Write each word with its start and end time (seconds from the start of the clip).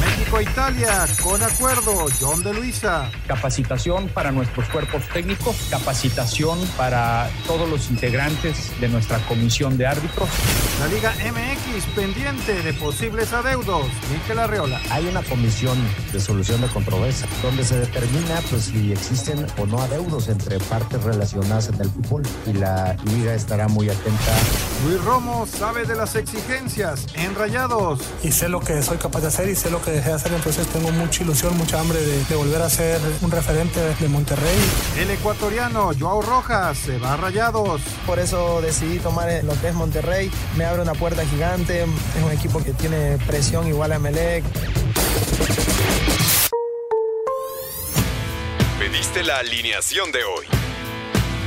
México-Italia, 0.00 1.06
con 1.22 1.42
acuerdo, 1.42 2.06
John 2.20 2.42
de 2.42 2.54
Luisa. 2.54 3.10
Capacitación 3.26 4.08
para 4.08 4.32
nuestros 4.32 4.68
cuerpos 4.68 5.02
técnicos, 5.12 5.56
capacitación 5.70 6.58
para 6.76 7.30
todos 7.46 7.68
los 7.68 7.90
integrantes 7.90 8.72
de 8.80 8.88
nuestra 8.88 9.18
comisión 9.26 9.76
de 9.76 9.86
árbitros. 9.86 10.28
La 10.80 10.86
Liga 10.88 11.12
MX 11.12 11.84
pendiente 11.94 12.62
de 12.62 12.72
posibles 12.74 13.32
adeudos. 13.32 13.86
Mikel 14.12 14.38
Arreola. 14.38 14.80
Hay 14.90 15.06
una 15.06 15.22
comisión 15.22 15.78
de 16.12 16.20
solución 16.20 16.60
de 16.60 16.68
controversia 16.68 17.26
donde 17.42 17.64
se 17.64 17.78
determina 17.78 18.40
pues, 18.48 18.64
si 18.64 18.92
existen 18.92 19.46
o 19.58 19.66
no 19.66 19.80
adeudos 19.80 20.28
entre 20.28 20.58
partes 20.58 21.02
relacionadas 21.02 21.68
en 21.68 21.80
el 21.80 21.90
fútbol 21.90 22.22
y 22.46 22.54
la 22.54 22.96
liga 23.04 23.34
estará 23.34 23.68
muy 23.68 23.88
atenta. 23.88 24.32
Luis 24.86 25.02
Romo 25.04 25.46
sabe 25.46 25.84
de 25.84 25.94
las 25.94 26.16
exigencias 26.16 27.06
en 27.14 27.34
Rayados. 27.34 28.00
Y 28.22 28.32
sé 28.32 28.48
lo 28.48 28.60
que 28.60 28.82
soy 28.82 28.98
capaz 28.98 29.20
de 29.20 29.28
hacer 29.28 29.48
y 29.48 29.54
sé 29.54 29.70
lo 29.70 29.82
que 29.82 29.90
dejé 30.00 30.10
de 30.10 30.16
hacer, 30.16 30.32
entonces 30.32 30.66
tengo 30.68 30.90
mucha 30.92 31.22
ilusión, 31.22 31.56
mucha 31.56 31.78
hambre 31.78 32.00
de, 32.00 32.24
de 32.24 32.34
volver 32.34 32.62
a 32.62 32.70
ser 32.70 32.98
un 33.20 33.30
referente 33.30 33.80
de 33.80 34.08
Monterrey. 34.08 34.58
El 34.98 35.10
ecuatoriano 35.10 35.90
Joao 35.98 36.22
Rojas 36.22 36.78
se 36.78 36.98
va 36.98 37.12
a 37.12 37.16
Rayados. 37.16 37.82
Por 38.06 38.18
eso 38.18 38.62
decidí 38.62 38.98
tomar 38.98 39.28
lo 39.44 39.60
que 39.60 39.68
es 39.68 39.74
Monterrey. 39.74 40.30
Me 40.56 40.64
abre 40.64 40.82
una 40.82 40.94
puerta 40.94 41.24
gigante. 41.26 41.82
Es 41.82 42.24
un 42.24 42.32
equipo 42.32 42.62
que 42.64 42.72
tiene 42.72 43.18
presión 43.26 43.66
igual 43.66 43.92
a 43.92 43.98
Melec. 43.98 44.42
Pediste 48.78 49.22
la 49.22 49.38
alineación 49.38 50.10
de 50.12 50.24
hoy. 50.24 50.59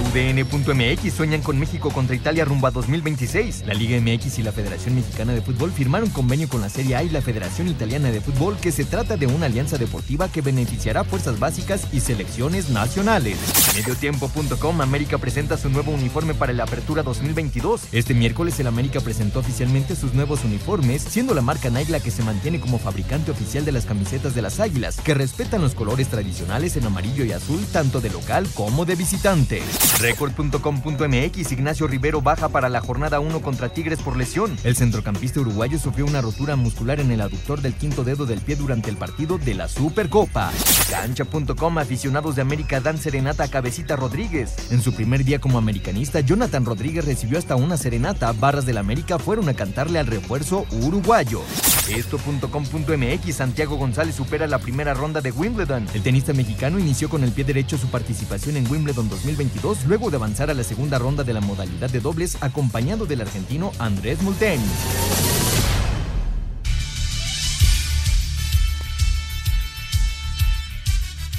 UDN.mx 0.00 1.12
sueñan 1.12 1.42
con 1.42 1.58
México 1.58 1.90
contra 1.90 2.16
Italia 2.16 2.44
rumbo 2.44 2.66
a 2.66 2.70
2026. 2.70 3.64
La 3.66 3.74
Liga 3.74 4.00
MX 4.00 4.38
y 4.38 4.42
la 4.42 4.52
Federación 4.52 4.94
Mexicana 4.94 5.32
de 5.32 5.42
Fútbol 5.42 5.72
firmaron 5.72 6.10
convenio 6.10 6.48
con 6.48 6.60
la 6.60 6.68
Serie 6.68 6.96
A 6.96 7.02
y 7.02 7.08
la 7.08 7.22
Federación 7.22 7.68
Italiana 7.68 8.10
de 8.10 8.20
Fútbol 8.20 8.56
que 8.58 8.72
se 8.72 8.84
trata 8.84 9.16
de 9.16 9.26
una 9.26 9.46
alianza 9.46 9.78
deportiva 9.78 10.28
que 10.28 10.42
beneficiará 10.42 11.04
fuerzas 11.04 11.38
básicas 11.38 11.86
y 11.92 12.00
selecciones 12.00 12.70
nacionales. 12.70 13.38
Mediotiempo.com 13.74 14.80
América 14.80 15.18
presenta 15.18 15.56
su 15.56 15.68
nuevo 15.68 15.92
uniforme 15.92 16.34
para 16.34 16.52
la 16.52 16.64
Apertura 16.64 17.02
2022. 17.02 17.82
Este 17.92 18.14
miércoles 18.14 18.58
el 18.60 18.66
América 18.66 19.00
presentó 19.00 19.40
oficialmente 19.40 19.96
sus 19.96 20.14
nuevos 20.14 20.44
uniformes, 20.44 21.02
siendo 21.02 21.34
la 21.34 21.42
marca 21.42 21.70
Nike 21.70 21.92
la 21.92 22.00
que 22.00 22.10
se 22.10 22.22
mantiene 22.22 22.60
como 22.60 22.78
fabricante 22.78 23.30
oficial 23.30 23.64
de 23.64 23.72
las 23.72 23.86
camisetas 23.86 24.34
de 24.34 24.42
las 24.42 24.60
Águilas, 24.60 24.96
que 25.00 25.14
respetan 25.14 25.62
los 25.62 25.74
colores 25.74 26.08
tradicionales 26.08 26.76
en 26.76 26.86
amarillo 26.86 27.24
y 27.24 27.32
azul 27.32 27.64
tanto 27.72 28.00
de 28.00 28.10
local 28.10 28.46
como 28.54 28.84
de 28.84 28.94
visitante. 28.94 29.62
Record.com.mx 30.00 31.52
Ignacio 31.52 31.86
Rivero 31.86 32.20
baja 32.20 32.48
para 32.48 32.68
la 32.68 32.80
jornada 32.80 33.18
1 33.20 33.40
contra 33.40 33.70
Tigres 33.70 34.00
por 34.02 34.16
lesión. 34.16 34.56
El 34.62 34.76
centrocampista 34.76 35.40
uruguayo 35.40 35.78
sufrió 35.78 36.04
una 36.04 36.20
rotura 36.20 36.54
muscular 36.56 37.00
en 37.00 37.10
el 37.10 37.20
aductor 37.20 37.62
del 37.62 37.74
quinto 37.74 38.04
dedo 38.04 38.26
del 38.26 38.40
pie 38.40 38.56
durante 38.56 38.90
el 38.90 38.96
partido 38.96 39.38
de 39.38 39.54
la 39.54 39.68
Supercopa. 39.68 40.52
Cancha.com 40.90 41.78
aficionados 41.78 42.36
de 42.36 42.42
América 42.42 42.80
dan 42.80 42.98
serenata 42.98 43.44
a 43.44 43.48
Cabecita 43.48 43.96
Rodríguez. 43.96 44.54
En 44.70 44.82
su 44.82 44.92
primer 44.92 45.24
día 45.24 45.40
como 45.40 45.58
americanista, 45.58 46.20
Jonathan 46.20 46.64
Rodríguez 46.64 47.04
recibió 47.04 47.38
hasta 47.38 47.56
una 47.56 47.76
serenata. 47.76 48.32
Barras 48.32 48.66
del 48.66 48.78
América 48.78 49.18
fueron 49.18 49.48
a 49.48 49.54
cantarle 49.54 49.98
al 49.98 50.06
refuerzo 50.06 50.66
uruguayo. 50.82 51.40
Esto.com.mx 51.88 53.34
Santiago 53.34 53.76
González 53.76 54.16
supera 54.16 54.46
la 54.46 54.58
primera 54.58 54.92
ronda 54.92 55.20
de 55.20 55.30
Wimbledon. 55.30 55.86
El 55.94 56.02
tenista 56.02 56.32
mexicano 56.32 56.78
inició 56.78 57.08
con 57.08 57.22
el 57.22 57.32
pie 57.32 57.44
derecho 57.44 57.78
su 57.78 57.88
participación 57.88 58.56
en 58.56 58.70
Wimbledon 58.70 59.08
2022 59.08 59.75
luego 59.84 60.10
de 60.10 60.16
avanzar 60.16 60.50
a 60.50 60.54
la 60.54 60.64
segunda 60.64 60.98
ronda 60.98 61.24
de 61.24 61.32
la 61.34 61.40
modalidad 61.40 61.90
de 61.90 62.00
dobles 62.00 62.38
acompañado 62.40 63.06
del 63.06 63.20
argentino 63.20 63.72
Andrés 63.78 64.22
Multeni. 64.22 64.64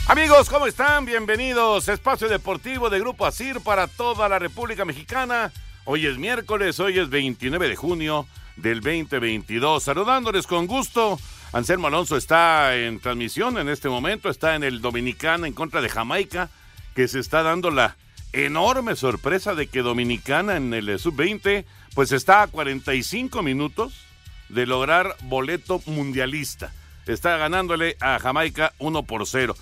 Amigos, 0.08 0.50
¿cómo 0.50 0.68
están? 0.68 1.06
Bienvenidos. 1.06 1.90
Espacio 1.90 2.30
Deportivo 2.30 2.90
de 2.90 3.00
Grupo 3.00 3.26
ASIR 3.26 3.59
para 3.59 3.88
toda 3.88 4.30
la 4.30 4.40
República 4.40 4.86
Mexicana. 4.86 5.52
Hoy 5.84 6.06
es 6.06 6.18
miércoles, 6.18 6.80
hoy 6.80 6.97
es 7.00 7.09
29 7.09 7.68
de 7.68 7.76
junio 7.76 8.26
del 8.56 8.80
2022. 8.81 9.84
Saludándoles 9.84 10.47
con 10.47 10.66
gusto. 10.66 11.20
Anselmo 11.53 11.88
Alonso 11.88 12.18
está 12.18 12.76
en 12.76 13.00
transmisión 13.00 13.58
en 13.58 13.70
este 13.70 13.90
momento, 13.90 14.30
está 14.30 14.56
en 14.56 14.64
el 14.64 14.81
Dominicana 14.81 15.47
en 15.47 15.53
contra 15.53 15.81
de 15.81 15.90
Jamaica, 15.90 16.50
que 16.96 17.08
se 17.08 17.20
está 17.20 17.44
dando 17.44 17.70
la 17.72 17.96
enorme 18.34 18.96
sorpresa 18.96 19.56
de 19.56 19.68
que 19.68 19.82
Dominicana 19.82 20.58
en 20.58 20.74
el 20.74 21.00
sub-20 21.00 21.66
pues 21.96 22.12
está 22.12 22.44
a 22.44 22.48
45 22.48 23.42
minutos 23.42 23.94
de 24.50 24.66
lograr 24.66 25.16
boleto 25.24 25.82
mundialista. 25.86 26.72
Está 27.06 27.38
ganándole 27.38 27.98
a 28.00 28.20
Jamaica 28.20 28.74
1 28.80 29.04
por 29.04 29.26
0. 29.26 29.56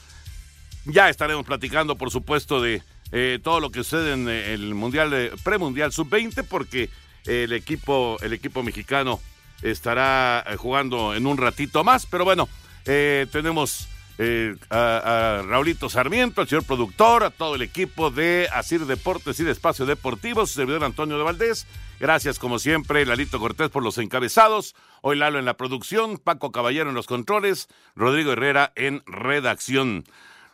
Ya 0.86 1.10
estaremos 1.10 1.46
platicando, 1.46 1.96
por 1.96 2.12
supuesto, 2.12 2.62
de 2.62 2.84
eh, 3.12 3.40
todo 3.44 3.60
lo 3.60 3.72
que 3.72 3.84
sucede 3.84 4.14
en 4.14 4.28
eh, 4.28 4.54
el 4.54 4.74
mundial 4.76 5.14
eh, 5.14 5.32
premundial 5.44 5.92
sub-20 5.92 6.44
porque 6.44 6.90
el 7.26 7.54
equipo 7.54 8.18
el 8.22 8.34
equipo 8.34 8.62
mexicano 8.64 9.20
estará 9.62 10.46
jugando 10.58 11.16
en 11.16 11.26
un 11.26 11.38
ratito 11.38 11.84
más, 11.84 12.06
pero 12.06 12.26
bueno, 12.26 12.48
tenemos 12.84 13.88
eh, 14.18 14.56
a, 14.70 15.40
a, 15.40 15.42
Raulito 15.44 15.90
Sarmiento, 15.90 16.42
al 16.42 16.48
señor 16.48 16.64
productor, 16.64 17.24
a 17.24 17.32
todo 17.32 17.56
el 17.56 17.62
equipo 17.62 18.12
de 18.12 18.48
Asir 18.54 18.86
Deportes 18.86 19.40
y 19.40 19.44
de 19.44 19.52
Espacio 19.52 19.86
Deportivo, 19.86 20.46
su 20.46 20.54
servidor 20.54 20.84
Antonio 20.84 21.18
de 21.18 21.24
Valdés. 21.24 21.68
Gracias, 22.00 22.40
como 22.40 22.60
siempre, 22.60 23.06
Lalito 23.06 23.40
Cortés 23.40 23.70
por 23.70 23.84
los 23.84 23.98
encabezados. 23.98 24.76
Hoy 25.02 25.18
Lalo 25.18 25.40
en 25.40 25.46
la 25.46 25.58
producción, 25.58 26.18
Paco 26.18 26.52
Caballero 26.52 26.90
en 26.90 26.96
los 26.96 27.08
controles, 27.08 27.68
Rodrigo 27.96 28.32
Herrera 28.32 28.72
en 28.76 29.02
redacción. 29.06 30.06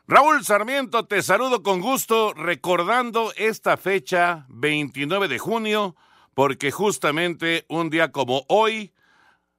Raúl 0.08 0.44
Sarmiento, 0.44 1.06
te 1.06 1.22
saludo 1.22 1.64
con 1.64 1.82
gusto, 1.82 2.34
recordando 2.34 3.32
esta 3.38 3.78
fecha, 3.78 4.46
29 4.50 5.28
de 5.28 5.40
junio, 5.40 5.96
porque 6.34 6.72
justamente 6.72 7.66
un 7.70 7.90
día 7.90 8.12
como 8.12 8.46
hoy, 8.50 8.94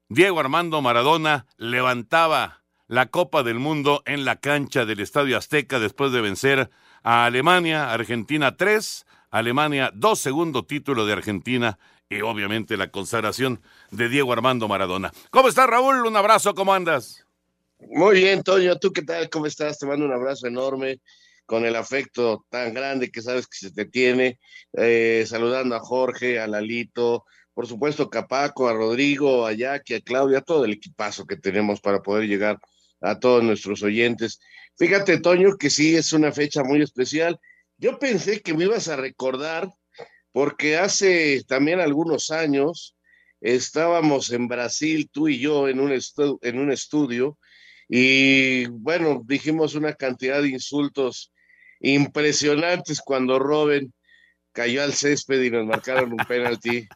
Diego 0.09 0.41
Armando 0.41 0.83
Maradona 0.83 1.47
levantaba 1.57 2.62
la 2.89 3.07
Copa 3.07 3.43
del 3.43 3.59
Mundo 3.59 4.03
en 4.07 4.25
la 4.25 4.37
cancha 4.37 4.85
del 4.85 5.01
Estadio 5.01 5.37
Azteca 5.37 5.79
después 5.79 6.13
de 6.13 6.21
vencer 6.21 6.71
a 7.03 7.25
Alemania, 7.25 7.93
Argentina 7.93 8.57
3, 8.57 9.07
Alemania 9.31 9.91
2, 9.95 10.19
segundo 10.19 10.65
título 10.65 11.07
de 11.07 11.15
Argentina 11.15 11.79
y 12.09 12.21
obviamente 12.21 12.77
la 12.77 12.91
consagración 12.91 13.63
de 13.91 14.09
Diego 14.09 14.33
Armando 14.33 14.69
Maradona. 14.69 15.13
¿Cómo 15.31 15.49
estás, 15.49 15.67
Raúl? 15.67 16.07
Un 16.07 16.17
abrazo, 16.17 16.55
¿cómo 16.55 16.75
andas? 16.75 17.27
Muy 17.81 18.17
bien, 18.17 18.43
Toño. 18.43 18.79
¿Tú 18.79 18.93
qué 18.93 19.03
tal? 19.03 19.29
¿Cómo 19.31 19.47
estás? 19.47 19.79
Te 19.79 19.87
mando 19.87 20.05
un 20.05 20.13
abrazo 20.13 20.47
enorme 20.47 21.01
con 21.47 21.65
el 21.65 21.75
afecto 21.75 22.45
tan 22.49 22.75
grande 22.75 23.11
que 23.11 23.23
sabes 23.23 23.47
que 23.47 23.57
se 23.57 23.73
te 23.73 23.87
tiene. 23.87 24.39
Eh, 24.75 25.25
saludando 25.27 25.75
a 25.75 25.81
Jorge, 25.81 26.39
a 26.39 26.47
Lalito, 26.47 27.25
por 27.55 27.67
supuesto, 27.67 28.09
Capaco, 28.09 28.69
a 28.69 28.73
Rodrigo, 28.73 29.47
a 29.47 29.53
Jackie, 29.53 29.95
a 29.95 30.01
Claudia, 30.01 30.41
todo 30.41 30.65
el 30.65 30.73
equipazo 30.73 31.27
que 31.27 31.37
tenemos 31.37 31.81
para 31.81 32.01
poder 32.03 32.29
llegar 32.29 32.59
todos 33.19 33.43
nuestros 33.43 33.83
oyentes. 33.83 34.41
Fíjate, 34.77 35.21
Toño, 35.21 35.57
que 35.59 35.71
sí 35.71 35.97
es 35.97 36.13
una 36.13 36.33
fecha 36.33 36.63
muy 36.63 36.83
especial. 36.83 37.39
yo 37.79 37.99
pensé 37.99 38.41
que 38.41 38.55
me 38.55 38.65
ibas 38.65 38.89
a 38.89 38.97
recordar 38.97 39.69
porque 40.33 40.77
hace 40.77 41.43
también 41.45 41.81
algunos 41.81 42.31
años 42.31 42.97
estábamos 43.41 44.31
en 44.31 44.49
Brasil, 44.49 45.11
tú 45.13 45.29
y 45.29 45.39
yo, 45.39 45.69
en 45.69 45.81
un, 45.81 45.93
en 46.43 46.59
un 46.59 46.73
estudio, 46.73 47.39
y 47.89 48.67
bueno, 48.69 49.23
dijimos 49.27 49.75
una 49.75 49.93
cantidad 49.93 50.41
de 50.41 50.49
insultos 50.49 51.33
impresionantes 51.81 53.01
cuando 53.01 53.39
Robin 53.39 53.93
cayó 54.53 54.83
al 54.83 54.93
césped 54.93 55.43
y 55.43 55.51
nos 55.51 55.67
marcaron 55.67 56.13
un 56.13 56.19
penalti 56.29 56.87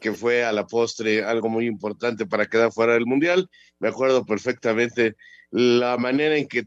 que 0.00 0.12
fue 0.12 0.44
a 0.44 0.52
la 0.52 0.66
postre 0.66 1.22
algo 1.22 1.48
muy 1.48 1.66
importante 1.66 2.26
para 2.26 2.46
quedar 2.46 2.72
fuera 2.72 2.94
del 2.94 3.06
mundial. 3.06 3.48
Me 3.78 3.88
acuerdo 3.88 4.24
perfectamente 4.24 5.16
la 5.50 5.96
manera 5.98 6.36
en 6.36 6.48
que 6.48 6.64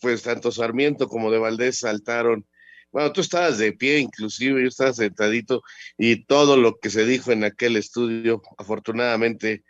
pues 0.00 0.22
tanto 0.22 0.52
Sarmiento 0.52 1.08
como 1.08 1.30
de 1.30 1.38
Valdés 1.38 1.78
saltaron. 1.78 2.46
Bueno, 2.90 3.12
tú 3.12 3.20
estabas 3.20 3.58
de 3.58 3.72
pie 3.72 3.98
inclusive, 3.98 4.62
yo 4.62 4.68
estaba 4.68 4.92
sentadito 4.92 5.62
y 5.96 6.24
todo 6.24 6.56
lo 6.56 6.78
que 6.78 6.90
se 6.90 7.04
dijo 7.04 7.32
en 7.32 7.44
aquel 7.44 7.76
estudio, 7.76 8.42
afortunadamente 8.56 9.64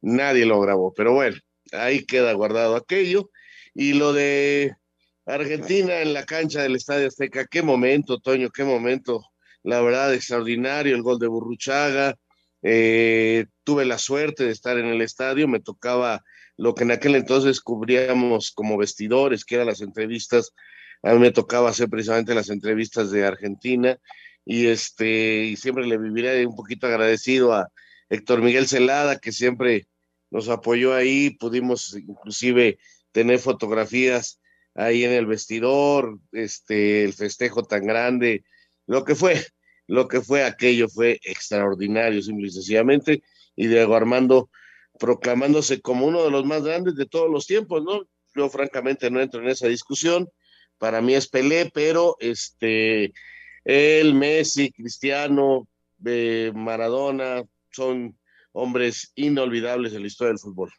nadie 0.00 0.46
lo 0.46 0.60
grabó, 0.60 0.92
pero 0.92 1.12
bueno, 1.12 1.36
ahí 1.72 2.04
queda 2.04 2.32
guardado 2.32 2.76
aquello. 2.76 3.30
Y 3.74 3.94
lo 3.94 4.12
de 4.12 4.74
Argentina 5.26 6.00
en 6.00 6.12
la 6.14 6.24
cancha 6.24 6.62
del 6.62 6.76
Estadio 6.76 7.08
Azteca, 7.08 7.46
qué 7.46 7.62
momento, 7.62 8.18
Toño, 8.20 8.50
qué 8.50 8.64
momento 8.64 9.24
la 9.64 9.80
verdad, 9.80 10.14
extraordinario 10.14 10.94
el 10.94 11.02
gol 11.02 11.18
de 11.18 11.26
Burruchaga. 11.26 12.16
Eh, 12.62 13.46
tuve 13.64 13.84
la 13.84 13.98
suerte 13.98 14.44
de 14.44 14.52
estar 14.52 14.78
en 14.78 14.86
el 14.86 15.00
estadio, 15.02 15.48
me 15.48 15.60
tocaba 15.60 16.22
lo 16.56 16.74
que 16.74 16.84
en 16.84 16.92
aquel 16.92 17.16
entonces 17.16 17.60
cubríamos 17.60 18.52
como 18.52 18.76
vestidores, 18.76 19.44
que 19.44 19.56
eran 19.56 19.66
las 19.66 19.80
entrevistas. 19.80 20.52
A 21.02 21.12
mí 21.12 21.18
me 21.18 21.32
tocaba 21.32 21.70
hacer 21.70 21.88
precisamente 21.88 22.34
las 22.34 22.50
entrevistas 22.50 23.10
de 23.10 23.26
Argentina 23.26 23.98
y 24.44 24.66
este 24.66 25.44
y 25.44 25.56
siempre 25.56 25.86
le 25.86 25.98
viviré 25.98 26.46
un 26.46 26.54
poquito 26.54 26.86
agradecido 26.86 27.52
a 27.54 27.68
Héctor 28.10 28.42
Miguel 28.42 28.68
Celada 28.68 29.18
que 29.18 29.32
siempre 29.32 29.88
nos 30.30 30.48
apoyó 30.48 30.94
ahí, 30.94 31.30
pudimos 31.30 31.94
inclusive 31.96 32.78
tener 33.12 33.38
fotografías 33.38 34.40
ahí 34.74 35.04
en 35.04 35.12
el 35.12 35.26
vestidor, 35.26 36.18
este 36.32 37.04
el 37.04 37.14
festejo 37.14 37.62
tan 37.64 37.86
grande, 37.86 38.44
lo 38.86 39.04
que 39.04 39.14
fue, 39.14 39.44
lo 39.86 40.08
que 40.08 40.20
fue 40.20 40.44
aquello 40.44 40.88
fue 40.88 41.20
extraordinario, 41.24 42.22
simple 42.22 42.48
y 42.48 42.50
sencillamente, 42.50 43.22
y 43.56 43.66
Diego 43.66 43.94
Armando 43.94 44.50
proclamándose 44.98 45.80
como 45.80 46.06
uno 46.06 46.22
de 46.22 46.30
los 46.30 46.44
más 46.44 46.62
grandes 46.62 46.94
de 46.94 47.06
todos 47.06 47.30
los 47.30 47.46
tiempos, 47.46 47.82
¿no? 47.82 48.06
Yo 48.34 48.48
francamente 48.48 49.10
no 49.10 49.20
entro 49.20 49.40
en 49.40 49.48
esa 49.48 49.68
discusión, 49.68 50.28
para 50.78 51.00
mí 51.00 51.14
es 51.14 51.28
Pelé, 51.28 51.70
pero 51.72 52.16
este, 52.20 53.12
él, 53.64 54.14
Messi, 54.14 54.70
Cristiano, 54.72 55.68
eh, 56.04 56.52
Maradona, 56.54 57.44
son 57.70 58.18
hombres 58.52 59.12
inolvidables 59.14 59.94
en 59.94 60.02
la 60.02 60.06
historia 60.06 60.30
del 60.30 60.38
fútbol. 60.38 60.72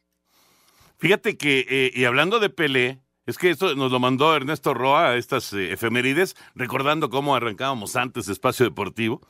Fíjate 0.98 1.38
que, 1.38 1.66
eh, 1.70 1.92
y 1.94 2.06
hablando 2.06 2.40
de 2.40 2.50
Pelé, 2.50 3.02
es 3.26 3.38
que 3.38 3.50
esto 3.50 3.76
nos 3.76 3.92
lo 3.92 4.00
mandó 4.00 4.36
Ernesto 4.36 4.74
Roa, 4.74 5.16
estas 5.16 5.52
eh, 5.54 5.72
efemérides, 5.72 6.36
recordando 6.54 7.10
cómo 7.10 7.36
arrancábamos 7.36 7.96
antes 7.96 8.28
Espacio 8.28 8.66
Deportivo. 8.66 9.22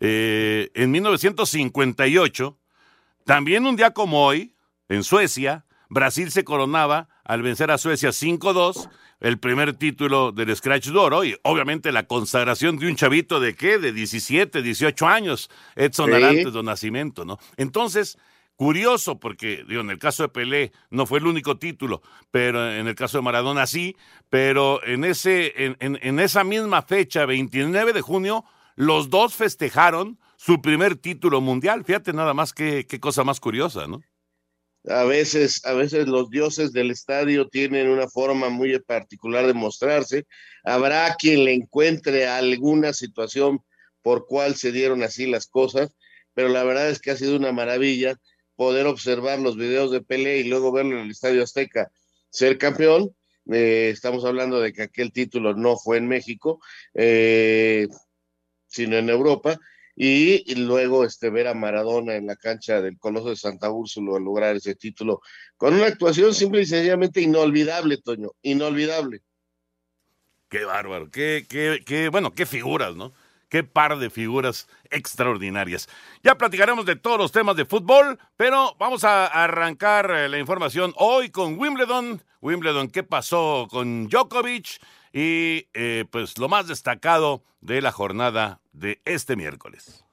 Eh, 0.00 0.70
en 0.74 0.90
1958, 0.90 2.58
también 3.24 3.66
un 3.66 3.76
día 3.76 3.92
como 3.92 4.24
hoy, 4.24 4.54
en 4.88 5.02
Suecia, 5.02 5.64
Brasil 5.88 6.30
se 6.30 6.44
coronaba 6.44 7.08
al 7.24 7.42
vencer 7.42 7.70
a 7.70 7.78
Suecia 7.78 8.10
5-2, 8.10 8.88
el 9.20 9.38
primer 9.38 9.74
título 9.74 10.30
del 10.30 10.54
Scratch 10.54 10.88
Doro 10.88 11.24
y 11.24 11.36
obviamente 11.42 11.90
la 11.90 12.04
consagración 12.04 12.78
de 12.78 12.86
un 12.86 12.96
chavito 12.96 13.40
de 13.40 13.54
qué, 13.56 13.78
de 13.78 13.92
17, 13.92 14.62
18 14.62 15.06
años, 15.06 15.50
Edson 15.74 16.12
Arantes 16.14 16.52
de 16.52 16.62
nacimiento, 16.62 17.24
¿no? 17.24 17.38
Entonces, 17.56 18.18
Curioso 18.58 19.20
porque, 19.20 19.64
digo, 19.68 19.82
en 19.82 19.90
el 19.90 20.00
caso 20.00 20.24
de 20.24 20.30
Pelé 20.30 20.72
no 20.90 21.06
fue 21.06 21.20
el 21.20 21.28
único 21.28 21.58
título, 21.60 22.02
pero 22.32 22.72
en 22.72 22.88
el 22.88 22.96
caso 22.96 23.18
de 23.18 23.22
Maradona 23.22 23.68
sí, 23.68 23.94
pero 24.30 24.84
en, 24.84 25.04
ese, 25.04 25.52
en, 25.56 25.76
en, 25.78 26.18
esa 26.18 26.42
misma 26.42 26.82
fecha, 26.82 27.24
29 27.24 27.92
de 27.92 28.00
junio, 28.00 28.44
los 28.74 29.10
dos 29.10 29.36
festejaron 29.36 30.18
su 30.36 30.60
primer 30.60 30.96
título 30.96 31.40
mundial. 31.40 31.84
Fíjate 31.84 32.12
nada 32.12 32.34
más 32.34 32.52
qué, 32.52 32.84
qué 32.88 32.98
cosa 32.98 33.22
más 33.22 33.38
curiosa, 33.38 33.86
¿no? 33.86 34.02
A 34.88 35.04
veces, 35.04 35.64
a 35.64 35.74
veces 35.74 36.08
los 36.08 36.28
dioses 36.28 36.72
del 36.72 36.90
estadio 36.90 37.46
tienen 37.46 37.88
una 37.88 38.08
forma 38.08 38.48
muy 38.48 38.76
particular 38.80 39.46
de 39.46 39.54
mostrarse. 39.54 40.26
Habrá 40.64 41.14
quien 41.14 41.44
le 41.44 41.54
encuentre 41.54 42.26
alguna 42.26 42.92
situación 42.92 43.60
por 44.02 44.26
cual 44.26 44.56
se 44.56 44.72
dieron 44.72 45.04
así 45.04 45.28
las 45.28 45.46
cosas, 45.46 45.94
pero 46.34 46.48
la 46.48 46.64
verdad 46.64 46.90
es 46.90 46.98
que 46.98 47.12
ha 47.12 47.16
sido 47.16 47.36
una 47.36 47.52
maravilla 47.52 48.16
poder 48.58 48.88
observar 48.88 49.38
los 49.38 49.56
videos 49.56 49.92
de 49.92 50.00
Pelé 50.00 50.38
y 50.38 50.44
luego 50.48 50.72
verlo 50.72 50.96
en 50.96 51.04
el 51.04 51.12
Estadio 51.12 51.44
Azteca 51.44 51.92
ser 52.28 52.58
campeón. 52.58 53.14
Eh, 53.52 53.90
estamos 53.92 54.24
hablando 54.24 54.60
de 54.60 54.72
que 54.72 54.82
aquel 54.82 55.12
título 55.12 55.54
no 55.54 55.76
fue 55.76 55.98
en 55.98 56.08
México, 56.08 56.60
eh, 56.92 57.86
sino 58.66 58.96
en 58.96 59.10
Europa. 59.10 59.60
Y, 59.94 60.56
luego 60.56 61.04
este, 61.04 61.30
ver 61.30 61.46
a 61.46 61.54
Maradona 61.54 62.16
en 62.16 62.26
la 62.26 62.34
cancha 62.34 62.82
del 62.82 62.98
Coloso 62.98 63.28
de 63.30 63.36
Santa 63.36 63.70
Úrsula 63.70 64.18
lograr 64.18 64.56
ese 64.56 64.74
título 64.74 65.20
con 65.56 65.74
una 65.74 65.86
actuación 65.86 66.34
simple 66.34 66.62
y 66.62 66.66
sencillamente 66.66 67.20
inolvidable, 67.20 67.98
Toño, 67.98 68.32
inolvidable. 68.42 69.22
Qué 70.48 70.64
bárbaro, 70.64 71.10
qué, 71.10 71.46
qué, 71.48 71.80
qué, 71.86 72.08
bueno, 72.08 72.34
qué 72.34 72.44
figuras, 72.44 72.96
¿no? 72.96 73.12
Qué 73.48 73.64
par 73.64 73.98
de 73.98 74.10
figuras 74.10 74.68
extraordinarias. 74.90 75.88
Ya 76.22 76.36
platicaremos 76.36 76.84
de 76.84 76.96
todos 76.96 77.18
los 77.18 77.32
temas 77.32 77.56
de 77.56 77.64
fútbol, 77.64 78.18
pero 78.36 78.74
vamos 78.78 79.04
a 79.04 79.26
arrancar 79.26 80.10
eh, 80.10 80.28
la 80.28 80.38
información 80.38 80.92
hoy 80.96 81.30
con 81.30 81.58
Wimbledon. 81.58 82.22
Wimbledon, 82.40 82.88
¿qué 82.88 83.02
pasó 83.02 83.66
con 83.70 84.08
Djokovic? 84.08 84.80
Y 85.12 85.66
eh, 85.72 86.04
pues 86.10 86.36
lo 86.38 86.48
más 86.48 86.66
destacado 86.66 87.42
de 87.60 87.80
la 87.80 87.92
jornada 87.92 88.60
de 88.72 89.00
este 89.04 89.34
miércoles. 89.34 90.07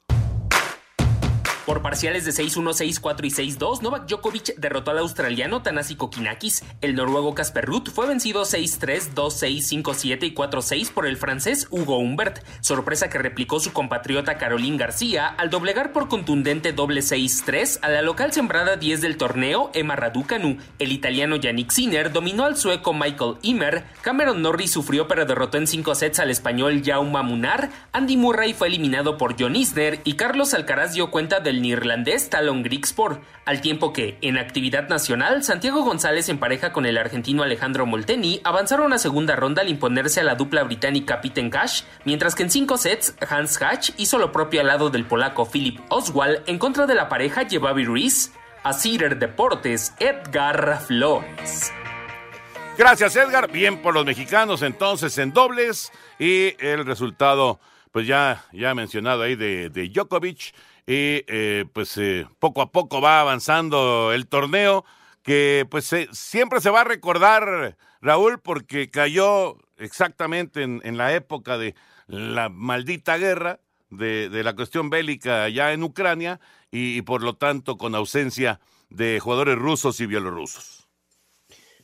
Por 1.65 1.81
parciales 1.81 2.25
de 2.25 2.31
6-1, 2.31 3.01
6-4 3.01 3.25
y 3.25 3.57
6-2, 3.57 3.81
Novak 3.81 4.07
Djokovic 4.07 4.55
derrotó 4.57 4.91
al 4.91 4.99
australiano 4.99 5.63
Tanasi 5.63 5.95
Kokinakis. 5.95 6.63
El 6.81 6.93
noruego 6.93 7.33
Casper 7.33 7.65
Ruth 7.65 7.89
fue 7.89 8.05
vencido 8.05 8.43
6-3, 8.43 9.15
2-6, 9.15 9.83
5-7 9.83 10.27
y 10.27 10.35
4-6 10.35 10.91
por 10.91 11.07
el 11.07 11.17
francés 11.17 11.67
Hugo 11.71 11.97
Humbert, 11.97 12.45
sorpresa 12.61 13.09
que 13.09 13.17
replicó 13.17 13.59
su 13.59 13.73
compatriota 13.73 14.37
Caroline 14.37 14.77
García 14.77 15.25
al 15.25 15.49
doblegar 15.49 15.91
por 15.91 16.07
contundente 16.07 16.71
doble 16.71 17.01
6-3 17.01 17.79
a 17.81 17.89
la 17.89 18.03
local 18.03 18.31
sembrada 18.31 18.75
10 18.75 19.01
del 19.01 19.17
torneo 19.17 19.71
Emma 19.73 19.95
Raducanu. 19.95 20.57
El 20.77 20.91
italiano 20.91 21.35
Yannick 21.35 21.71
Sinner 21.71 22.11
dominó 22.11 22.45
al 22.45 22.57
sueco 22.57 22.93
Michael 22.93 23.37
Immer, 23.41 23.85
Cameron 24.03 24.43
Norrie 24.43 24.67
sufrió 24.67 25.07
pero 25.07 25.25
derrotó 25.25 25.57
en 25.57 25.65
5 25.65 25.95
sets 25.95 26.19
al 26.19 26.29
español 26.29 26.83
Jaume 26.85 27.23
Munar, 27.23 27.71
Andy 27.91 28.17
Murray 28.17 28.53
fue 28.53 28.67
eliminado 28.67 29.17
por 29.17 29.35
John 29.39 29.55
Isner 29.55 30.01
y 30.03 30.13
Carlos 30.13 30.53
Alcaraz 30.53 30.93
dio 30.93 31.09
cuenta 31.09 31.39
del 31.39 31.54
neerlandés 31.61 32.29
Talon 32.29 32.63
Grigspor, 32.63 33.21
al 33.45 33.61
tiempo 33.61 33.93
que, 33.93 34.17
en 34.21 34.37
actividad 34.37 34.89
nacional, 34.89 35.43
Santiago 35.43 35.83
González 35.83 36.29
en 36.29 36.39
pareja 36.39 36.71
con 36.71 36.85
el 36.85 36.97
argentino 36.97 37.43
Alejandro 37.43 37.85
Molteni 37.85 38.41
avanzaron 38.43 38.93
a 38.93 38.97
segunda 38.97 39.35
ronda 39.35 39.61
al 39.61 39.69
imponerse 39.69 40.21
a 40.21 40.23
la 40.23 40.35
dupla 40.35 40.63
británica 40.63 41.21
Pitten 41.21 41.49
Cash, 41.49 41.83
mientras 42.03 42.35
que 42.35 42.43
en 42.43 42.51
cinco 42.51 42.77
sets 42.77 43.15
Hans 43.29 43.61
Hatch 43.61 43.91
hizo 43.97 44.17
lo 44.17 44.31
propio 44.31 44.61
al 44.61 44.67
lado 44.67 44.89
del 44.89 45.05
polaco 45.05 45.45
Philip 45.45 45.79
Oswald 45.89 46.41
en 46.47 46.57
contra 46.57 46.85
de 46.85 46.95
la 46.95 47.09
pareja 47.09 47.47
Jebavi 47.47 47.85
Ruiz, 47.85 48.33
a 48.63 48.73
Cider 48.73 49.19
Deportes 49.19 49.93
Edgar 49.99 50.81
Flores. 50.81 51.71
Gracias 52.77 53.15
Edgar, 53.15 53.51
bien 53.51 53.81
por 53.81 53.93
los 53.93 54.05
mexicanos 54.05 54.61
entonces 54.61 55.17
en 55.17 55.31
dobles 55.31 55.91
y 56.19 56.55
el 56.59 56.85
resultado 56.85 57.59
pues 57.91 58.07
ya, 58.07 58.43
ya 58.51 58.75
mencionado 58.75 59.21
ahí 59.21 59.35
de, 59.35 59.69
de 59.69 59.87
Djokovic 59.87 60.53
y 60.87 61.23
eh, 61.27 61.65
pues 61.73 61.97
eh, 61.97 62.27
poco 62.39 62.61
a 62.61 62.71
poco 62.71 63.01
va 63.01 63.21
avanzando 63.21 64.13
el 64.13 64.27
torneo 64.27 64.85
que 65.23 65.65
pues 65.69 65.91
siempre 66.11 66.61
se 66.61 66.69
va 66.69 66.81
a 66.81 66.83
recordar 66.83 67.75
Raúl 68.01 68.39
porque 68.39 68.91
cayó 68.91 69.57
exactamente 69.77 70.61
en, 70.61 70.97
la 70.97 71.15
época 71.15 71.57
de 71.57 71.73
la 72.07 72.49
maldita 72.49 73.17
guerra 73.17 73.59
de, 73.89 74.29
la 74.43 74.55
cuestión 74.55 74.91
bélica 74.91 75.49
ya 75.49 75.73
en 75.73 75.83
Ucrania 75.83 76.39
y, 76.71 77.01
por 77.01 77.23
lo 77.23 77.35
tanto 77.35 77.77
con 77.77 77.95
ausencia 77.95 78.59
de 78.89 79.19
jugadores 79.19 79.57
rusos 79.57 79.99
y 79.99 80.05
bielorrusos. 80.05 80.87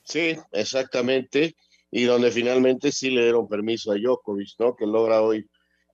Sí, 0.03 0.38
exactamente. 0.51 1.55
Y 1.89 2.03
donde 2.03 2.31
finalmente 2.31 2.91
sí 2.91 3.10
le 3.10 3.24
dieron 3.24 3.48
permiso 3.48 3.91
a 3.91 3.96
Djokovic, 3.96 4.60
¿no? 4.60 4.75
Que 4.75 4.86
logra 4.86 5.22
hoy 5.22 5.48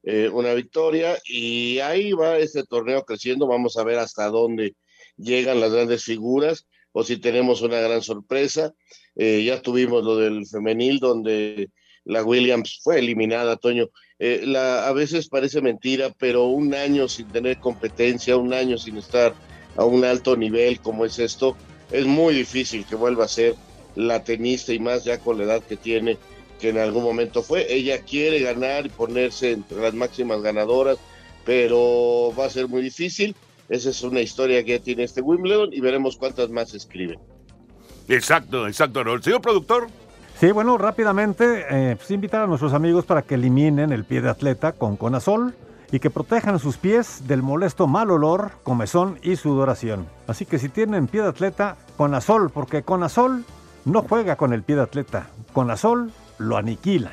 eh, 0.10 0.30
una 0.30 0.54
victoria 0.54 1.18
y 1.26 1.80
ahí 1.80 2.14
va 2.14 2.38
este 2.38 2.64
torneo 2.64 3.04
creciendo. 3.04 3.46
Vamos 3.46 3.76
a 3.76 3.84
ver 3.84 4.00
hasta 4.00 4.30
dónde 4.30 4.76
llegan 5.18 5.60
las 5.60 5.74
grandes 5.74 6.06
figuras 6.06 6.66
o 6.94 7.04
si 7.04 7.18
tenemos 7.18 7.62
una 7.62 7.82
gran 7.82 8.02
sorpresa. 8.02 8.74
Eh, 9.18 9.44
ya 9.44 9.62
tuvimos 9.62 10.06
lo 10.06 10.16
del 10.16 10.48
femenil 10.48 11.00
donde 11.00 11.72
la 12.06 12.24
Williams 12.24 12.80
fue 12.82 13.00
eliminada, 13.00 13.58
Toño. 13.58 13.90
Eh, 14.18 14.44
la, 14.46 14.88
a 14.88 14.94
veces 14.94 15.28
parece 15.28 15.62
mentira, 15.62 16.16
pero 16.18 16.46
un 16.46 16.74
año 16.74 17.10
sin 17.10 17.28
tener 17.28 17.60
competencia, 17.60 18.38
un 18.38 18.54
año 18.54 18.78
sin 18.78 18.96
estar 18.96 19.36
a 19.76 19.84
un 19.84 20.06
alto 20.06 20.38
nivel 20.38 20.80
como 20.80 21.04
es 21.04 21.20
esto, 21.20 21.58
es 21.92 22.06
muy 22.06 22.34
difícil 22.34 22.86
que 22.86 22.96
vuelva 22.96 23.26
a 23.26 23.28
ser 23.28 23.56
la 23.96 24.24
tenista 24.24 24.72
y 24.72 24.80
más 24.80 25.04
ya 25.04 25.18
con 25.18 25.38
la 25.38 25.44
edad 25.44 25.64
que 25.64 25.76
tiene, 25.76 26.18
que 26.60 26.70
en 26.70 26.78
algún 26.78 27.04
momento 27.04 27.44
fue. 27.44 27.72
Ella 27.72 28.02
quiere 28.02 28.40
ganar 28.40 28.86
y 28.86 28.90
ponerse 28.90 29.52
entre 29.52 29.82
las 29.82 29.94
máximas 29.94 30.42
ganadoras, 30.42 30.98
pero 31.46 32.34
va 32.38 32.46
a 32.46 32.50
ser 32.50 32.68
muy 32.68 32.82
difícil. 32.82 33.36
Esa 33.70 33.90
es 33.90 34.02
una 34.04 34.22
historia 34.22 34.64
que 34.64 34.78
ya 34.78 34.84
tiene 34.84 35.04
este 35.04 35.22
Wimbledon 35.22 35.74
y 35.74 35.82
veremos 35.82 36.18
cuántas 36.18 36.50
más 36.50 36.74
escriben. 36.74 37.20
Exacto, 38.08 38.68
exacto, 38.68 39.02
El 39.02 39.22
señor 39.22 39.42
productor. 39.42 39.88
Sí, 40.40 40.52
bueno, 40.52 40.78
rápidamente, 40.78 41.66
eh, 41.70 41.96
pues 41.96 42.12
invitar 42.12 42.44
a 42.44 42.48
nuestros 42.48 42.74
amigos 42.74 43.06
para 43.06 43.24
que 43.24 43.36
eliminen 43.36 43.92
el 43.92 44.06
pie 44.06 44.22
de 44.22 44.30
atleta 44.30 44.72
con 44.72 44.96
Conazol 44.96 45.56
y 45.92 46.00
que 46.00 46.10
protejan 46.10 46.60
sus 46.60 46.78
pies 46.78 47.28
del 47.28 47.42
molesto 47.42 47.88
mal 47.88 48.12
olor, 48.12 48.52
comezón 48.64 49.20
y 49.24 49.36
sudoración. 49.36 50.08
Así 50.28 50.46
que 50.46 50.60
si 50.60 50.70
tienen 50.70 51.08
pie 51.08 51.24
de 51.24 51.30
atleta, 51.30 51.78
Conazol, 51.98 52.52
porque 52.52 52.84
Conazol 52.84 53.46
no 53.84 54.04
juega 54.04 54.36
con 54.36 54.54
el 54.54 54.64
pie 54.64 54.76
de 54.76 54.84
atleta, 54.84 55.28
Conazol 55.54 56.12
lo 56.38 56.58
aniquila. 56.58 57.12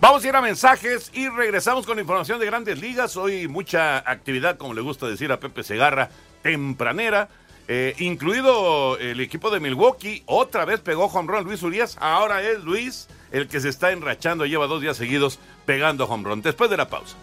Vamos 0.00 0.24
a 0.24 0.28
ir 0.28 0.36
a 0.36 0.40
mensajes 0.40 1.10
y 1.12 1.28
regresamos 1.28 1.84
con 1.84 1.98
información 1.98 2.38
de 2.38 2.46
grandes 2.46 2.80
ligas. 2.80 3.16
Hoy 3.16 3.48
mucha 3.48 3.98
actividad, 3.98 4.56
como 4.56 4.74
le 4.74 4.80
gusta 4.80 5.06
decir 5.06 5.32
a 5.32 5.40
Pepe 5.40 5.64
Segarra, 5.64 6.08
tempranera. 6.42 7.28
Eh, 7.66 7.94
incluido 7.98 8.96
el 8.98 9.20
equipo 9.20 9.50
de 9.50 9.60
Milwaukee, 9.60 10.22
otra 10.26 10.64
vez 10.64 10.80
pegó 10.80 11.06
home 11.06 11.30
run 11.30 11.44
Luis 11.44 11.62
Urias, 11.62 11.98
ahora 12.00 12.42
es 12.42 12.64
Luis 12.64 13.08
el 13.30 13.46
que 13.48 13.60
se 13.60 13.68
está 13.68 13.92
enrachando, 13.92 14.46
lleva 14.46 14.66
dos 14.66 14.80
días 14.80 14.96
seguidos 14.96 15.38
pegando 15.66 16.06
home 16.06 16.24
run. 16.24 16.42
Después 16.42 16.70
de 16.70 16.76
la 16.76 16.88
pausa. 16.88 17.16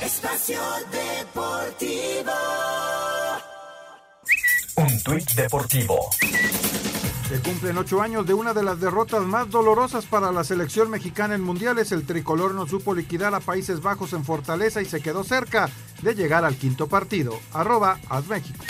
Espacio 0.00 0.60
Deportivo. 0.90 2.32
Un 4.76 5.02
tuit 5.02 5.30
deportivo. 5.32 6.10
Se 7.28 7.40
cumplen 7.40 7.76
ocho 7.76 8.00
años 8.00 8.24
de 8.24 8.34
una 8.34 8.54
de 8.54 8.62
las 8.62 8.80
derrotas 8.80 9.22
más 9.22 9.50
dolorosas 9.50 10.06
para 10.06 10.30
la 10.30 10.44
selección 10.44 10.90
mexicana 10.90 11.34
en 11.34 11.40
mundiales. 11.40 11.90
El 11.90 12.06
tricolor 12.06 12.54
no 12.54 12.68
supo 12.68 12.94
liquidar 12.94 13.34
a 13.34 13.40
Países 13.40 13.82
Bajos 13.82 14.12
en 14.12 14.24
Fortaleza 14.24 14.80
y 14.80 14.84
se 14.84 15.00
quedó 15.00 15.24
cerca 15.24 15.68
de 16.02 16.14
llegar 16.14 16.44
al 16.44 16.54
quinto 16.54 16.86
partido. 16.86 17.36
Arroba 17.52 17.98
México. 18.28 18.64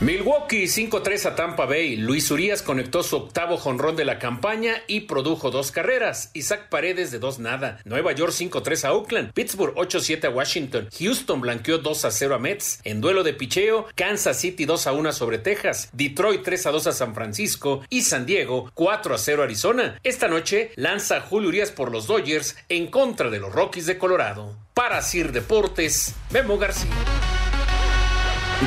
Milwaukee 0.00 0.64
5-3 0.64 1.26
a 1.26 1.34
Tampa 1.34 1.66
Bay. 1.66 1.94
Luis 1.96 2.30
Urias 2.30 2.62
conectó 2.62 3.02
su 3.02 3.16
octavo 3.16 3.58
jonrón 3.58 3.96
de 3.96 4.06
la 4.06 4.18
campaña 4.18 4.76
y 4.86 5.00
produjo 5.00 5.50
dos 5.50 5.72
carreras. 5.72 6.30
Isaac 6.32 6.70
Paredes 6.70 7.10
de 7.10 7.18
dos 7.18 7.38
nada. 7.38 7.80
Nueva 7.84 8.12
York 8.12 8.32
5-3 8.32 8.84
a 8.84 8.94
Oakland. 8.94 9.32
Pittsburgh 9.34 9.74
8-7 9.74 10.24
a 10.24 10.30
Washington. 10.30 10.88
Houston 10.98 11.42
blanqueó 11.42 11.82
2-0 11.82 12.34
a 12.34 12.38
Mets. 12.38 12.80
En 12.84 13.02
duelo 13.02 13.22
de 13.22 13.34
picheo, 13.34 13.88
Kansas 13.94 14.38
City 14.40 14.64
2-1 14.64 15.12
sobre 15.12 15.36
Texas. 15.36 15.90
Detroit 15.92 16.46
3-2 16.46 16.86
a 16.86 16.92
San 16.92 17.14
Francisco. 17.14 17.82
Y 17.90 18.00
San 18.00 18.24
Diego 18.24 18.72
4-0 18.74 19.40
a 19.40 19.44
Arizona. 19.44 20.00
Esta 20.02 20.28
noche 20.28 20.72
lanza 20.76 21.20
Julio 21.20 21.50
Urias 21.50 21.72
por 21.72 21.92
los 21.92 22.06
Dodgers 22.06 22.56
en 22.70 22.86
contra 22.86 23.28
de 23.28 23.38
los 23.38 23.52
Rockies 23.52 23.84
de 23.84 23.98
Colorado. 23.98 24.56
Para 24.72 25.02
Sir 25.02 25.30
Deportes, 25.30 26.14
Memo 26.30 26.56
García. 26.56 26.88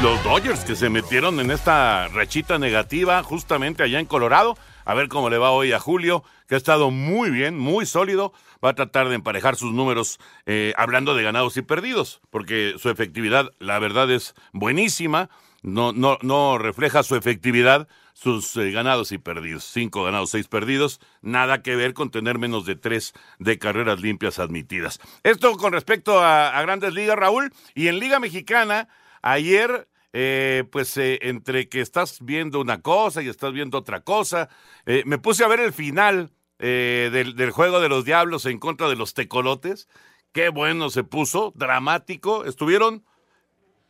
Los 0.01 0.21
Dodgers 0.23 0.65
que 0.65 0.75
se 0.75 0.89
metieron 0.89 1.39
en 1.39 1.51
esta 1.51 2.07
rachita 2.07 2.57
negativa 2.57 3.21
justamente 3.23 3.83
allá 3.83 3.99
en 3.99 4.05
Colorado. 4.05 4.57
A 4.85 4.93
ver 4.95 5.07
cómo 5.07 5.29
le 5.29 5.37
va 5.37 5.51
hoy 5.51 5.71
a 5.71 5.79
Julio, 5.79 6.23
que 6.47 6.55
ha 6.55 6.57
estado 6.57 6.91
muy 6.91 7.29
bien, 7.29 7.57
muy 7.57 7.85
sólido. 7.85 8.33
Va 8.63 8.69
a 8.69 8.75
tratar 8.75 9.07
de 9.07 9.15
emparejar 9.15 9.55
sus 9.55 9.71
números 9.71 10.19
eh, 10.45 10.73
hablando 10.77 11.15
de 11.15 11.23
ganados 11.23 11.55
y 11.57 11.61
perdidos, 11.61 12.21
porque 12.31 12.75
su 12.79 12.89
efectividad, 12.89 13.51
la 13.59 13.79
verdad, 13.79 14.09
es 14.11 14.33
buenísima. 14.51 15.29
No, 15.61 15.93
no, 15.93 16.17
no 16.21 16.57
refleja 16.57 17.03
su 17.03 17.15
efectividad 17.15 17.87
sus 18.13 18.57
eh, 18.57 18.71
ganados 18.71 19.11
y 19.11 19.17
perdidos. 19.19 19.63
Cinco 19.63 20.03
ganados, 20.03 20.31
seis 20.31 20.47
perdidos. 20.47 20.99
Nada 21.21 21.61
que 21.61 21.75
ver 21.75 21.93
con 21.93 22.09
tener 22.09 22.39
menos 22.39 22.65
de 22.65 22.75
tres 22.75 23.13
de 23.39 23.57
carreras 23.57 24.01
limpias 24.01 24.39
admitidas. 24.39 24.99
Esto 25.23 25.55
con 25.57 25.71
respecto 25.71 26.19
a, 26.19 26.57
a 26.57 26.61
grandes 26.61 26.93
ligas, 26.93 27.15
Raúl. 27.15 27.53
Y 27.73 27.87
en 27.87 27.99
Liga 27.99 28.19
Mexicana, 28.19 28.89
Ayer, 29.23 29.87
eh, 30.11 30.65
pues 30.69 30.95
eh, 30.97 31.17
entre 31.21 31.69
que 31.69 31.79
estás 31.79 32.19
viendo 32.21 32.59
una 32.59 32.81
cosa 32.81 33.23
y 33.23 33.29
estás 33.29 33.53
viendo 33.53 33.77
otra 33.77 34.01
cosa, 34.01 34.49
eh, 34.85 35.03
me 35.05 35.17
puse 35.17 35.45
a 35.45 35.47
ver 35.47 35.61
el 35.61 35.73
final 35.73 36.31
del, 36.59 37.35
del, 37.35 37.51
juego 37.51 37.81
de 37.81 37.89
los 37.89 38.05
Diablos 38.05 38.45
en 38.45 38.57
contra 38.57 38.87
de 38.87 38.95
los 38.95 39.13
Tecolotes. 39.13 39.89
Qué 40.31 40.47
bueno 40.47 40.89
se 40.89 41.03
puso, 41.03 41.51
dramático. 41.55 42.45
Estuvieron 42.45 43.03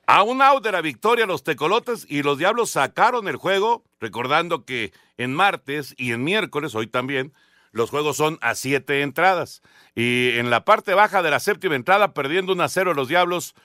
a 0.08 0.24
un 0.24 0.42
out 0.42 0.64
de 0.64 0.72
la 0.72 0.82
victoria 0.82 1.26
los 1.26 1.44
Tecolotes 1.44 2.06
y 2.10 2.24
los 2.24 2.38
Diablos 2.38 2.72
sacaron 2.72 3.28
el 3.28 3.36
juego, 3.36 3.84
recordando 4.00 4.66
que 4.66 4.92
en 5.18 5.34
martes 5.34 5.94
y 5.98 6.14
en 6.14 6.24
miércoles, 6.24 6.74
hoy 6.74 6.88
también, 6.88 7.34
los 7.72 7.90
juegos 7.90 8.18
son 8.18 8.38
a 8.42 8.56
siete 8.56 9.02
entradas. 9.02 9.62
Y 9.96 10.38
en 10.38 10.50
la 10.50 10.66
parte 10.66 10.94
baja 10.94 11.22
de 11.22 11.32
la 11.32 11.40
séptima 11.40 11.76
entrada, 11.76 12.14
perdiendo 12.14 12.54
un 12.54 12.62
a 12.62 12.70
cero 12.70 12.94
los 12.94 13.08
Diablos, 13.08 13.56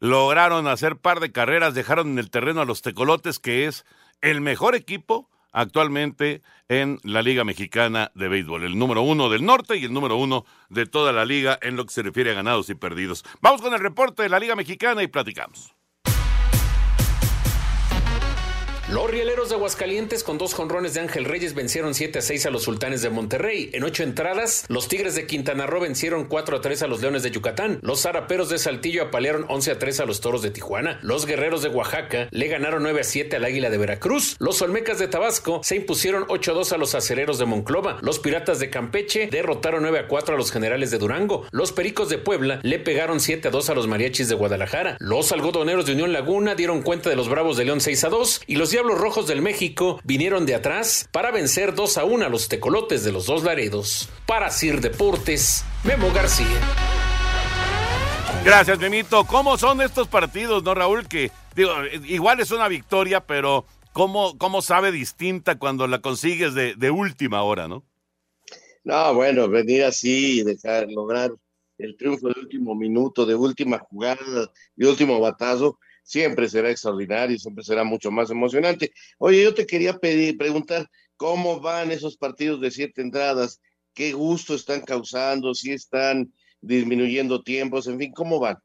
lograron 0.00 0.68
hacer 0.68 0.96
par 0.96 1.20
de 1.20 1.32
carreras, 1.32 1.74
dejaron 1.74 2.08
en 2.08 2.18
el 2.18 2.30
terreno 2.30 2.60
a 2.60 2.64
los 2.64 2.82
Tecolotes, 2.82 3.38
que 3.38 3.66
es 3.66 3.84
el 4.20 4.40
mejor 4.40 4.74
equipo 4.74 5.30
actualmente 5.52 6.42
en 6.68 6.98
la 7.04 7.22
Liga 7.22 7.44
Mexicana 7.44 8.10
de 8.14 8.28
Béisbol. 8.28 8.64
El 8.64 8.76
número 8.76 9.02
uno 9.02 9.30
del 9.30 9.44
norte 9.44 9.76
y 9.76 9.84
el 9.84 9.92
número 9.92 10.16
uno 10.16 10.44
de 10.68 10.86
toda 10.86 11.12
la 11.12 11.24
liga 11.24 11.58
en 11.62 11.76
lo 11.76 11.86
que 11.86 11.92
se 11.92 12.02
refiere 12.02 12.32
a 12.32 12.34
ganados 12.34 12.68
y 12.70 12.74
perdidos. 12.74 13.24
Vamos 13.40 13.62
con 13.62 13.72
el 13.72 13.80
reporte 13.80 14.24
de 14.24 14.28
la 14.28 14.40
Liga 14.40 14.56
Mexicana 14.56 15.02
y 15.02 15.06
platicamos. 15.06 15.74
Los 18.94 19.10
rieleros 19.10 19.48
de 19.48 19.56
Aguascalientes 19.56 20.22
con 20.22 20.38
dos 20.38 20.54
jonrones 20.54 20.94
de 20.94 21.00
Ángel 21.00 21.24
Reyes 21.24 21.54
vencieron 21.54 21.94
7 21.94 22.20
a 22.20 22.22
6 22.22 22.46
a 22.46 22.50
los 22.50 22.62
sultanes 22.62 23.02
de 23.02 23.10
Monterrey. 23.10 23.70
En 23.72 23.82
ocho 23.82 24.04
entradas, 24.04 24.64
los 24.68 24.86
Tigres 24.86 25.16
de 25.16 25.26
Quintana 25.26 25.66
Roo 25.66 25.80
vencieron 25.80 26.26
4 26.26 26.58
a 26.58 26.60
3 26.60 26.82
a 26.84 26.86
los 26.86 27.02
Leones 27.02 27.24
de 27.24 27.32
Yucatán. 27.32 27.80
Los 27.82 28.02
zaraperos 28.02 28.50
de 28.50 28.58
Saltillo 28.58 29.02
apalearon 29.02 29.46
11 29.48 29.72
a 29.72 29.78
3 29.80 29.98
a 29.98 30.04
los 30.04 30.20
Toros 30.20 30.42
de 30.42 30.52
Tijuana. 30.52 31.00
Los 31.02 31.26
guerreros 31.26 31.62
de 31.62 31.70
Oaxaca 31.70 32.28
le 32.30 32.46
ganaron 32.46 32.84
9 32.84 33.00
a 33.00 33.02
7 33.02 33.34
al 33.34 33.44
Águila 33.44 33.68
de 33.68 33.78
Veracruz. 33.78 34.36
Los 34.38 34.62
Olmecas 34.62 35.00
de 35.00 35.08
Tabasco 35.08 35.60
se 35.64 35.74
impusieron 35.74 36.24
8 36.28 36.52
a 36.52 36.54
2 36.54 36.72
a 36.74 36.78
los 36.78 36.94
acereros 36.94 37.40
de 37.40 37.46
Monclova. 37.46 37.98
Los 38.00 38.20
Piratas 38.20 38.60
de 38.60 38.70
Campeche 38.70 39.26
derrotaron 39.26 39.82
9 39.82 39.98
a 39.98 40.06
4 40.06 40.36
a 40.36 40.38
los 40.38 40.52
generales 40.52 40.92
de 40.92 40.98
Durango. 40.98 41.48
Los 41.50 41.72
Pericos 41.72 42.10
de 42.10 42.18
Puebla 42.18 42.60
le 42.62 42.78
pegaron 42.78 43.18
7 43.18 43.48
a 43.48 43.50
2 43.50 43.70
a 43.70 43.74
los 43.74 43.88
Mariachis 43.88 44.28
de 44.28 44.36
Guadalajara. 44.36 44.98
Los 45.00 45.32
algodoneros 45.32 45.84
de 45.84 45.94
Unión 45.94 46.12
Laguna 46.12 46.54
dieron 46.54 46.82
cuenta 46.82 47.10
de 47.10 47.16
los 47.16 47.28
Bravos 47.28 47.56
de 47.56 47.64
León 47.64 47.80
6 47.80 48.04
a 48.04 48.08
2 48.08 48.42
y 48.46 48.54
los 48.54 48.70
Diablos 48.70 48.83
Rojos 48.92 49.26
del 49.26 49.40
México 49.40 50.00
vinieron 50.04 50.44
de 50.44 50.54
atrás 50.54 51.08
para 51.10 51.30
vencer 51.30 51.74
2 51.74 51.96
a 51.98 52.04
1 52.04 52.26
a 52.26 52.28
los 52.28 52.48
tecolotes 52.48 53.04
de 53.04 53.12
los 53.12 53.26
dos 53.26 53.42
Laredos. 53.42 54.10
Para 54.26 54.50
Sir 54.50 54.80
Deportes, 54.80 55.64
Memo 55.84 56.12
García. 56.12 56.60
Gracias, 58.44 58.78
Memito. 58.78 59.24
¿Cómo 59.24 59.56
son 59.56 59.80
estos 59.80 60.08
partidos, 60.08 60.62
no, 60.62 60.74
Raúl? 60.74 61.08
Que, 61.08 61.30
digo, 61.56 61.70
igual 62.06 62.40
es 62.40 62.50
una 62.50 62.68
victoria, 62.68 63.20
pero 63.20 63.64
¿cómo, 63.92 64.36
cómo 64.36 64.60
sabe 64.60 64.92
distinta 64.92 65.58
cuando 65.58 65.86
la 65.86 66.00
consigues 66.00 66.52
de, 66.52 66.74
de 66.74 66.90
última 66.90 67.42
hora, 67.42 67.68
no? 67.68 67.84
No, 68.84 69.14
bueno, 69.14 69.48
venir 69.48 69.84
así 69.84 70.40
y 70.40 70.42
dejar, 70.42 70.90
lograr 70.90 71.32
el 71.78 71.96
triunfo 71.96 72.28
de 72.28 72.40
último 72.40 72.74
minuto, 72.74 73.24
de 73.24 73.34
última 73.34 73.78
jugada, 73.78 74.50
de 74.76 74.88
último 74.88 75.18
batazo, 75.20 75.78
siempre 76.04 76.48
será 76.48 76.70
extraordinario, 76.70 77.36
siempre 77.38 77.64
será 77.64 77.82
mucho 77.82 78.12
más 78.12 78.30
emocionante. 78.30 78.92
Oye, 79.18 79.42
yo 79.42 79.54
te 79.54 79.66
quería 79.66 79.98
pedir, 79.98 80.38
preguntar, 80.38 80.88
¿cómo 81.16 81.58
van 81.60 81.90
esos 81.90 82.16
partidos 82.16 82.60
de 82.60 82.70
siete 82.70 83.02
entradas? 83.02 83.60
¿Qué 83.94 84.12
gusto 84.12 84.54
están 84.54 84.82
causando? 84.82 85.54
¿Si 85.54 85.72
están 85.72 86.32
disminuyendo 86.60 87.42
tiempos? 87.42 87.86
En 87.88 87.98
fin, 87.98 88.12
¿cómo 88.12 88.38
van? 88.38 88.58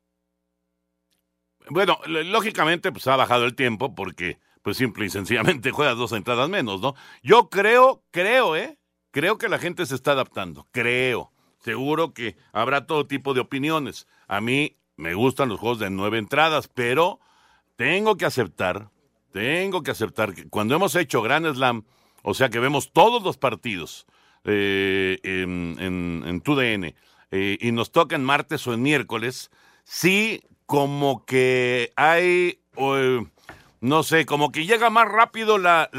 Bueno, 1.69 1.99
lógicamente, 2.05 2.91
pues 2.91 3.07
ha 3.07 3.15
bajado 3.15 3.45
el 3.45 3.55
tiempo 3.55 3.95
porque, 3.95 4.39
pues 4.61 4.77
simple 4.77 5.05
y 5.05 5.09
sencillamente 5.09 5.71
juegas 5.71 5.97
dos 5.97 6.11
entradas 6.11 6.49
menos, 6.49 6.81
¿no? 6.81 6.95
Yo 7.23 7.49
creo, 7.49 8.03
creo, 8.11 8.55
¿eh? 8.55 8.77
Creo 9.11 9.37
que 9.37 9.49
la 9.49 9.59
gente 9.59 9.85
se 9.85 9.95
está 9.95 10.11
adaptando, 10.11 10.67
creo. 10.71 11.31
Seguro 11.59 12.13
que 12.13 12.37
habrá 12.51 12.85
todo 12.85 13.07
tipo 13.07 13.33
de 13.33 13.41
opiniones. 13.41 14.07
A 14.27 14.39
mí 14.39 14.77
me 14.95 15.13
gustan 15.13 15.49
los 15.49 15.59
juegos 15.59 15.79
de 15.79 15.89
nueve 15.89 16.17
entradas, 16.17 16.67
pero 16.67 17.19
tengo 17.79 18.17
que 18.17 18.25
aceptar, 18.25 18.89
tengo 19.31 19.83
que 19.83 19.91
aceptar 19.91 20.33
que 20.33 20.49
cuando 20.49 20.75
hemos 20.75 20.95
hecho 20.95 21.21
Grand 21.21 21.49
Slam, 21.55 21.85
o 22.23 22.33
sea 22.33 22.49
que 22.49 22.59
vemos 22.59 22.91
todos 22.91 23.23
los 23.23 23.37
partidos 23.37 24.05
eh, 24.43 25.17
en, 25.23 25.77
en, 25.79 26.23
en 26.27 26.41
TUDN 26.41 26.93
eh, 27.31 27.57
y 27.61 27.71
nos 27.71 27.93
toca 27.93 28.17
en 28.17 28.25
martes 28.25 28.67
o 28.67 28.73
en 28.73 28.81
miércoles, 28.81 29.49
sí 29.85 30.43
como 30.65 31.23
que 31.23 31.93
hay 31.95 32.59
no 33.79 34.03
sé, 34.03 34.25
como 34.25 34.51
que 34.51 34.65
llega 34.65 34.89
más 34.89 35.07
rápido 35.07 35.57
la, 35.57 35.89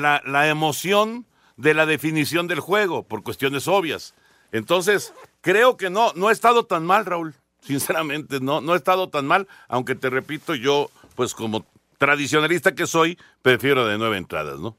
emoción 0.51 1.25
de 1.57 1.73
la 1.73 1.87
definición 1.87 2.47
del 2.47 2.61
juego, 2.61 3.09
por 3.09 3.23
cuestiones 3.23 3.69
obvias. 3.69 4.15
Entonces, 4.53 5.15
creo 5.41 5.79
que 5.79 5.89
no, 5.89 6.13
no 6.15 6.29
ha 6.29 6.33
estado 6.33 6.67
tan 6.67 6.85
mal, 6.85 7.07
Raúl. 7.07 7.35
Sinceramente, 7.63 8.41
no, 8.41 8.61
no 8.61 8.75
ha 8.75 8.77
estado 8.77 9.09
tan 9.09 9.27
mal, 9.27 9.49
aunque 9.69 9.95
te 9.95 10.11
repito, 10.11 10.55
yo, 10.55 10.91
pues 11.21 11.35
como 11.35 11.67
tradicionalista 11.99 12.75
que 12.75 12.87
soy, 12.87 13.19
prefiero 13.43 13.87
de 13.87 13.99
nueve 13.99 14.17
entradas, 14.17 14.59
¿no? 14.59 14.79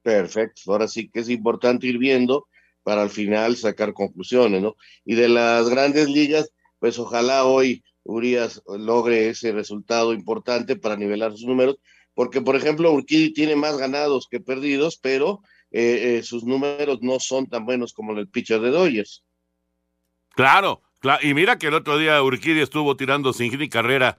Perfecto, 0.00 0.70
ahora 0.70 0.86
sí 0.86 1.08
que 1.08 1.18
es 1.18 1.28
importante 1.28 1.88
ir 1.88 1.98
viendo 1.98 2.46
para 2.84 3.02
al 3.02 3.10
final 3.10 3.56
sacar 3.56 3.92
conclusiones, 3.92 4.62
¿no? 4.62 4.76
Y 5.04 5.16
de 5.16 5.28
las 5.28 5.68
grandes 5.68 6.08
ligas, 6.08 6.52
pues 6.78 6.96
ojalá 7.00 7.42
hoy 7.42 7.82
Urias 8.04 8.62
logre 8.68 9.30
ese 9.30 9.50
resultado 9.50 10.12
importante 10.12 10.76
para 10.76 10.94
nivelar 10.94 11.32
sus 11.32 11.42
números, 11.42 11.78
porque 12.14 12.40
por 12.40 12.54
ejemplo 12.54 12.92
Urquidi 12.92 13.32
tiene 13.32 13.56
más 13.56 13.76
ganados 13.78 14.28
que 14.30 14.38
perdidos, 14.38 14.96
pero 14.96 15.42
eh, 15.72 16.18
eh, 16.18 16.22
sus 16.22 16.44
números 16.44 17.00
no 17.02 17.18
son 17.18 17.48
tan 17.48 17.66
buenos 17.66 17.92
como 17.92 18.16
el 18.16 18.28
pitcher 18.28 18.60
de 18.60 18.70
Dodgers. 18.70 19.24
Claro, 20.36 20.82
claro, 21.00 21.26
y 21.26 21.34
mira 21.34 21.58
que 21.58 21.66
el 21.66 21.74
otro 21.74 21.98
día 21.98 22.22
Urquidi 22.22 22.60
estuvo 22.60 22.96
tirando 22.96 23.32
sin 23.32 23.58
ni 23.58 23.68
carrera 23.68 24.18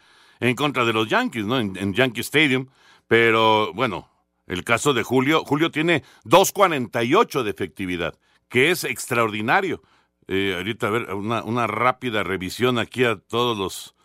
en 0.50 0.56
contra 0.56 0.84
de 0.84 0.92
los 0.92 1.08
Yankees, 1.08 1.46
¿no? 1.46 1.58
En, 1.58 1.78
en 1.78 1.94
Yankee 1.94 2.20
Stadium, 2.20 2.68
pero 3.08 3.74
bueno, 3.74 4.10
el 4.46 4.66
caso 4.66 4.94
de 4.94 5.02
Julio, 5.02 5.46
Julio 5.46 5.72
tiene 5.72 6.04
2.48 6.26 7.44
de 7.44 7.50
efectividad, 7.50 8.20
que 8.50 8.70
es 8.70 8.84
extraordinario. 8.84 9.82
Eh, 10.28 10.54
ahorita 10.58 10.88
a 10.88 10.90
ver 10.90 11.14
una, 11.14 11.44
una, 11.44 11.68
rápida 11.68 12.24
revisión 12.24 12.78
aquí 12.78 13.06
a 13.06 13.16
todos 13.18 13.58
los 13.58 13.96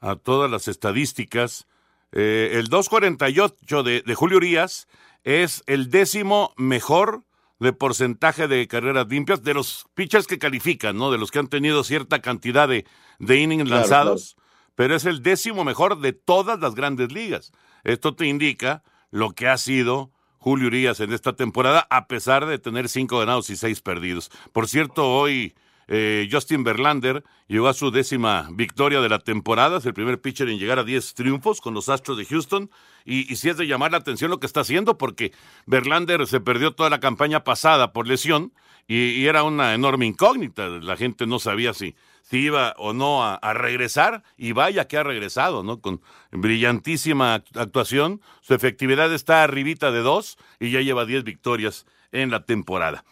a 0.00 0.14
todas 0.14 0.48
las 0.48 0.68
estadísticas. 0.68 1.66
Eh, 2.12 2.50
el 2.54 2.70
2.48 2.70 3.82
de, 3.82 4.02
de 4.02 4.14
Julio 4.14 4.36
Urias 4.36 4.86
es 5.24 5.64
el 5.66 5.90
décimo 5.90 6.54
mejor 6.56 7.24
de 7.58 7.72
porcentaje 7.72 8.46
de 8.46 8.68
carreras 8.68 9.08
limpias 9.08 9.42
de 9.42 9.54
los 9.54 9.86
pitchers 9.94 10.28
que 10.28 10.38
califican, 10.38 10.96
¿no? 10.96 11.10
De 11.10 11.18
los 11.18 11.32
que 11.32 11.40
han 11.40 11.48
tenido 11.48 11.82
cierta 11.82 12.20
cantidad 12.20 12.68
de, 12.68 12.86
de 13.18 13.36
innings 13.38 13.64
Claro, 13.64 13.80
lanzados, 13.80 14.36
pero 14.78 14.94
es 14.94 15.04
el 15.06 15.24
décimo 15.24 15.64
mejor 15.64 15.98
de 15.98 16.12
todas 16.12 16.60
las 16.60 16.76
grandes 16.76 17.10
ligas. 17.10 17.50
Esto 17.82 18.14
te 18.14 18.26
indica 18.26 18.84
lo 19.10 19.32
que 19.32 19.48
ha 19.48 19.58
sido 19.58 20.12
Julio 20.38 20.68
Urias 20.68 21.00
en 21.00 21.12
esta 21.12 21.32
temporada, 21.32 21.88
a 21.90 22.06
pesar 22.06 22.46
de 22.46 22.60
tener 22.60 22.88
cinco 22.88 23.18
ganados 23.18 23.50
y 23.50 23.56
seis 23.56 23.80
perdidos. 23.80 24.30
Por 24.52 24.68
cierto, 24.68 25.12
hoy 25.12 25.56
eh, 25.88 26.28
Justin 26.30 26.62
Verlander 26.62 27.24
llegó 27.48 27.66
a 27.66 27.74
su 27.74 27.90
décima 27.90 28.50
victoria 28.52 29.00
de 29.00 29.08
la 29.08 29.18
temporada, 29.18 29.78
es 29.78 29.84
el 29.84 29.94
primer 29.94 30.20
pitcher 30.20 30.48
en 30.48 30.60
llegar 30.60 30.78
a 30.78 30.84
10 30.84 31.14
triunfos 31.14 31.60
con 31.60 31.74
los 31.74 31.88
Astros 31.88 32.16
de 32.16 32.26
Houston, 32.26 32.70
y, 33.04 33.34
sí 33.34 33.48
es 33.48 33.56
de 33.56 33.66
llamar 33.66 33.90
la 33.90 33.98
atención 33.98 34.30
lo 34.30 34.38
que 34.38 34.46
está 34.46 34.60
haciendo, 34.60 34.96
porque 34.96 35.32
Verlander 35.66 36.24
se 36.28 36.38
perdió 36.38 36.70
toda 36.70 36.88
la 36.88 37.00
campaña 37.00 37.42
pasada 37.42 37.92
por 37.92 38.06
lesión, 38.06 38.52
y 38.86 39.26
era 39.26 39.42
una 39.42 39.74
enorme 39.74 40.06
incógnita, 40.06 40.68
la 40.68 40.96
gente 40.96 41.26
no 41.26 41.40
sabía 41.40 41.74
si, 41.74 41.96
si 42.28 42.40
iba 42.40 42.74
o 42.76 42.92
no 42.92 43.24
a, 43.24 43.38
regresar, 43.54 44.22
y 44.36 44.52
vaya 44.52 44.86
que 44.86 44.98
ha 44.98 45.02
regresado, 45.02 45.62
¿no? 45.62 45.80
Con 45.80 46.02
brillantísima 46.30 47.36
act- 47.36 47.56
actuación, 47.58 48.20
su 48.40 48.54
efectividad 48.54 49.12
está 49.12 49.42
arribita 49.44 49.90
de 49.92 50.00
dos, 50.00 50.36
y 50.60 50.70
ya 50.70 50.80
lleva 50.80 51.06
10 51.06 51.24
victorias 51.24 51.86
en 52.12 52.30
la 52.30 52.44
temporada. 52.44 53.04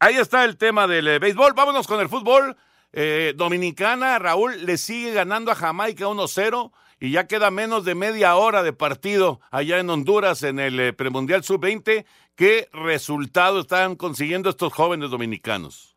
Ahí 0.00 0.16
está 0.16 0.44
el 0.44 0.56
tema 0.56 0.86
del 0.86 1.06
eh, 1.08 1.18
béisbol. 1.18 1.52
Vámonos 1.54 1.86
con 1.86 2.00
el 2.00 2.08
fútbol. 2.08 2.56
Eh, 2.92 3.34
Dominicana, 3.36 4.18
Raúl, 4.18 4.64
le 4.64 4.78
sigue 4.78 5.12
ganando 5.12 5.50
a 5.52 5.54
Jamaica 5.54 6.06
1-0 6.06 6.72
y 7.00 7.10
ya 7.10 7.26
queda 7.26 7.50
menos 7.50 7.84
de 7.84 7.94
media 7.94 8.36
hora 8.36 8.62
de 8.62 8.72
partido 8.72 9.40
allá 9.50 9.78
en 9.78 9.90
Honduras 9.90 10.42
en 10.42 10.58
el 10.58 10.78
eh, 10.80 10.92
premundial 10.92 11.44
sub-20. 11.44 12.04
¿Qué 12.34 12.68
resultado 12.72 13.60
están 13.60 13.96
consiguiendo 13.96 14.50
estos 14.50 14.72
jóvenes 14.72 15.10
dominicanos? 15.10 15.95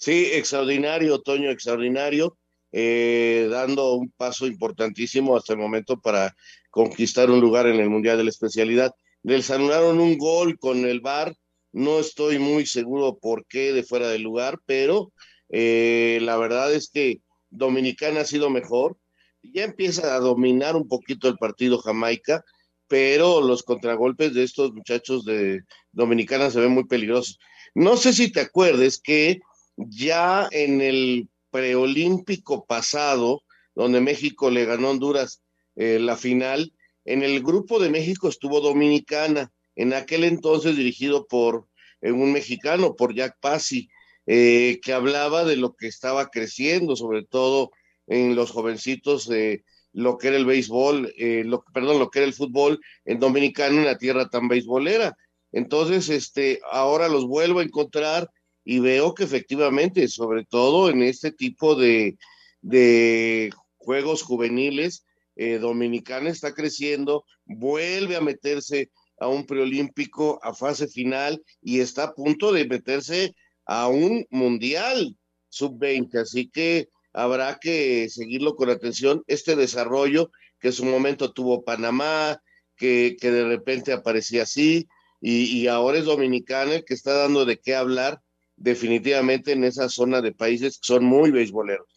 Sí, 0.00 0.30
extraordinario, 0.32 1.20
Toño, 1.20 1.50
extraordinario, 1.50 2.38
eh, 2.72 3.48
dando 3.50 3.92
un 3.96 4.10
paso 4.10 4.46
importantísimo 4.46 5.36
hasta 5.36 5.52
el 5.52 5.58
momento 5.58 6.00
para 6.00 6.34
conquistar 6.70 7.30
un 7.30 7.38
lugar 7.38 7.66
en 7.66 7.78
el 7.80 7.90
Mundial 7.90 8.16
de 8.16 8.24
la 8.24 8.30
Especialidad. 8.30 8.94
Les 9.22 9.50
anularon 9.50 10.00
un 10.00 10.16
gol 10.16 10.58
con 10.58 10.86
el 10.86 11.00
VAR, 11.00 11.36
no 11.72 12.00
estoy 12.00 12.38
muy 12.38 12.64
seguro 12.64 13.18
por 13.18 13.44
qué 13.46 13.74
de 13.74 13.82
fuera 13.82 14.08
del 14.08 14.22
lugar, 14.22 14.58
pero 14.64 15.12
eh, 15.50 16.18
la 16.22 16.38
verdad 16.38 16.72
es 16.72 16.88
que 16.88 17.20
Dominicana 17.50 18.20
ha 18.22 18.24
sido 18.24 18.48
mejor, 18.48 18.96
ya 19.42 19.64
empieza 19.64 20.14
a 20.14 20.20
dominar 20.20 20.76
un 20.76 20.88
poquito 20.88 21.28
el 21.28 21.36
partido 21.36 21.76
Jamaica, 21.76 22.42
pero 22.88 23.42
los 23.42 23.62
contragolpes 23.62 24.32
de 24.32 24.44
estos 24.44 24.72
muchachos 24.72 25.26
de 25.26 25.60
Dominicana 25.92 26.50
se 26.50 26.60
ven 26.60 26.72
muy 26.72 26.86
peligrosos. 26.86 27.38
No 27.74 27.98
sé 27.98 28.14
si 28.14 28.32
te 28.32 28.40
acuerdes 28.40 28.98
que 28.98 29.40
ya 29.88 30.48
en 30.50 30.80
el 30.80 31.28
preolímpico 31.50 32.66
pasado, 32.66 33.42
donde 33.74 34.00
México 34.00 34.50
le 34.50 34.64
ganó 34.64 34.88
a 34.88 34.90
Honduras 34.90 35.42
eh, 35.76 35.98
la 35.98 36.16
final, 36.16 36.72
en 37.04 37.22
el 37.22 37.42
grupo 37.42 37.78
de 37.80 37.90
México 37.90 38.28
estuvo 38.28 38.60
Dominicana, 38.60 39.52
en 39.74 39.94
aquel 39.94 40.24
entonces 40.24 40.76
dirigido 40.76 41.26
por 41.26 41.66
eh, 42.00 42.12
un 42.12 42.32
mexicano, 42.32 42.94
por 42.96 43.14
Jack 43.14 43.38
Pasi, 43.40 43.88
eh, 44.26 44.78
que 44.82 44.92
hablaba 44.92 45.44
de 45.44 45.56
lo 45.56 45.74
que 45.74 45.86
estaba 45.86 46.28
creciendo, 46.28 46.96
sobre 46.96 47.24
todo 47.24 47.70
en 48.06 48.34
los 48.36 48.50
jovencitos 48.50 49.26
de 49.26 49.64
lo 49.92 50.18
que 50.18 50.28
era 50.28 50.36
el 50.36 50.46
béisbol, 50.46 51.12
eh, 51.16 51.42
lo, 51.44 51.64
perdón, 51.72 51.98
lo 51.98 52.10
que 52.10 52.20
era 52.20 52.28
el 52.28 52.34
fútbol 52.34 52.80
en 53.04 53.18
Dominicana, 53.18 53.76
en 53.76 53.86
la 53.86 53.98
tierra 53.98 54.28
tan 54.28 54.48
beisbolera. 54.48 55.16
Entonces, 55.52 56.08
este, 56.10 56.60
ahora 56.70 57.08
los 57.08 57.26
vuelvo 57.26 57.60
a 57.60 57.64
encontrar 57.64 58.30
y 58.64 58.78
veo 58.78 59.14
que 59.14 59.24
efectivamente, 59.24 60.08
sobre 60.08 60.44
todo 60.44 60.90
en 60.90 61.02
este 61.02 61.32
tipo 61.32 61.74
de, 61.74 62.16
de 62.60 63.50
juegos 63.76 64.22
juveniles, 64.22 65.04
eh, 65.36 65.58
Dominicana 65.58 66.30
está 66.30 66.52
creciendo, 66.52 67.24
vuelve 67.44 68.16
a 68.16 68.20
meterse 68.20 68.90
a 69.18 69.28
un 69.28 69.46
preolímpico, 69.46 70.38
a 70.42 70.54
fase 70.54 70.88
final 70.88 71.42
y 71.62 71.80
está 71.80 72.04
a 72.04 72.14
punto 72.14 72.52
de 72.52 72.66
meterse 72.66 73.34
a 73.64 73.88
un 73.88 74.26
mundial 74.30 75.16
sub-20. 75.48 76.20
Así 76.20 76.50
que 76.50 76.88
habrá 77.12 77.58
que 77.58 78.08
seguirlo 78.10 78.56
con 78.56 78.70
atención, 78.70 79.22
este 79.26 79.56
desarrollo 79.56 80.30
que 80.58 80.68
en 80.68 80.74
su 80.74 80.84
momento 80.84 81.32
tuvo 81.32 81.64
Panamá, 81.64 82.42
que, 82.76 83.16
que 83.20 83.30
de 83.30 83.44
repente 83.44 83.92
aparecía 83.92 84.42
así, 84.42 84.88
y, 85.20 85.44
y 85.58 85.66
ahora 85.68 85.98
es 85.98 86.04
Dominicana 86.04 86.74
el 86.74 86.84
que 86.84 86.94
está 86.94 87.14
dando 87.14 87.44
de 87.44 87.58
qué 87.58 87.74
hablar 87.74 88.20
definitivamente 88.60 89.52
en 89.52 89.64
esa 89.64 89.88
zona 89.88 90.20
de 90.20 90.32
países 90.32 90.78
que 90.78 90.86
son 90.86 91.04
muy 91.04 91.32
beisboleros. 91.32 91.88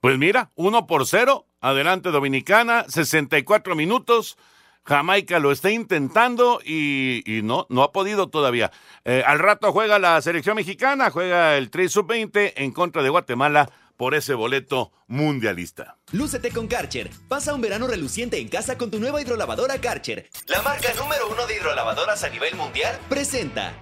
Pues 0.00 0.18
mira, 0.18 0.50
1 0.56 0.86
por 0.88 1.06
0, 1.06 1.46
adelante 1.60 2.10
Dominicana, 2.10 2.84
64 2.88 3.76
minutos. 3.76 4.36
Jamaica 4.84 5.38
lo 5.38 5.52
está 5.52 5.70
intentando 5.70 6.60
y, 6.64 7.22
y 7.24 7.42
no, 7.42 7.66
no 7.68 7.84
ha 7.84 7.92
podido 7.92 8.28
todavía. 8.28 8.72
Eh, 9.04 9.22
al 9.24 9.38
rato 9.38 9.72
juega 9.72 10.00
la 10.00 10.20
selección 10.20 10.56
mexicana, 10.56 11.10
juega 11.10 11.56
el 11.56 11.70
3 11.70 11.92
sub-20 11.92 12.54
en 12.56 12.72
contra 12.72 13.04
de 13.04 13.10
Guatemala 13.10 13.70
por 13.96 14.16
ese 14.16 14.34
boleto 14.34 14.90
mundialista. 15.06 15.98
Lúcete 16.10 16.50
con 16.50 16.66
Karcher. 16.66 17.08
Pasa 17.28 17.54
un 17.54 17.60
verano 17.60 17.86
reluciente 17.86 18.40
en 18.40 18.48
casa 18.48 18.76
con 18.76 18.90
tu 18.90 18.98
nueva 18.98 19.22
hidrolavadora 19.22 19.80
Karcher. 19.80 20.28
La 20.48 20.62
marca 20.62 20.92
número 20.94 21.28
uno 21.30 21.46
de 21.46 21.54
hidrolavadoras 21.54 22.24
a 22.24 22.28
nivel 22.30 22.56
mundial 22.56 22.98
presenta. 23.08 23.72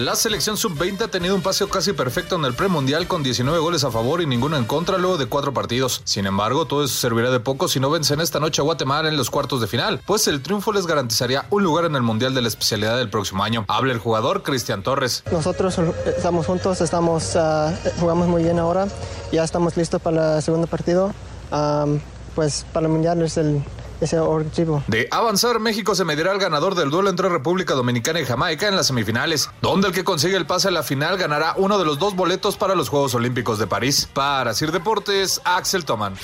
La 0.00 0.16
selección 0.16 0.56
sub-20 0.56 1.02
ha 1.02 1.08
tenido 1.08 1.34
un 1.34 1.42
paseo 1.42 1.68
casi 1.68 1.92
perfecto 1.92 2.36
en 2.36 2.46
el 2.46 2.54
premundial 2.54 3.06
con 3.06 3.22
19 3.22 3.58
goles 3.58 3.84
a 3.84 3.90
favor 3.90 4.22
y 4.22 4.26
ninguno 4.26 4.56
en 4.56 4.64
contra 4.64 4.96
luego 4.96 5.18
de 5.18 5.26
cuatro 5.26 5.52
partidos. 5.52 6.00
Sin 6.04 6.24
embargo, 6.24 6.64
todo 6.64 6.84
eso 6.84 6.94
servirá 6.94 7.30
de 7.30 7.38
poco 7.38 7.68
si 7.68 7.80
no 7.80 7.90
vencen 7.90 8.18
esta 8.18 8.40
noche 8.40 8.62
a 8.62 8.64
Guatemala 8.64 9.10
en 9.10 9.18
los 9.18 9.28
cuartos 9.28 9.60
de 9.60 9.66
final, 9.66 10.00
pues 10.06 10.26
el 10.26 10.40
triunfo 10.40 10.72
les 10.72 10.86
garantizaría 10.86 11.44
un 11.50 11.64
lugar 11.64 11.84
en 11.84 11.96
el 11.96 12.02
mundial 12.02 12.32
de 12.32 12.40
la 12.40 12.48
especialidad 12.48 12.96
del 12.96 13.10
próximo 13.10 13.44
año. 13.44 13.66
Habla 13.68 13.92
el 13.92 13.98
jugador 13.98 14.42
Cristian 14.42 14.82
Torres. 14.82 15.22
Nosotros 15.30 15.76
estamos 16.06 16.46
juntos, 16.46 16.80
estamos, 16.80 17.36
ah, 17.36 17.70
jugamos 17.98 18.26
muy 18.26 18.42
bien 18.42 18.58
ahora, 18.58 18.88
ya 19.32 19.44
estamos 19.44 19.76
listos 19.76 20.00
para 20.00 20.38
el 20.38 20.42
segundo 20.42 20.66
partido. 20.66 21.12
Am, 21.50 22.00
pues 22.34 22.64
para 22.72 22.86
el 22.86 22.92
mundial 22.92 23.20
es 23.20 23.36
el 23.36 23.62
ese 24.00 24.18
objetivo. 24.18 24.82
De 24.86 25.08
avanzar, 25.10 25.60
México 25.60 25.94
se 25.94 26.04
medirá 26.04 26.32
al 26.32 26.38
ganador 26.38 26.74
del 26.74 26.90
duelo 26.90 27.10
entre 27.10 27.28
República 27.28 27.74
Dominicana 27.74 28.20
y 28.20 28.24
Jamaica 28.24 28.68
en 28.68 28.76
las 28.76 28.86
semifinales, 28.86 29.50
donde 29.60 29.88
el 29.88 29.94
que 29.94 30.04
consigue 30.04 30.36
el 30.36 30.46
pase 30.46 30.68
a 30.68 30.70
la 30.70 30.82
final 30.82 31.18
ganará 31.18 31.54
uno 31.56 31.78
de 31.78 31.84
los 31.84 31.98
dos 31.98 32.14
boletos 32.14 32.56
para 32.56 32.74
los 32.74 32.88
Juegos 32.88 33.14
Olímpicos 33.14 33.58
de 33.58 33.66
París. 33.66 34.08
Para 34.12 34.54
Sir 34.54 34.72
Deportes, 34.72 35.40
Axel 35.44 35.84
Toman. 35.84 36.14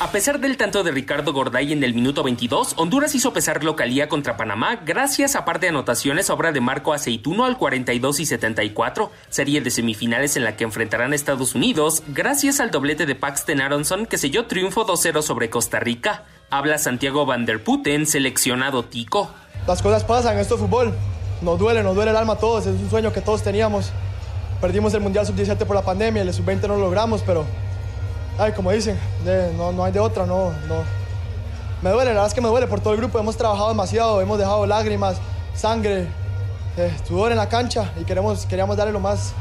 A 0.00 0.12
pesar 0.12 0.40
del 0.40 0.56
tanto 0.56 0.82
de 0.82 0.92
Ricardo 0.92 1.34
Gorday 1.34 1.74
en 1.74 1.84
el 1.84 1.92
minuto 1.92 2.22
22, 2.22 2.72
Honduras 2.78 3.14
hizo 3.14 3.34
pesar 3.34 3.62
localía 3.62 4.08
contra 4.08 4.38
Panamá 4.38 4.76
gracias 4.76 5.36
a 5.36 5.44
par 5.44 5.60
de 5.60 5.68
anotaciones 5.68 6.30
obra 6.30 6.52
de 6.52 6.62
Marco 6.62 6.94
Aceituno 6.94 7.44
al 7.44 7.58
42 7.58 8.20
y 8.20 8.24
74, 8.24 9.10
serie 9.28 9.60
de 9.60 9.70
semifinales 9.70 10.38
en 10.38 10.44
la 10.44 10.56
que 10.56 10.64
enfrentarán 10.64 11.12
a 11.12 11.14
Estados 11.14 11.54
Unidos 11.54 12.02
gracias 12.08 12.60
al 12.60 12.70
doblete 12.70 13.04
de 13.04 13.14
Paxton 13.14 13.60
Aronson 13.60 14.06
que 14.06 14.16
selló 14.16 14.46
triunfo 14.46 14.86
2-0 14.86 15.20
sobre 15.20 15.50
Costa 15.50 15.80
Rica. 15.80 16.24
Habla 16.48 16.78
Santiago 16.78 17.26
Van 17.26 17.44
der 17.44 17.62
Putten, 17.62 18.06
seleccionado 18.06 18.86
tico. 18.86 19.28
Las 19.66 19.82
cosas 19.82 20.04
pasan, 20.04 20.38
esto 20.38 20.54
es 20.54 20.62
fútbol. 20.62 20.94
Nos 21.42 21.58
duele, 21.58 21.82
nos 21.82 21.94
duele 21.94 22.12
el 22.12 22.16
alma 22.16 22.32
a 22.32 22.38
todos, 22.38 22.64
es 22.64 22.80
un 22.80 22.88
sueño 22.88 23.12
que 23.12 23.20
todos 23.20 23.42
teníamos. 23.42 23.90
Perdimos 24.62 24.94
el 24.94 25.02
Mundial 25.02 25.26
Sub-17 25.26 25.66
por 25.66 25.76
la 25.76 25.82
pandemia, 25.82 26.22
el 26.22 26.32
Sub-20 26.32 26.62
no 26.62 26.76
lo 26.76 26.80
logramos, 26.80 27.20
pero 27.20 27.44
ay, 28.40 28.52
como 28.52 28.72
dicen, 28.72 28.98
no, 29.56 29.70
no 29.70 29.84
hay 29.84 29.92
de 29.92 30.00
otra, 30.00 30.24
no, 30.24 30.52
no. 30.66 30.82
Me 31.82 31.90
duele, 31.90 32.06
la 32.06 32.14
verdad 32.14 32.26
es 32.26 32.34
que 32.34 32.40
me 32.40 32.48
duele 32.48 32.66
por 32.66 32.80
todo 32.80 32.94
el 32.94 32.98
grupo, 32.98 33.18
hemos 33.18 33.36
trabajado 33.36 33.68
demasiado, 33.68 34.20
hemos 34.20 34.38
dejado 34.38 34.66
lágrimas, 34.66 35.18
sangre, 35.54 36.06
eh, 36.76 36.96
sudor 37.06 37.32
en 37.32 37.38
la 37.38 37.48
cancha 37.48 37.92
y 38.00 38.04
queremos, 38.04 38.46
queríamos 38.46 38.76
darle 38.76 38.92
lo 38.92 39.00
más, 39.00 39.32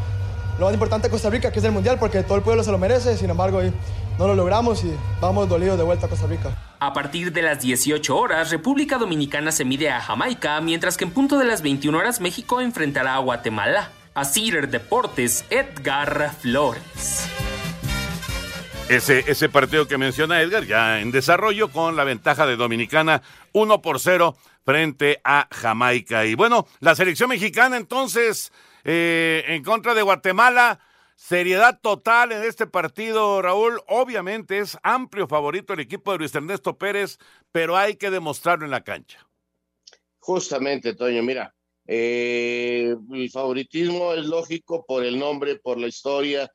lo 0.58 0.66
más 0.66 0.74
importante 0.74 1.08
a 1.08 1.10
Costa 1.10 1.30
Rica, 1.30 1.52
que 1.52 1.60
es 1.60 1.66
el 1.66 1.72
Mundial, 1.72 1.98
porque 1.98 2.24
todo 2.24 2.38
el 2.38 2.44
pueblo 2.44 2.64
se 2.64 2.72
lo 2.72 2.78
merece, 2.78 3.18
sin 3.18 3.30
embargo, 3.30 3.62
no 4.18 4.28
lo 4.28 4.36
logramos 4.36 4.84
y 4.84 4.94
vamos 5.22 5.48
dolidos 5.48 5.78
de 5.78 5.84
vuelta 5.84 6.06
a 6.06 6.10
Costa 6.10 6.28
Rica. 6.28 6.50
A 6.80 6.94
partir 6.94 7.32
de 7.32 7.42
las 7.42 7.62
18 7.62 8.18
horas, 8.18 8.52
República 8.52 8.98
Dominicana 8.98 9.52
se 9.52 9.64
mide 9.66 9.90
a 9.90 10.02
Jamaica, 10.02 10.60
mientras 10.62 10.98
que 10.98 11.06
en 11.06 11.12
punto 11.12 11.38
de 11.38 11.46
las 11.46 11.62
21 11.62 11.98
horas 11.98 12.20
México 12.20 12.62
enfrentará 12.62 13.16
a 13.16 13.20
Guatemala. 13.20 13.92
A 14.16 14.26
Cider 14.26 14.70
Deportes, 14.70 15.46
Edgar 15.50 16.32
Flores. 16.42 17.28
Ese, 18.90 19.24
ese 19.28 19.50
partido 19.50 19.88
que 19.88 20.00
menciona 20.00 20.42
Edgar 20.42 20.66
ya 20.66 21.00
en 21.00 21.12
desarrollo 21.12 21.70
con 21.70 21.96
la 21.96 22.04
ventaja 22.04 22.48
de 22.48 22.56
Dominicana 22.56 23.22
1 23.54 23.82
por 23.84 24.00
0 24.00 24.36
frente 24.66 25.22
a 25.24 25.48
Jamaica. 25.52 26.26
Y 26.26 26.34
bueno, 26.34 26.68
la 26.80 26.96
selección 26.96 27.30
mexicana 27.30 27.78
entonces 27.78 28.52
eh, 28.84 29.44
en 29.48 29.64
contra 29.64 29.94
de 29.94 30.02
Guatemala. 30.02 30.80
Seriedad 31.16 31.80
total 31.82 32.32
en 32.32 32.44
este 32.44 32.66
partido, 32.66 33.42
Raúl. 33.42 33.82
Obviamente 33.88 34.58
es 34.58 34.78
amplio 34.84 35.28
favorito 35.28 35.74
el 35.74 35.82
equipo 35.82 36.12
de 36.12 36.18
Luis 36.18 36.34
Ernesto 36.34 36.78
Pérez, 36.78 37.20
pero 37.52 37.76
hay 37.76 37.96
que 37.96 38.10
demostrarlo 38.10 38.64
en 38.64 38.72
la 38.72 38.86
cancha. 38.86 39.28
Justamente, 40.20 40.96
Toño, 40.96 41.22
mira, 41.22 41.54
eh, 41.86 42.96
el 43.12 43.30
favoritismo 43.30 44.14
es 44.14 44.26
lógico 44.26 44.86
por 44.88 45.04
el 45.04 45.20
nombre, 45.20 45.58
por 45.58 45.78
la 45.78 45.88
historia, 45.88 46.50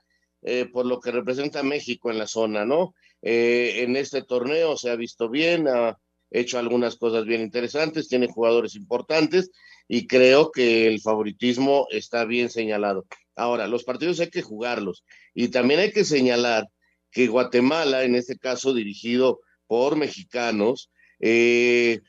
eh, 0.47 0.67
por 0.67 0.85
lo 0.85 1.01
que 1.01 1.11
representa 1.11 1.63
México 1.63 2.11
en 2.11 2.19
la 2.19 2.27
zona, 2.27 2.67
¿no? 2.67 2.95
Eh, 3.23 3.83
en 3.83 3.97
este 3.97 4.23
torneo 4.23 4.77
se 4.77 4.91
ha 4.91 4.97
visto 4.97 5.31
bien, 5.31 5.67
ha 5.69 5.99
hecho 6.31 6.59
algunas 6.59 6.97
cosas 6.97 7.25
bien 7.25 7.41
interesantes, 7.41 8.09
tiene 8.09 8.29
jugadores 8.29 8.75
importantes 8.75 9.51
y 9.89 10.07
creo 10.07 10.51
que 10.51 10.87
el 10.87 11.01
favoritismo 11.01 11.87
está 11.91 12.27
bien 12.27 12.51
señalado. 12.51 13.07
Ahora, 13.35 13.67
los 13.69 13.85
partidos 13.85 14.21
hay 14.21 14.29
que 14.29 14.43
jugarlos 14.43 15.03
y 15.33 15.49
también 15.49 15.81
hay 15.81 15.93
que 15.93 16.05
señalar 16.05 16.69
que 17.11 17.27
Guatemala, 17.27 18.05
en 18.05 18.15
este 18.15 18.37
caso 18.37 18.75
dirigido 18.75 19.41
por 19.67 19.97
mexicanos, 19.97 20.91
eh, 21.21 22.01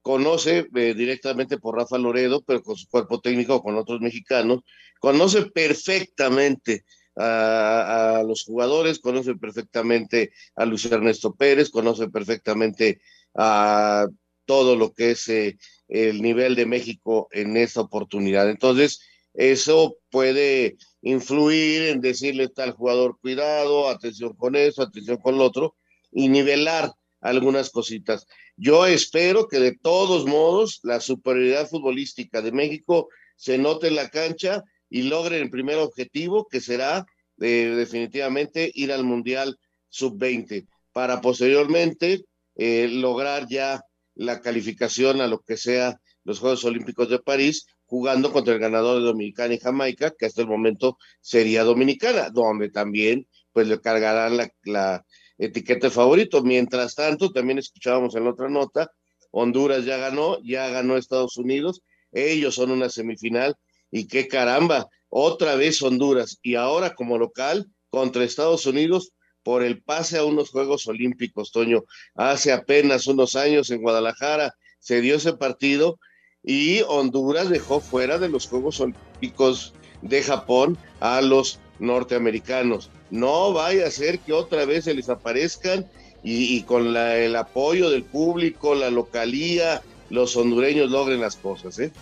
conoce 0.00 0.66
directamente 0.72 1.58
por 1.58 1.76
Rafa 1.76 1.98
Loredo, 1.98 2.42
pero 2.42 2.62
con 2.62 2.76
su 2.76 2.88
cuerpo 2.88 3.20
técnico, 3.20 3.62
con 3.62 3.76
otros 3.76 4.00
mexicanos, 4.00 4.60
conoce 5.00 5.42
perfectamente 5.50 6.84
a, 7.16 8.22
los 8.26 8.44
jugadores, 8.44 8.98
conoce 8.98 9.34
perfectamente 9.36 10.32
a 10.54 10.64
Luis 10.64 10.84
Ernesto 10.86 11.34
Pérez, 11.34 11.70
conoce 11.70 12.08
perfectamente 12.08 13.00
a 13.34 14.06
todo 14.44 14.76
lo 14.76 14.92
que 14.92 15.12
es 15.12 15.28
eh, 15.28 15.56
el 15.88 16.22
nivel 16.22 16.54
de 16.54 16.66
México 16.66 17.28
en 17.32 17.56
esta 17.56 17.80
oportunidad. 17.80 18.50
Entonces, 18.50 19.00
eso 19.34 19.96
puede 20.10 20.76
influir 21.02 21.82
en 21.82 22.00
decirle 22.00 22.48
tal 22.48 22.72
jugador, 22.72 23.18
cuidado, 23.20 23.88
atención 23.88 24.34
con 24.34 24.54
eso, 24.56 24.82
atención 24.82 25.18
con 25.18 25.38
lo 25.38 25.44
otro, 25.44 25.76
y 26.12 26.28
nivelar 26.28 26.92
algunas 27.20 27.70
cositas. 27.70 28.26
Yo 28.56 28.86
espero 28.86 29.48
que 29.48 29.58
de 29.58 29.76
todos 29.76 30.26
modos 30.26 30.80
la 30.82 31.00
superioridad 31.00 31.68
futbolística 31.68 32.42
de 32.42 32.52
México 32.52 33.08
se 33.36 33.58
note 33.58 33.88
en 33.88 33.96
la 33.96 34.10
cancha 34.10 34.62
y 34.94 35.02
logren 35.02 35.42
el 35.42 35.50
primer 35.50 35.78
objetivo, 35.78 36.46
que 36.46 36.60
será 36.60 37.04
eh, 37.40 37.74
definitivamente 37.76 38.70
ir 38.74 38.92
al 38.92 39.02
Mundial 39.02 39.58
Sub-20, 39.88 40.68
para 40.92 41.20
posteriormente 41.20 42.26
eh, 42.54 42.86
lograr 42.88 43.48
ya 43.48 43.82
la 44.14 44.40
calificación 44.40 45.20
a 45.20 45.26
lo 45.26 45.40
que 45.40 45.56
sea 45.56 46.00
los 46.22 46.38
Juegos 46.38 46.64
Olímpicos 46.64 47.10
de 47.10 47.18
París, 47.18 47.66
jugando 47.86 48.30
contra 48.30 48.54
el 48.54 48.60
ganador 48.60 49.00
de 49.00 49.06
Dominicana 49.06 49.54
y 49.54 49.58
Jamaica, 49.58 50.12
que 50.16 50.26
hasta 50.26 50.42
el 50.42 50.46
momento 50.46 50.96
sería 51.20 51.64
Dominicana, 51.64 52.30
donde 52.30 52.70
también 52.70 53.26
pues 53.50 53.66
le 53.66 53.80
cargarán 53.80 54.38
la, 54.62 55.04
etiqueta 55.38 55.88
de 55.88 55.90
favorito. 55.90 56.44
Mientras 56.44 56.94
tanto, 56.94 57.32
también 57.32 57.58
escuchábamos 57.58 58.14
en 58.14 58.22
la 58.22 58.30
otra 58.30 58.48
nota, 58.48 58.92
Honduras 59.32 59.84
ya 59.84 59.96
ganó, 59.96 60.40
ya 60.44 60.68
ganó 60.68 60.96
Estados 60.96 61.36
Unidos, 61.36 61.82
ellos 62.12 62.54
son 62.54 62.70
una 62.70 62.88
semifinal 62.88 63.56
y 63.90 64.06
qué 64.08 64.28
caramba, 64.28 64.88
otra 65.08 65.54
vez 65.54 65.80
Honduras 65.82 66.38
y 66.42 66.56
ahora 66.56 66.94
como 66.94 67.18
local 67.18 67.66
contra 67.90 68.24
Estados 68.24 68.66
Unidos 68.66 69.12
por 69.44 69.62
el 69.62 69.82
pase 69.82 70.18
a 70.18 70.24
unos 70.24 70.50
Juegos 70.50 70.88
Olímpicos, 70.88 71.52
Toño. 71.52 71.84
Hace 72.14 72.50
apenas 72.50 73.06
unos 73.06 73.36
años 73.36 73.70
en 73.70 73.82
Guadalajara 73.82 74.54
se 74.80 75.00
dio 75.00 75.16
ese 75.16 75.34
partido 75.34 75.98
y 76.42 76.80
Honduras 76.88 77.48
dejó 77.48 77.80
fuera 77.80 78.18
de 78.18 78.28
los 78.28 78.48
Juegos 78.48 78.80
Olímpicos 78.80 79.72
de 80.02 80.22
Japón 80.22 80.76
a 81.00 81.20
los 81.20 81.60
norteamericanos. 81.78 82.90
No 83.10 83.52
vaya 83.52 83.86
a 83.86 83.90
ser 83.90 84.18
que 84.18 84.32
otra 84.32 84.64
vez 84.64 84.84
se 84.84 84.94
les 84.94 85.08
aparezcan 85.08 85.86
y, 86.22 86.62
con 86.62 86.96
el 86.96 87.36
apoyo 87.36 87.90
del 87.90 88.02
público, 88.02 88.74
la 88.74 88.90
localía, 88.90 89.82
los 90.08 90.36
hondureños 90.36 90.90
logren 90.90 91.20
las 91.20 91.36
cosas, 91.36 91.78
¿eh? 91.78 91.92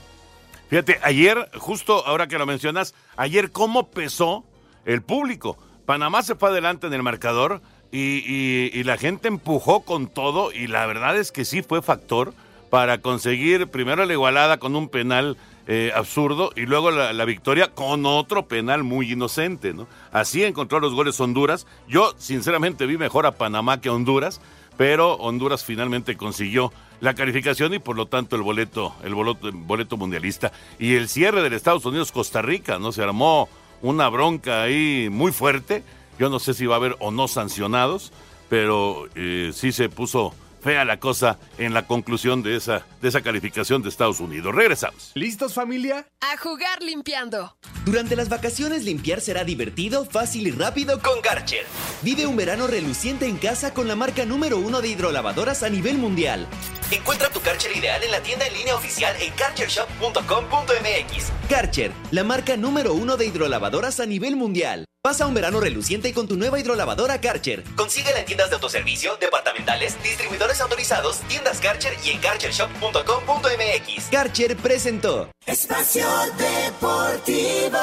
Fíjate, 0.72 0.98
ayer, 1.02 1.50
justo 1.58 2.02
ahora 2.06 2.28
que 2.28 2.38
lo 2.38 2.46
mencionas, 2.46 2.94
ayer 3.18 3.52
cómo 3.52 3.90
pesó 3.90 4.42
el 4.87 5.02
público. 5.02 5.58
Panamá 5.85 6.22
se 6.22 6.35
fue 6.35 6.48
adelante 6.48 6.87
en 6.87 6.94
el 6.94 7.02
marcador 7.02 7.61
y, 7.90 8.82
la 8.85 8.96
gente 8.96 9.28
empujó 9.28 9.80
con 9.82 10.06
todo 10.06 10.50
y 10.50 10.68
la 10.68 10.87
verdad 10.87 11.18
es 11.18 11.30
que 11.30 11.44
sí 11.44 11.61
fue 11.61 11.82
factor 11.82 12.32
para 12.70 13.02
conseguir 13.02 13.66
primero 13.66 14.06
la 14.06 14.14
igualada 14.14 14.56
con 14.56 14.74
un 14.74 14.88
penal 14.88 15.37
eh, 15.66 15.92
absurdo 15.94 16.52
y 16.56 16.62
luego 16.62 16.90
la, 16.90 17.24
victoria 17.26 17.68
con 17.74 18.06
otro 18.06 18.48
penal 18.48 18.82
muy 18.82 19.12
inocente, 19.12 19.74
¿no? 19.74 19.87
Así 20.11 20.42
encontró 20.42 20.80
los 20.80 20.94
goles 20.94 21.20
Honduras. 21.20 21.66
Yo 21.87 22.14
sinceramente 22.16 22.87
vi 22.87 22.96
mejor 22.96 23.26
a 23.26 23.32
Panamá 23.32 23.82
que 23.82 23.90
a 23.90 23.92
Honduras, 23.92 24.40
pero 24.76 25.14
Honduras 25.14 25.64
finalmente 25.64 26.16
consiguió 26.16 26.72
la 27.00 27.14
calificación 27.14 27.74
y 27.74 27.78
por 27.78 27.96
lo 27.96 28.06
tanto 28.06 28.37
el 28.37 28.42
boleto, 28.42 28.94
el 29.02 29.14
boleto, 29.14 29.96
mundialista. 29.96 30.52
Y 30.78 30.94
el 30.94 31.08
cierre 31.08 31.42
del 31.42 31.52
Estados 31.52 31.85
Unidos-Costa 31.85 32.42
Rica, 32.42 32.78
¿no? 32.78 32.92
Se 32.92 33.02
armó 33.02 33.48
una 33.82 34.08
bronca 34.08 34.62
ahí 34.62 35.08
muy 35.11 35.32
fuerte. 35.32 35.82
Yo 36.18 36.30
no 36.30 36.38
sé 36.38 36.54
si 36.54 36.66
va 36.66 36.76
a 36.76 36.78
haber 36.78 36.96
o 37.00 37.11
no 37.11 37.26
sancionados, 37.26 38.12
pero 38.48 39.08
eh, 39.16 39.50
sí 39.52 39.72
se 39.72 39.88
puso 39.88 40.32
fea 40.62 40.85
la 40.85 41.01
cosa 41.01 41.38
en 41.59 41.75
la 41.75 41.87
conclusión 41.87 42.42
de 42.42 42.57
esa, 42.57 42.87
de 43.01 43.09
esa 43.09 43.20
calificación 43.20 43.83
de 43.83 43.88
Estados 43.88 44.20
Unidos. 44.20 44.55
Regresamos. 44.55 45.11
¿Listos 45.14 45.55
familia? 45.55 46.07
A 46.20 46.37
jugar 46.37 46.83
limpiando. 46.83 47.57
Durante 47.85 48.16
las 48.16 48.29
vacaciones 48.29 48.85
limpiar 48.85 49.20
será 49.20 49.44
divertido, 49.44 50.05
fácil 50.05 50.46
y 50.46 50.51
rápido 50.53 51.01
con 51.01 51.20
Karcher. 51.20 51.66
Vive 52.03 52.27
un 52.27 52.37
verano 52.37 52.66
reluciente 52.66 53.27
en 53.27 53.38
casa 53.38 53.75
con 53.75 53.88
la 53.88 53.96
marca 53.96 54.25
número 54.25 54.59
uno 54.59 54.81
de 54.81 54.88
hidrolavadoras 54.88 55.62
a 55.62 55.68
nivel 55.68 55.98
mundial. 55.98 56.46
Encuentra 56.92 57.31
tu 57.31 57.40
Karcher 57.40 57.74
ideal 57.74 58.05
en 58.05 58.11
la 58.11 58.20
tienda 58.20 58.46
en 58.46 58.52
línea 58.52 58.76
oficial 58.76 59.16
en 59.18 59.33
karchershop.com.mx. 59.33 61.33
Karcher, 61.48 61.90
la 62.11 62.22
marca 62.22 62.59
número 62.59 62.92
uno 62.92 63.16
de 63.16 63.24
hidrolavadoras 63.26 63.98
a 63.98 64.05
nivel 64.07 64.37
mundial. 64.37 64.85
Pasa 65.02 65.26
un 65.26 65.33
verano 65.35 65.59
reluciente 65.59 66.12
con 66.12 66.28
tu 66.28 66.37
nueva 66.37 66.61
hidrolavadora 66.61 67.18
Karcher. 67.20 67.64
Consíguela 67.76 68.20
en 68.20 68.26
tiendas 68.26 68.50
de 68.50 68.57
autoservicio, 68.57 69.16
departamentales, 69.16 70.00
distribuidores 70.02 70.61
autorizados, 70.61 71.20
tiendas 71.28 71.61
Karcher 71.61 71.96
y 72.05 72.11
en 72.11 72.20
karchershop.com.mx. 72.20 74.05
Karcher 74.11 74.57
presentó 74.59 75.31
Espacio 75.46 76.07
Deportivo. 76.37 77.78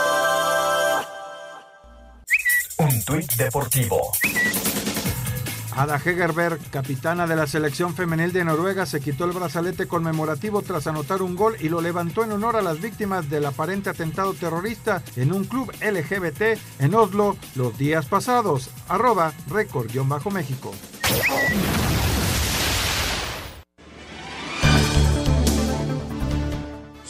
Un 2.77 3.03
tuit 3.03 3.33
deportivo. 3.33 4.11
Ada 5.79 5.95
Hegerberg, 5.95 6.59
capitana 6.71 7.25
de 7.25 7.37
la 7.37 7.47
selección 7.47 7.95
femenil 7.95 8.33
de 8.33 8.43
Noruega, 8.43 8.85
se 8.85 8.99
quitó 8.99 9.23
el 9.23 9.31
brazalete 9.31 9.87
conmemorativo 9.87 10.61
tras 10.61 10.87
anotar 10.87 11.21
un 11.21 11.37
gol 11.37 11.55
y 11.57 11.69
lo 11.69 11.79
levantó 11.79 12.25
en 12.25 12.33
honor 12.33 12.57
a 12.57 12.61
las 12.61 12.81
víctimas 12.81 13.29
del 13.29 13.45
aparente 13.45 13.89
atentado 13.89 14.33
terrorista 14.33 15.01
en 15.15 15.31
un 15.31 15.45
club 15.45 15.71
LGBT 15.81 16.59
en 16.79 16.95
Oslo 16.95 17.37
los 17.55 17.77
días 17.77 18.07
pasados. 18.07 18.71
Arroba 18.89 19.31
récord-méxico. 19.47 20.73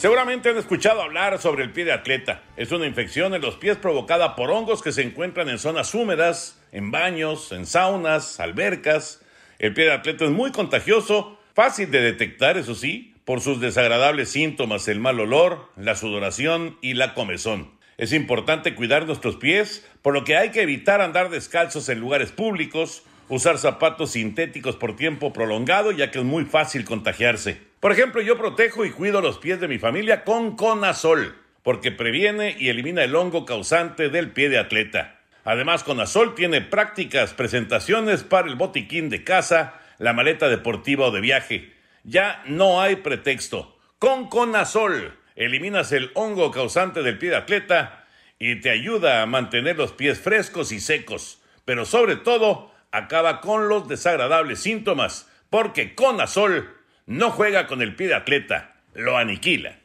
Seguramente 0.00 0.48
han 0.48 0.56
escuchado 0.56 1.02
hablar 1.02 1.38
sobre 1.42 1.62
el 1.62 1.72
pie 1.72 1.84
de 1.84 1.92
atleta. 1.92 2.40
Es 2.56 2.72
una 2.72 2.86
infección 2.86 3.34
en 3.34 3.42
los 3.42 3.56
pies 3.56 3.76
provocada 3.76 4.34
por 4.34 4.50
hongos 4.50 4.80
que 4.80 4.92
se 4.92 5.02
encuentran 5.02 5.50
en 5.50 5.58
zonas 5.58 5.94
húmedas, 5.94 6.58
en 6.72 6.90
baños, 6.90 7.52
en 7.52 7.66
saunas, 7.66 8.40
albercas. 8.40 9.20
El 9.58 9.74
pie 9.74 9.84
de 9.84 9.92
atleta 9.92 10.24
es 10.24 10.30
muy 10.30 10.52
contagioso, 10.52 11.38
fácil 11.52 11.90
de 11.90 12.00
detectar, 12.00 12.56
eso 12.56 12.74
sí, 12.74 13.14
por 13.26 13.42
sus 13.42 13.60
desagradables 13.60 14.30
síntomas, 14.30 14.88
el 14.88 15.00
mal 15.00 15.20
olor, 15.20 15.68
la 15.76 15.94
sudoración 15.94 16.78
y 16.80 16.94
la 16.94 17.12
comezón. 17.12 17.70
Es 17.98 18.14
importante 18.14 18.74
cuidar 18.74 19.04
nuestros 19.04 19.36
pies, 19.36 19.86
por 20.00 20.14
lo 20.14 20.24
que 20.24 20.38
hay 20.38 20.48
que 20.48 20.62
evitar 20.62 21.02
andar 21.02 21.28
descalzos 21.28 21.90
en 21.90 22.00
lugares 22.00 22.32
públicos, 22.32 23.02
usar 23.28 23.58
zapatos 23.58 24.12
sintéticos 24.12 24.76
por 24.76 24.96
tiempo 24.96 25.34
prolongado, 25.34 25.92
ya 25.92 26.10
que 26.10 26.20
es 26.20 26.24
muy 26.24 26.46
fácil 26.46 26.86
contagiarse. 26.86 27.69
Por 27.80 27.92
ejemplo, 27.92 28.20
yo 28.20 28.36
protejo 28.36 28.84
y 28.84 28.90
cuido 28.90 29.22
los 29.22 29.38
pies 29.38 29.58
de 29.58 29.66
mi 29.66 29.78
familia 29.78 30.22
con 30.22 30.54
Conazol, 30.54 31.34
porque 31.62 31.90
previene 31.90 32.54
y 32.58 32.68
elimina 32.68 33.02
el 33.02 33.16
hongo 33.16 33.46
causante 33.46 34.10
del 34.10 34.32
pie 34.32 34.50
de 34.50 34.58
atleta. 34.58 35.18
Además, 35.44 35.82
Conazol 35.82 36.34
tiene 36.34 36.60
prácticas 36.60 37.32
presentaciones 37.32 38.22
para 38.22 38.48
el 38.48 38.56
botiquín 38.56 39.08
de 39.08 39.24
casa, 39.24 39.80
la 39.96 40.12
maleta 40.12 40.50
deportiva 40.50 41.06
o 41.06 41.10
de 41.10 41.22
viaje. 41.22 41.72
Ya 42.04 42.42
no 42.44 42.82
hay 42.82 42.96
pretexto. 42.96 43.78
Con 43.98 44.28
Conazol 44.28 45.16
eliminas 45.34 45.90
el 45.92 46.10
hongo 46.12 46.50
causante 46.50 47.02
del 47.02 47.16
pie 47.16 47.30
de 47.30 47.36
atleta 47.36 48.04
y 48.38 48.56
te 48.56 48.68
ayuda 48.68 49.22
a 49.22 49.26
mantener 49.26 49.78
los 49.78 49.92
pies 49.92 50.20
frescos 50.20 50.70
y 50.72 50.80
secos. 50.80 51.40
Pero 51.64 51.86
sobre 51.86 52.16
todo, 52.16 52.74
acaba 52.92 53.40
con 53.40 53.70
los 53.70 53.88
desagradables 53.88 54.60
síntomas, 54.60 55.30
porque 55.48 55.94
Conazol 55.94 56.79
no 57.10 57.32
juega 57.32 57.66
con 57.66 57.82
el 57.82 57.96
pie 57.96 58.06
de 58.06 58.14
atleta, 58.14 58.76
lo 58.94 59.16
aniquila. 59.16 59.79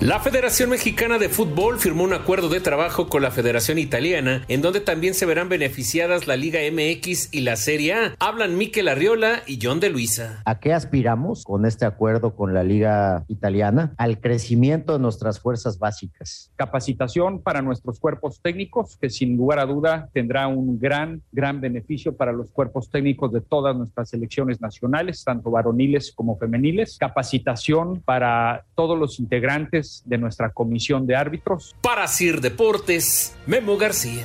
La 0.00 0.20
Federación 0.20 0.70
Mexicana 0.70 1.18
de 1.18 1.28
Fútbol 1.28 1.80
firmó 1.80 2.04
un 2.04 2.12
acuerdo 2.12 2.48
de 2.48 2.60
trabajo 2.60 3.08
con 3.08 3.20
la 3.20 3.32
Federación 3.32 3.78
Italiana, 3.78 4.44
en 4.46 4.62
donde 4.62 4.78
también 4.78 5.12
se 5.12 5.26
verán 5.26 5.48
beneficiadas 5.48 6.28
la 6.28 6.36
Liga 6.36 6.60
MX 6.70 7.34
y 7.34 7.40
la 7.40 7.56
Serie 7.56 7.94
A. 7.94 8.14
Hablan 8.20 8.56
Miquel 8.56 8.86
Arriola 8.86 9.42
y 9.44 9.58
John 9.60 9.80
de 9.80 9.90
Luisa. 9.90 10.40
¿A 10.44 10.60
qué 10.60 10.72
aspiramos 10.72 11.42
con 11.42 11.66
este 11.66 11.84
acuerdo 11.84 12.36
con 12.36 12.54
la 12.54 12.62
Liga 12.62 13.24
Italiana? 13.26 13.92
Al 13.98 14.20
crecimiento 14.20 14.92
de 14.92 15.00
nuestras 15.00 15.40
fuerzas 15.40 15.80
básicas. 15.80 16.52
Capacitación 16.54 17.42
para 17.42 17.60
nuestros 17.60 17.98
cuerpos 17.98 18.40
técnicos, 18.40 18.96
que 18.98 19.10
sin 19.10 19.36
lugar 19.36 19.58
a 19.58 19.66
duda 19.66 20.10
tendrá 20.12 20.46
un 20.46 20.78
gran, 20.78 21.22
gran 21.32 21.60
beneficio 21.60 22.16
para 22.16 22.30
los 22.30 22.52
cuerpos 22.52 22.88
técnicos 22.88 23.32
de 23.32 23.40
todas 23.40 23.76
nuestras 23.76 24.10
selecciones 24.10 24.60
nacionales, 24.60 25.24
tanto 25.24 25.50
varoniles 25.50 26.12
como 26.12 26.38
femeniles. 26.38 26.98
Capacitación 26.98 28.00
para 28.02 28.64
todos 28.76 28.96
los 28.96 29.18
integrantes 29.18 29.87
de 30.04 30.18
nuestra 30.18 30.50
comisión 30.50 31.06
de 31.06 31.16
árbitros. 31.16 31.74
Para 31.80 32.06
Sir 32.06 32.40
Deportes, 32.40 33.36
Memo 33.46 33.76
García. 33.76 34.24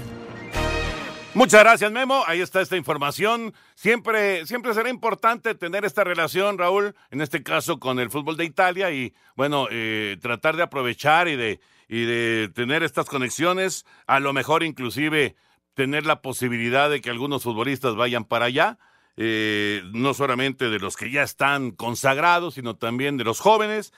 Muchas 1.36 1.64
gracias, 1.64 1.92
Memo. 1.92 2.24
Ahí 2.28 2.42
está 2.42 2.62
esta 2.62 2.78
información. 2.78 3.56
Siempre, 3.74 4.46
siempre 4.46 4.72
será 4.76 4.90
importante 4.90 5.56
tener 5.56 5.84
esta 5.84 6.04
relación, 6.04 6.60
Raúl, 6.60 6.94
en 7.10 7.22
este 7.22 7.42
caso 7.42 7.80
con 7.80 8.00
el 8.00 8.12
fútbol 8.12 8.38
de 8.38 8.46
Italia 8.46 8.92
y, 8.92 9.16
bueno, 9.36 9.68
eh, 9.72 10.18
tratar 10.22 10.56
de 10.58 10.64
aprovechar 10.64 11.28
y 11.28 11.36
de, 11.36 11.60
y 11.88 12.06
de 12.06 12.52
tener 12.54 12.84
estas 12.84 13.08
conexiones. 13.08 13.84
A 14.06 14.20
lo 14.20 14.32
mejor, 14.32 14.62
inclusive, 14.62 15.36
tener 15.74 16.06
la 16.06 16.22
posibilidad 16.22 16.88
de 16.92 17.02
que 17.02 17.10
algunos 17.10 17.42
futbolistas 17.42 17.96
vayan 17.96 18.26
para 18.26 18.46
allá. 18.46 18.78
Eh, 19.18 19.84
no 19.92 20.14
solamente 20.14 20.70
de 20.70 20.80
los 20.80 20.98
que 20.98 21.12
ya 21.12 21.24
están 21.24 21.72
consagrados, 21.72 22.56
sino 22.56 22.76
también 22.76 23.18
de 23.18 23.24
los 23.24 23.40
jóvenes. 23.40 23.92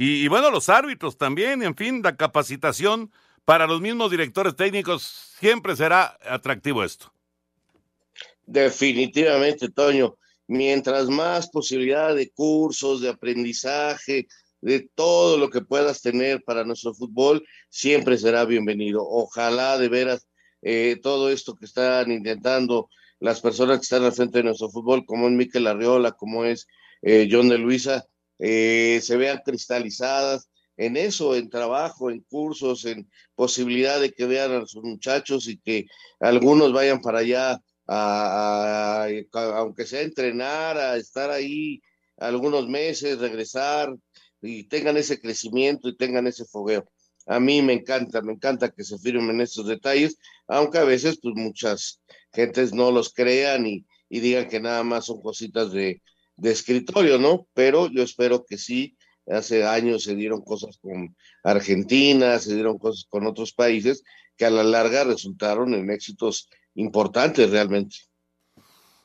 Y, 0.00 0.24
y, 0.24 0.28
bueno, 0.28 0.50
los 0.50 0.70
árbitros 0.70 1.18
también, 1.18 1.62
en 1.62 1.76
fin, 1.76 2.00
la 2.02 2.16
capacitación 2.16 3.12
para 3.44 3.66
los 3.66 3.82
mismos 3.82 4.10
directores 4.10 4.56
técnicos, 4.56 5.02
siempre 5.38 5.76
será 5.76 6.16
atractivo 6.26 6.82
esto. 6.82 7.12
Definitivamente, 8.46 9.68
Toño. 9.68 10.16
Mientras 10.46 11.10
más 11.10 11.50
posibilidad 11.50 12.14
de 12.14 12.30
cursos, 12.30 13.02
de 13.02 13.10
aprendizaje, 13.10 14.26
de 14.62 14.88
todo 14.94 15.36
lo 15.36 15.50
que 15.50 15.60
puedas 15.60 16.00
tener 16.00 16.42
para 16.44 16.64
nuestro 16.64 16.94
fútbol, 16.94 17.46
siempre 17.68 18.16
será 18.16 18.46
bienvenido. 18.46 19.06
Ojalá 19.06 19.76
de 19.76 19.90
veras 19.90 20.26
eh, 20.62 20.98
todo 21.02 21.28
esto 21.28 21.54
que 21.54 21.66
están 21.66 22.10
intentando 22.10 22.88
las 23.18 23.42
personas 23.42 23.80
que 23.80 23.82
están 23.82 24.04
al 24.04 24.14
frente 24.14 24.38
de 24.38 24.44
nuestro 24.44 24.70
fútbol, 24.70 25.04
como 25.04 25.26
es 25.28 25.34
Miquel 25.34 25.66
Arriola, 25.66 26.12
como 26.12 26.46
es 26.46 26.66
eh, 27.02 27.28
John 27.30 27.50
de 27.50 27.58
Luisa, 27.58 28.06
eh, 28.40 29.00
se 29.02 29.16
vean 29.16 29.42
cristalizadas 29.44 30.48
en 30.76 30.96
eso, 30.96 31.36
en 31.36 31.50
trabajo, 31.50 32.10
en 32.10 32.20
cursos, 32.22 32.86
en 32.86 33.08
posibilidad 33.34 34.00
de 34.00 34.12
que 34.12 34.24
vean 34.24 34.52
a 34.52 34.66
sus 34.66 34.82
muchachos 34.82 35.46
y 35.46 35.58
que 35.58 35.86
algunos 36.20 36.72
vayan 36.72 37.02
para 37.02 37.18
allá, 37.18 37.60
a, 37.86 39.04
a, 39.04 39.04
a, 39.04 39.58
aunque 39.58 39.86
sea 39.86 40.00
entrenar, 40.00 40.78
a 40.78 40.96
estar 40.96 41.30
ahí 41.30 41.82
algunos 42.16 42.66
meses, 42.66 43.18
regresar 43.18 43.94
y 44.40 44.64
tengan 44.68 44.96
ese 44.96 45.20
crecimiento 45.20 45.88
y 45.88 45.96
tengan 45.96 46.26
ese 46.26 46.46
fogueo. 46.46 46.90
A 47.26 47.38
mí 47.40 47.60
me 47.60 47.74
encanta, 47.74 48.22
me 48.22 48.32
encanta 48.32 48.70
que 48.70 48.84
se 48.84 48.98
firmen 48.98 49.40
estos 49.42 49.66
detalles, 49.66 50.16
aunque 50.48 50.78
a 50.78 50.84
veces 50.84 51.18
pues 51.22 51.34
muchas 51.36 52.00
gentes 52.32 52.72
no 52.72 52.90
los 52.90 53.12
crean 53.12 53.66
y 53.66 53.84
digan 54.08 54.48
que 54.48 54.60
nada 54.60 54.82
más 54.82 55.06
son 55.06 55.20
cositas 55.20 55.72
de, 55.72 56.00
de 56.40 56.52
escritorio, 56.52 57.18
¿no? 57.18 57.46
Pero 57.54 57.88
yo 57.90 58.02
espero 58.02 58.44
que 58.44 58.58
sí, 58.58 58.96
hace 59.26 59.64
años 59.64 60.04
se 60.04 60.14
dieron 60.14 60.42
cosas 60.42 60.78
con 60.80 61.14
Argentina, 61.44 62.38
se 62.38 62.54
dieron 62.54 62.78
cosas 62.78 63.06
con 63.08 63.26
otros 63.26 63.52
países 63.52 64.02
que 64.36 64.46
a 64.46 64.50
la 64.50 64.64
larga 64.64 65.04
resultaron 65.04 65.74
en 65.74 65.90
éxitos 65.90 66.48
importantes 66.74 67.50
realmente. 67.50 67.96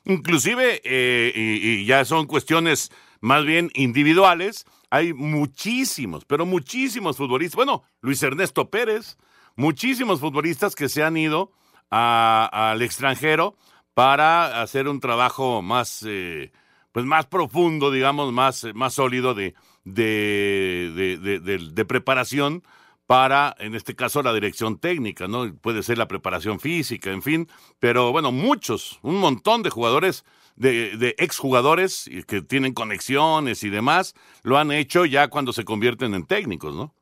Inclusive, 0.04 0.80
eh, 0.84 1.32
y, 1.34 1.84
ya 1.84 2.04
son 2.04 2.26
cuestiones 2.26 2.90
más 3.20 3.44
bien 3.44 3.70
individuales, 3.74 4.64
hay 4.88 5.12
muchísimos, 5.12 6.24
pero 6.24 6.46
muchísimos 6.46 7.16
futbolistas, 7.16 7.56
bueno, 7.56 7.82
Luis 8.00 8.22
Ernesto 8.22 8.70
Pérez, 8.70 9.16
muchísimos 9.56 10.20
futbolistas 10.20 10.74
que 10.76 10.88
se 10.88 11.02
han 11.02 11.16
ido 11.16 11.52
al 11.90 12.82
extranjero 12.82 13.56
para 13.94 14.62
hacer 14.62 14.88
un 14.88 15.00
trabajo 15.00 15.62
más, 15.62 16.04
eh, 16.06 16.52
pues 16.96 17.04
más 17.04 17.26
profundo, 17.26 17.90
digamos, 17.90 18.32
más, 18.32 18.64
más 18.72 18.94
sólido 18.94 19.34
de, 19.34 19.52
de, 19.84 21.68
de 21.70 21.84
preparación 21.84 22.62
para, 23.06 23.54
en 23.58 23.74
este 23.74 23.94
caso, 23.94 24.22
la 24.22 24.32
dirección 24.32 24.78
técnica, 24.78 25.28
¿no? 25.28 25.54
Puede 25.56 25.82
ser 25.82 25.98
la 25.98 26.08
preparación 26.08 26.58
física, 26.58 27.10
en 27.10 27.20
fin, 27.20 27.48
pero 27.80 28.12
bueno, 28.12 28.32
muchos, 28.32 28.98
un 29.02 29.16
montón 29.16 29.62
de 29.62 29.68
jugadores, 29.68 30.24
de, 30.54 30.96
de 30.96 31.14
exjugadores 31.18 32.08
que 32.26 32.40
tienen 32.40 32.72
conexiones 32.72 33.62
y 33.62 33.68
demás, 33.68 34.14
lo 34.42 34.56
han 34.56 34.72
hecho 34.72 35.04
ya 35.04 35.28
cuando 35.28 35.52
se 35.52 35.66
convierten 35.66 36.14
en 36.14 36.24
técnicos, 36.24 36.74
¿no? 36.74 36.94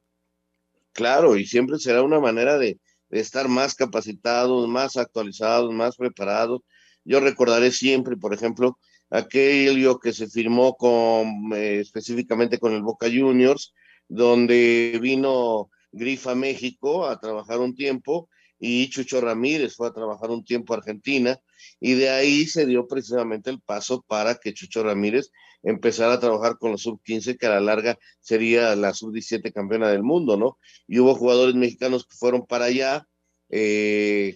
Claro, 0.93 1.37
y 1.37 1.47
siempre 1.47 1.79
será 1.79 2.03
una 2.03 2.19
manera 2.19 2.59
de, 2.59 2.81
de 3.11 3.21
estar 3.21 3.47
más 3.47 3.77
capacitados, 3.77 4.67
más 4.67 4.97
actualizados, 4.97 5.73
más 5.73 5.95
preparados. 5.95 6.63
Yo 7.05 7.21
recordaré 7.21 7.71
siempre, 7.71 8.17
por 8.17 8.35
ejemplo, 8.35 8.77
aquello 9.11 9.99
que 9.99 10.13
se 10.13 10.29
firmó 10.29 10.77
con, 10.77 11.53
eh, 11.55 11.81
específicamente 11.81 12.59
con 12.59 12.73
el 12.73 12.83
Boca 12.83 13.07
Juniors, 13.07 13.75
donde 14.09 14.99
vino 15.01 15.71
Grifa 15.93 16.35
México 16.35 17.07
a 17.07 17.21
trabajar 17.21 17.61
un 17.61 17.75
tiempo 17.75 18.29
y 18.59 18.89
Chucho 18.89 19.21
Ramírez 19.21 19.75
fue 19.77 19.89
a 19.89 19.93
trabajar 19.93 20.31
un 20.31 20.45
tiempo 20.45 20.75
a 20.75 20.79
Argentina 20.79 21.39
y 21.81 21.95
de 21.95 22.11
ahí 22.11 22.47
se 22.47 22.67
dio 22.67 22.87
precisamente 22.87 23.51
el 23.51 23.61
paso 23.61 24.05
para 24.07 24.37
que 24.37 24.55
Chucho 24.55 24.83
Ramírez 24.83 25.31
empezara 25.63 26.15
a 26.15 26.21
trabajar 26.21 26.59
con 26.59 26.73
los 26.73 26.83
sub-15 26.83 27.39
que 27.39 27.47
a 27.47 27.51
la 27.51 27.61
larga 27.61 27.99
sería 28.21 28.77
la 28.77 28.93
sub-17 28.93 29.53
campeona 29.53 29.89
del 29.89 30.03
mundo, 30.03 30.37
¿no? 30.37 30.59
Y 30.87 30.99
hubo 30.99 31.15
jugadores 31.15 31.55
mexicanos 31.55 32.07
que 32.07 32.17
fueron 32.17 32.47
para 32.47 32.67
allá 32.67 33.07
eh, 33.49 34.35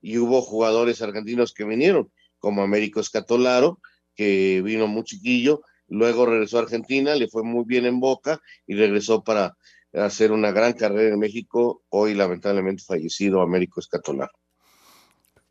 y 0.00 0.18
hubo 0.18 0.40
jugadores 0.42 1.02
argentinos 1.02 1.52
que 1.52 1.64
vinieron, 1.64 2.10
como 2.38 2.62
Américo 2.62 3.00
Escatolaro, 3.00 3.80
que 4.18 4.60
vino 4.62 4.88
muy 4.88 5.04
chiquillo, 5.04 5.62
luego 5.86 6.26
regresó 6.26 6.58
a 6.58 6.62
Argentina, 6.62 7.14
le 7.14 7.28
fue 7.28 7.44
muy 7.44 7.64
bien 7.64 7.86
en 7.86 8.00
Boca 8.00 8.40
y 8.66 8.74
regresó 8.74 9.22
para 9.22 9.56
hacer 9.94 10.32
una 10.32 10.50
gran 10.50 10.72
carrera 10.72 11.14
en 11.14 11.20
México, 11.20 11.84
hoy 11.88 12.14
lamentablemente 12.14 12.82
fallecido 12.84 13.40
Américo 13.40 13.78
Escatolar. 13.78 14.28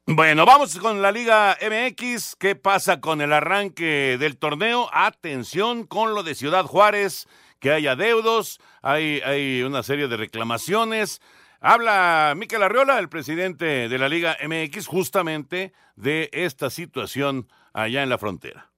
Bueno, 0.05 0.45
vamos 0.45 0.77
con 0.79 1.01
la 1.01 1.13
Liga 1.13 1.57
MX. 1.61 2.35
¿Qué 2.35 2.55
pasa 2.55 2.99
con 2.99 3.21
el 3.21 3.31
arranque 3.31 4.17
del 4.19 4.37
torneo? 4.37 4.89
Atención 4.91 5.85
con 5.85 6.13
lo 6.13 6.23
de 6.23 6.35
Ciudad 6.35 6.65
Juárez, 6.65 7.27
que 7.59 7.71
hay 7.71 7.87
adeudos, 7.87 8.59
hay, 8.81 9.21
hay 9.21 9.63
una 9.63 9.81
serie 9.81 10.09
de 10.09 10.17
reclamaciones. 10.17 11.21
Habla 11.61 12.33
Miquel 12.35 12.63
Arriola, 12.63 12.99
el 12.99 13.09
presidente 13.09 13.87
de 13.87 13.97
la 13.97 14.09
Liga 14.09 14.37
MX, 14.45 14.87
justamente 14.87 15.73
de 15.95 16.29
esta 16.31 16.69
situación 16.69 17.47
allá 17.73 18.03
en 18.03 18.09
la 18.09 18.17
frontera. 18.17 18.71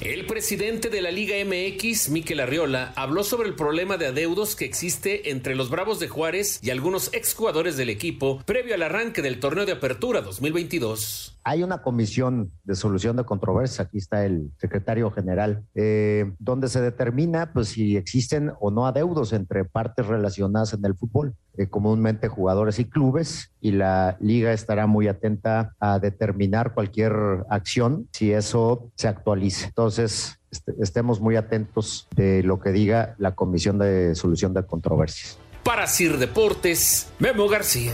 El 0.00 0.26
presidente 0.26 0.90
de 0.90 1.00
la 1.00 1.10
Liga 1.10 1.36
MX, 1.42 2.10
Miquel 2.10 2.40
Arriola, 2.40 2.92
habló 2.94 3.24
sobre 3.24 3.48
el 3.48 3.54
problema 3.54 3.96
de 3.96 4.08
adeudos 4.08 4.54
que 4.54 4.66
existe 4.66 5.30
entre 5.30 5.54
los 5.54 5.70
Bravos 5.70 5.98
de 5.98 6.08
Juárez 6.08 6.60
y 6.62 6.68
algunos 6.68 7.08
exjugadores 7.14 7.78
del 7.78 7.88
equipo 7.88 8.42
previo 8.44 8.74
al 8.74 8.82
arranque 8.82 9.22
del 9.22 9.40
torneo 9.40 9.64
de 9.64 9.72
apertura 9.72 10.20
2022. 10.20 11.33
Hay 11.46 11.62
una 11.62 11.82
comisión 11.82 12.50
de 12.64 12.74
solución 12.74 13.16
de 13.16 13.24
controversia, 13.24 13.84
aquí 13.84 13.98
está 13.98 14.24
el 14.24 14.50
secretario 14.56 15.10
general, 15.10 15.62
eh, 15.74 16.32
donde 16.38 16.68
se 16.68 16.80
determina 16.80 17.52
pues, 17.52 17.68
si 17.68 17.98
existen 17.98 18.52
o 18.60 18.70
no 18.70 18.86
adeudos 18.86 19.34
entre 19.34 19.66
partes 19.66 20.06
relacionadas 20.06 20.72
en 20.72 20.84
el 20.86 20.94
fútbol, 20.94 21.34
eh, 21.58 21.68
comúnmente 21.68 22.28
jugadores 22.28 22.78
y 22.78 22.86
clubes, 22.86 23.52
y 23.60 23.72
la 23.72 24.16
liga 24.20 24.52
estará 24.52 24.86
muy 24.86 25.06
atenta 25.06 25.74
a 25.78 25.98
determinar 25.98 26.72
cualquier 26.72 27.12
acción 27.50 28.08
si 28.12 28.32
eso 28.32 28.90
se 28.94 29.08
actualice. 29.08 29.66
Entonces, 29.66 30.40
est 30.50 30.68
estemos 30.80 31.20
muy 31.20 31.36
atentos 31.36 32.08
de 32.16 32.42
lo 32.42 32.58
que 32.58 32.70
diga 32.70 33.16
la 33.18 33.34
comisión 33.34 33.78
de 33.78 34.14
solución 34.14 34.54
de 34.54 34.64
controversias. 34.64 35.38
Para 35.62 35.86
Sir 35.86 36.18
Deportes, 36.18 37.12
Memo 37.18 37.48
García. 37.48 37.92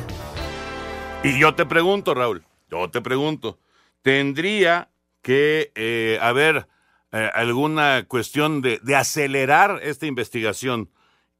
Y 1.22 1.38
yo 1.38 1.54
te 1.54 1.66
pregunto, 1.66 2.14
Raúl. 2.14 2.42
Yo 2.70 2.90
te 2.90 3.00
pregunto, 3.00 3.59
¿tendría 4.02 4.90
que 5.22 5.72
eh, 5.74 6.18
haber 6.22 6.68
eh, 7.12 7.30
alguna 7.35 8.04
cuestión 8.06 8.62
de, 8.62 8.78
de, 8.83 8.96
acelerar 8.96 9.80
esta 9.83 10.06
investigación 10.06 10.90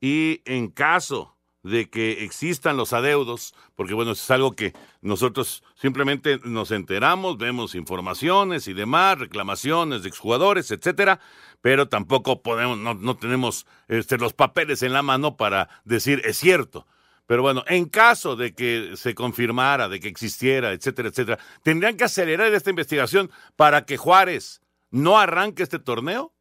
y 0.01 0.43
en 0.45 0.69
caso 0.69 1.37
de 1.63 1.91
que 1.91 2.25
existan 2.25 2.77
los 2.77 2.93
adeudos, 2.93 3.55
porque 3.77 3.95
bueno, 3.95 4.13
es 4.13 4.31
algo 4.31 4.53
que 4.53 4.73
nosotros 5.03 5.63
simplemente 5.75 6.41
nos 6.45 6.71
enteramos, 6.71 7.37
vemos 7.37 7.75
informaciones 7.75 8.67
y 8.67 8.73
demás, 8.73 9.19
reclamaciones 9.19 10.03
de 10.03 10.09
exjugadores, 10.09 10.71
etcétera, 10.71 11.21
pero 11.61 11.89
tampoco 11.89 12.43
podemos, 12.43 12.79
no, 12.79 12.95
no 12.95 13.17
tenemos 13.17 13.67
este, 13.89 14.17
los 14.17 14.33
papeles 14.33 14.83
en 14.83 14.93
la 14.93 15.03
mano 15.03 15.37
para 15.37 15.69
decir 15.85 16.23
es 16.25 16.39
cierto. 16.39 16.87
Pero 17.31 17.43
bueno, 17.43 17.63
en 17.69 17.89
caso 17.89 18.35
de 18.35 18.57
que 18.57 18.95
se 18.97 19.15
confirmara, 19.15 19.89
de 19.89 20.01
que 20.01 20.09
existiera, 20.09 20.73
etcétera, 20.73 21.11
etcétera, 21.11 21.39
¿tendrían 21.63 21.97
que 21.97 22.03
acelerar 22.03 22.53
esta 22.53 22.71
investigación 22.71 23.31
para 23.55 23.87
que 23.87 23.97
Juárez 23.97 24.61
no 24.91 25.17
arranque 25.17 25.63
este 25.63 25.79
torneo? 25.79 26.35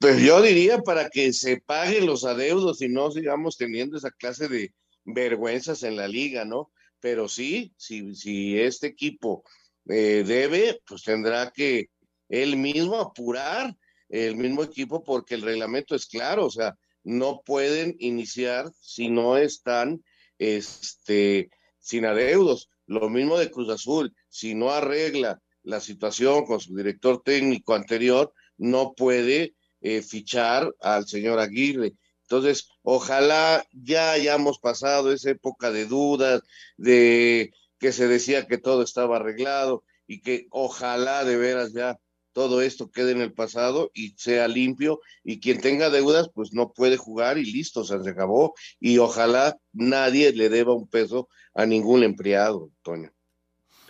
Pues 0.00 0.20
yo 0.20 0.42
diría 0.42 0.80
para 0.80 1.08
que 1.08 1.32
se 1.32 1.60
paguen 1.60 2.04
los 2.04 2.24
adeudos 2.24 2.82
y 2.82 2.88
no 2.88 3.12
sigamos 3.12 3.56
teniendo 3.56 3.96
esa 3.96 4.10
clase 4.10 4.48
de 4.48 4.74
vergüenzas 5.04 5.84
en 5.84 5.94
la 5.94 6.08
liga, 6.08 6.44
¿no? 6.44 6.72
Pero 6.98 7.28
sí, 7.28 7.72
si, 7.76 8.16
si 8.16 8.58
este 8.58 8.88
equipo 8.88 9.44
eh, 9.88 10.24
debe, 10.26 10.82
pues 10.84 11.04
tendrá 11.04 11.52
que 11.52 11.90
él 12.28 12.56
mismo 12.56 12.96
apurar 12.96 13.72
el 14.08 14.34
mismo 14.34 14.64
equipo 14.64 15.04
porque 15.04 15.36
el 15.36 15.42
reglamento 15.42 15.94
es 15.94 16.06
claro, 16.06 16.46
o 16.46 16.50
sea, 16.50 16.76
no 17.04 17.42
pueden 17.44 17.96
iniciar 17.98 18.70
si 18.80 19.08
no 19.08 19.36
están 19.36 20.04
este, 20.38 21.50
sin 21.78 22.04
adeudos. 22.06 22.70
Lo 22.86 23.08
mismo 23.08 23.38
de 23.38 23.50
Cruz 23.50 23.70
Azul, 23.70 24.14
si 24.28 24.54
no 24.54 24.70
arregla 24.70 25.40
la 25.62 25.80
situación 25.80 26.44
con 26.44 26.60
su 26.60 26.74
director 26.74 27.22
técnico 27.22 27.74
anterior, 27.74 28.32
no 28.56 28.94
puede 28.94 29.54
eh, 29.80 30.02
fichar 30.02 30.74
al 30.80 31.06
señor 31.06 31.38
Aguirre. 31.38 31.94
Entonces, 32.22 32.68
ojalá 32.82 33.64
ya 33.72 34.12
hayamos 34.12 34.58
pasado 34.58 35.12
esa 35.12 35.30
época 35.30 35.70
de 35.70 35.86
dudas, 35.86 36.42
de 36.76 37.52
que 37.78 37.92
se 37.92 38.06
decía 38.06 38.46
que 38.46 38.58
todo 38.58 38.82
estaba 38.82 39.16
arreglado 39.16 39.84
y 40.06 40.20
que 40.20 40.46
ojalá 40.50 41.24
de 41.24 41.36
veras 41.36 41.72
ya 41.72 41.98
todo 42.32 42.62
esto 42.62 42.90
quede 42.90 43.12
en 43.12 43.20
el 43.20 43.32
pasado 43.32 43.90
y 43.94 44.10
sea 44.16 44.48
limpio 44.48 45.00
y 45.24 45.40
quien 45.40 45.60
tenga 45.60 45.90
deudas 45.90 46.30
pues 46.34 46.52
no 46.52 46.72
puede 46.72 46.96
jugar 46.96 47.38
y 47.38 47.44
listo, 47.44 47.84
se 47.84 47.94
acabó 47.94 48.54
y 48.78 48.98
ojalá 48.98 49.58
nadie 49.72 50.32
le 50.32 50.48
deba 50.48 50.74
un 50.74 50.88
peso 50.88 51.28
a 51.54 51.66
ningún 51.66 52.02
empleado, 52.02 52.70
Toño. 52.82 53.12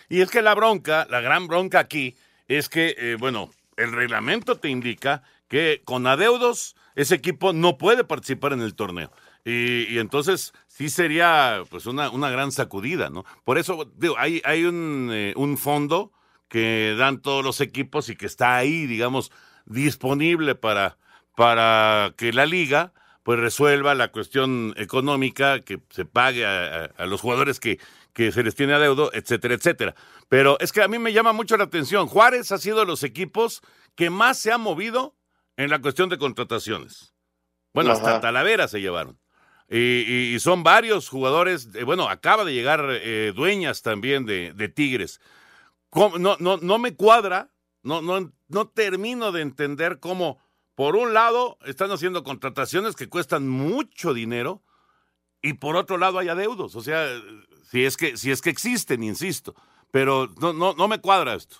Y 0.09 0.23
es 0.23 0.31
que 0.31 0.43
la 0.43 0.55
bronca, 0.55 1.07
la 1.09 1.21
gran 1.21 1.47
bronca 1.47 1.79
aquí 1.79 2.17
es 2.49 2.69
que, 2.69 2.97
eh, 2.99 3.17
bueno, 3.19 3.51
el 3.77 3.93
reglamento 3.93 4.59
te 4.59 4.69
indica 4.69 5.23
que 5.49 5.83
con 5.85 6.07
adeudos 6.07 6.75
ese 6.97 7.15
equipo 7.15 7.53
no 7.53 7.79
puede 7.79 8.05
participar 8.05 8.53
en 8.53 8.61
el 8.61 8.75
torneo. 8.75 9.13
Y, 9.45 9.99
entonces 9.99 10.53
sí 10.69 10.91
sería 10.91 11.63
pues 11.71 11.87
una, 11.87 12.11
una 12.11 12.29
gran 12.29 12.53
sacudida, 12.53 13.09
¿no? 13.09 13.25
Por 13.45 13.57
eso 13.57 13.91
digo, 13.97 14.17
hay, 14.19 14.43
hay 14.45 14.65
un, 14.65 15.11
eh, 15.13 15.33
un 15.37 15.57
fondo 15.57 16.13
que 16.51 16.95
dan 16.99 17.23
todos 17.23 17.43
los 17.43 17.63
equipos 17.63 18.11
y 18.11 18.17
que 18.17 18.27
está 18.27 18.57
ahí, 18.57 18.87
digamos, 18.87 19.33
disponible 19.65 20.55
para, 20.55 20.99
para 21.37 22.13
que 22.19 22.35
la 22.35 22.45
liga 22.45 22.93
pues 23.23 23.39
resuelva 23.39 23.95
la 23.95 24.09
cuestión 24.09 24.75
económica, 24.77 25.61
que 25.61 25.81
se 25.91 26.05
pague 26.05 26.45
a, 26.45 26.85
a, 26.85 26.85
a 26.97 27.07
los 27.07 27.21
jugadores 27.21 27.61
que, 27.61 27.79
que 28.13 28.33
se 28.33 28.43
les 28.43 28.55
tiene 28.55 28.75
adeudo, 28.75 29.11
etcétera, 29.15 29.55
etcétera. 29.55 29.95
Pero 30.29 30.59
es 30.61 30.73
que 30.73 30.83
a 30.83 30.89
mí 30.89 30.99
me 30.99 31.13
llama 31.13 31.33
mucho 31.33 31.57
la 31.57 31.65
atención. 31.65 32.07
Juárez 32.09 32.51
ha 32.53 32.59
sido 32.59 32.81
de 32.81 32.87
los 32.87 33.03
equipos 33.05 33.63
que 33.95 34.11
más 34.11 34.39
se 34.39 34.53
ha 34.53 34.59
movido 34.59 35.17
en 35.57 35.71
la 35.71 35.81
cuestión 35.81 36.09
de 36.09 36.19
contrataciones. 36.19 37.15
Bueno, 37.73 37.93
Ajá. 37.93 38.01
hasta 38.01 38.21
Talavera 38.21 38.67
se 38.67 38.81
llevaron. 38.81 39.19
Y, 39.69 40.35
y, 40.35 40.41
son 40.41 40.65
varios 40.65 41.09
jugadores, 41.09 41.69
eh, 41.75 41.85
bueno, 41.85 42.09
acaba 42.09 42.45
de 42.45 42.53
llegar 42.53 42.85
eh, 42.91 43.33
dueñas 43.37 43.83
también 43.83 44.27
de, 44.27 44.53
de 44.53 44.69
Tigres. 44.69 45.21
No, 45.93 46.37
no, 46.39 46.57
no 46.57 46.79
me 46.79 46.95
cuadra, 46.95 47.51
no, 47.83 48.01
no, 48.01 48.33
no 48.49 48.69
termino 48.69 49.33
de 49.33 49.43
entender 49.43 49.99
cómo, 49.99 50.39
por 50.75 50.97
un 50.97 51.15
lado, 51.15 51.59
están 51.65 51.91
haciendo 51.91 52.23
contrataciones 52.23 52.95
que 52.95 53.09
cuestan 53.09 53.49
mucho 53.49 54.15
dinero 54.15 54.63
y 55.43 55.55
por 55.55 55.77
otro 55.77 55.99
lado 55.99 56.19
hay 56.19 56.29
adeudos. 56.29 56.77
O 56.77 56.83
sea, 56.83 57.09
si 57.71 57.85
es 57.85 57.97
que, 57.97 58.17
si 58.17 58.31
es 58.31 58.41
que 58.41 58.51
existen, 58.51 59.03
insisto, 59.03 59.55
pero 59.91 60.29
no, 60.41 60.53
no, 60.53 60.75
no 60.75 60.89
me 60.89 61.01
cuadra 61.01 61.35
esto. 61.35 61.57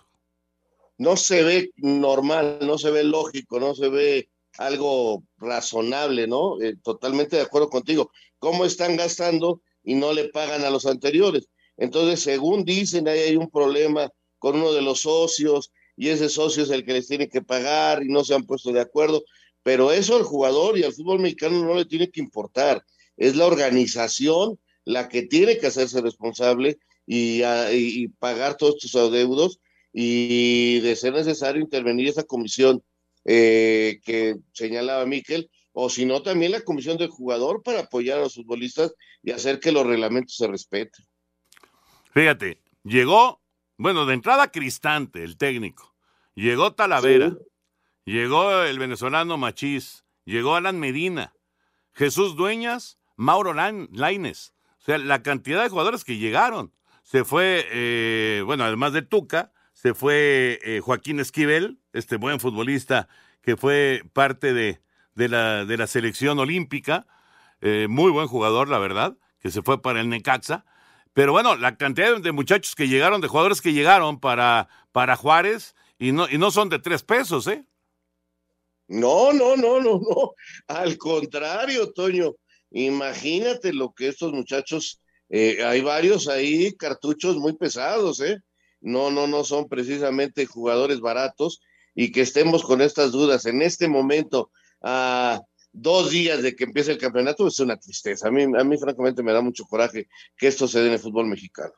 No 0.99 1.17
se 1.17 1.43
ve 1.43 1.71
normal, 1.77 2.59
no 2.63 2.77
se 2.77 2.91
ve 2.91 3.05
lógico, 3.05 3.59
no 3.59 3.75
se 3.75 3.89
ve 3.89 4.29
algo 4.59 5.25
razonable, 5.39 6.27
¿no? 6.27 6.61
Eh, 6.61 6.77
totalmente 6.83 7.37
de 7.37 7.43
acuerdo 7.43 7.71
contigo. 7.71 8.11
¿Cómo 8.39 8.65
están 8.65 8.97
gastando 8.97 9.63
y 9.83 9.95
no 9.95 10.13
le 10.13 10.29
pagan 10.29 10.63
a 10.65 10.71
los 10.71 10.87
anteriores? 10.87 11.49
Entonces, 11.77 12.21
según 12.21 12.65
dicen, 12.65 13.09
ahí 13.09 13.21
hay 13.21 13.37
un 13.37 13.51
problema 13.51 14.11
con 14.41 14.57
uno 14.57 14.73
de 14.73 14.83
los 14.83 15.03
socios 15.03 15.71
y 15.97 16.09
ese 16.09 16.29
socio 16.29 16.65
es 16.65 16.71
el 16.71 16.85
que 16.85 16.95
les 16.95 17.07
tiene 17.07 17.29
que 17.29 17.43
pagar 17.43 18.03
y 18.03 18.09
no 18.09 18.25
se 18.25 18.35
han 18.35 18.47
puesto 18.47 18.73
de 18.73 18.81
acuerdo. 18.81 19.23
Pero 19.63 19.93
eso 19.93 20.17
al 20.17 20.25
jugador 20.25 20.77
y 20.77 20.83
al 20.83 20.93
fútbol 20.93 21.21
mexicano 21.21 21.63
no 21.63 21.75
le 21.75 21.85
tiene 21.85 22.11
que 22.11 22.21
importar. 22.21 22.85
Es 23.17 23.37
la 23.37 23.47
organización 23.47 24.59
la 24.85 25.09
que 25.09 25.23
tiene 25.23 25.59
que 25.59 25.67
hacerse 25.69 26.01
responsable 26.01 26.79
y, 27.07 27.43
a, 27.43 27.73
y 27.73 28.09
pagar 28.09 28.57
todos 28.57 28.77
estos 28.77 28.97
adeudos 28.97 29.61
y 29.93 30.81
de 30.81 30.97
ser 30.97 31.13
necesario 31.13 31.61
intervenir 31.61 32.09
esa 32.09 32.23
comisión 32.25 32.83
eh, 33.25 34.01
que 34.05 34.37
señalaba 34.53 35.05
Miquel, 35.05 35.51
o 35.73 35.91
si 35.91 36.07
no, 36.07 36.23
también 36.23 36.53
la 36.53 36.63
comisión 36.63 36.97
del 36.97 37.09
jugador 37.09 37.63
para 37.63 37.81
apoyar 37.81 38.19
a 38.19 38.23
los 38.23 38.35
futbolistas 38.35 38.95
y 39.23 39.31
hacer 39.31 39.61
que 39.61 39.73
los 39.73 39.87
reglamentos 39.87 40.37
se 40.37 40.47
respeten. 40.47 41.05
Fíjate, 42.13 42.59
llegó, 42.83 43.40
bueno, 43.81 44.05
de 44.05 44.13
entrada 44.13 44.53
Cristante, 44.53 45.25
el 45.25 45.39
técnico, 45.39 45.95
llegó 46.35 46.75
Talavera, 46.75 47.31
sí. 47.31 47.37
llegó 48.05 48.63
el 48.63 48.79
venezolano 48.79 49.39
Machís, 49.39 50.05
llegó 50.27 50.55
Alan 50.55 50.79
Medina, 50.79 51.33
Jesús 51.95 52.37
Dueñas, 52.37 52.99
Mauro 53.17 53.55
Laines, 53.55 54.53
o 54.81 54.83
sea, 54.83 54.99
la 54.99 55.23
cantidad 55.23 55.63
de 55.63 55.71
jugadores 55.71 56.05
que 56.05 56.19
llegaron. 56.19 56.75
Se 57.03 57.25
fue, 57.25 57.67
eh, 57.71 58.43
bueno, 58.45 58.65
además 58.65 58.93
de 58.93 59.01
Tuca, 59.01 59.51
se 59.73 59.95
fue 59.95 60.59
eh, 60.63 60.81
Joaquín 60.81 61.19
Esquivel, 61.19 61.81
este 61.95 62.17
buen 62.17 62.39
futbolista 62.39 63.09
que 63.41 63.57
fue 63.57 64.03
parte 64.13 64.53
de, 64.53 64.83
de, 65.15 65.29
la, 65.29 65.65
de 65.65 65.79
la, 65.79 65.87
selección 65.87 66.39
olímpica, 66.39 67.07
eh, 67.63 67.87
muy 67.89 68.11
buen 68.11 68.27
jugador, 68.27 68.69
la 68.69 68.79
verdad, 68.79 69.17
que 69.39 69.51
se 69.51 69.63
fue 69.63 69.81
para 69.81 70.03
el 70.03 70.11
Necaxa. 70.11 70.67
Pero 71.13 71.33
bueno, 71.33 71.57
la 71.57 71.77
cantidad 71.77 72.21
de 72.21 72.33
muchachos 72.33 72.75
que 72.75 72.89
llegaron, 72.89 73.21
de 73.21 73.29
jugadores 73.29 73.61
que 73.61 73.73
llegaron 73.73 74.21
para, 74.21 74.69
para 74.93 75.17
Juárez, 75.17 75.75
y 75.99 76.13
no, 76.13 76.29
y 76.29 76.39
no 76.39 76.51
son 76.51 76.69
de 76.69 76.79
tres 76.79 77.03
pesos, 77.03 77.47
¿eh? 77.47 77.65
No, 78.89 79.33
no, 79.33 79.57
no, 79.57 79.81
no, 79.81 80.01
no. 80.01 80.33
Al 80.69 80.97
contrario, 80.99 81.93
Toño. 81.93 82.35
Imagínate 82.71 83.73
lo 83.73 83.93
que 83.93 84.09
estos 84.09 84.33
muchachos, 84.33 85.01
eh, 85.29 85.65
hay 85.65 85.81
varios 85.81 86.29
ahí, 86.29 86.73
cartuchos 86.77 87.37
muy 87.37 87.55
pesados, 87.55 88.21
¿eh? 88.21 88.41
no, 88.81 89.11
no, 89.11 89.27
no 89.27 89.45
son 89.45 89.69
precisamente 89.69 90.47
jugadores 90.47 91.01
baratos 91.01 91.61
y 91.95 92.13
que 92.13 92.23
estemos 92.23 92.63
con 92.63 92.81
estas 92.81 93.13
dudas 93.13 93.47
en 93.47 93.63
este 93.63 93.89
momento 93.89 94.51
a 94.83 95.41
dos 95.73 96.11
días 96.11 96.43
de 96.43 96.55
que 96.55 96.65
empiece 96.65 96.93
el 96.93 96.99
campeonato 96.99 97.47
es 97.47 97.59
una 97.61 97.77
tristeza. 97.77 98.29
A 98.29 98.31
mí, 98.31 98.43
a 98.43 98.65
mí 98.65 98.79
francamente 98.79 99.23
me 99.23 99.33
da 99.33 99.41
mucho 99.41 99.65
coraje 99.65 100.09
que 100.37 100.49
esto 100.49 100.67
se 100.67 100.81
dé 100.81 100.89
en 100.89 100.93
el 100.95 100.99
fútbol 100.99 101.27
mexicano. 101.27 101.73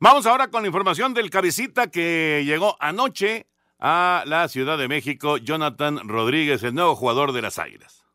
Vamos 0.00 0.26
ahora 0.26 0.48
con 0.48 0.62
la 0.62 0.68
información 0.68 1.12
del 1.12 1.30
cabecita 1.30 1.90
que 1.90 2.44
llegó 2.44 2.76
anoche 2.80 3.48
a 3.80 4.22
la 4.26 4.48
Ciudad 4.48 4.78
de 4.78 4.88
México, 4.88 5.38
Jonathan 5.38 6.08
Rodríguez, 6.08 6.62
el 6.62 6.74
nuevo 6.74 6.94
jugador 6.94 7.32
de 7.32 7.42
las 7.42 7.58
Águilas. 7.58 8.07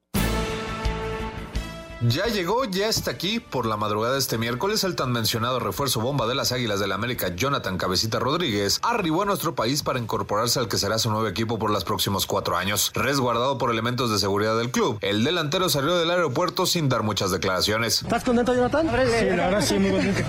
Ya 2.09 2.25
llegó, 2.25 2.65
ya 2.65 2.89
está 2.89 3.11
aquí. 3.11 3.39
Por 3.39 3.65
la 3.65 3.77
madrugada 3.77 4.15
de 4.15 4.19
este 4.19 4.37
miércoles, 4.37 4.83
el 4.83 4.97
tan 4.97 5.13
mencionado 5.13 5.59
refuerzo 5.59 6.01
bomba 6.01 6.27
de 6.27 6.35
las 6.35 6.51
Águilas 6.51 6.81
del 6.81 6.89
la 6.89 6.95
América, 6.95 7.33
Jonathan 7.33 7.77
Cabecita 7.77 8.19
Rodríguez, 8.19 8.81
arribó 8.83 9.21
a 9.21 9.25
nuestro 9.25 9.55
país 9.55 9.83
para 9.83 9.99
incorporarse 9.99 10.59
al 10.59 10.67
que 10.67 10.77
será 10.77 10.99
su 10.99 11.09
nuevo 11.09 11.27
equipo 11.29 11.57
por 11.57 11.71
los 11.71 11.85
próximos 11.85 12.25
cuatro 12.25 12.57
años. 12.57 12.91
Resguardado 12.93 13.57
por 13.57 13.71
elementos 13.71 14.11
de 14.11 14.19
seguridad 14.19 14.57
del 14.57 14.69
club, 14.69 14.97
el 14.99 15.23
delantero 15.23 15.69
salió 15.69 15.95
del 15.95 16.11
aeropuerto 16.11 16.65
sin 16.65 16.89
dar 16.89 17.03
muchas 17.03 17.31
declaraciones. 17.31 18.01
¿Estás 18.01 18.25
contento, 18.25 18.53
Jonathan? 18.53 18.87
Sí, 18.87 19.25
la 19.29 19.45
verdad 19.47 19.61
sí, 19.65 19.79
muy 19.79 19.91
contento. 19.91 20.23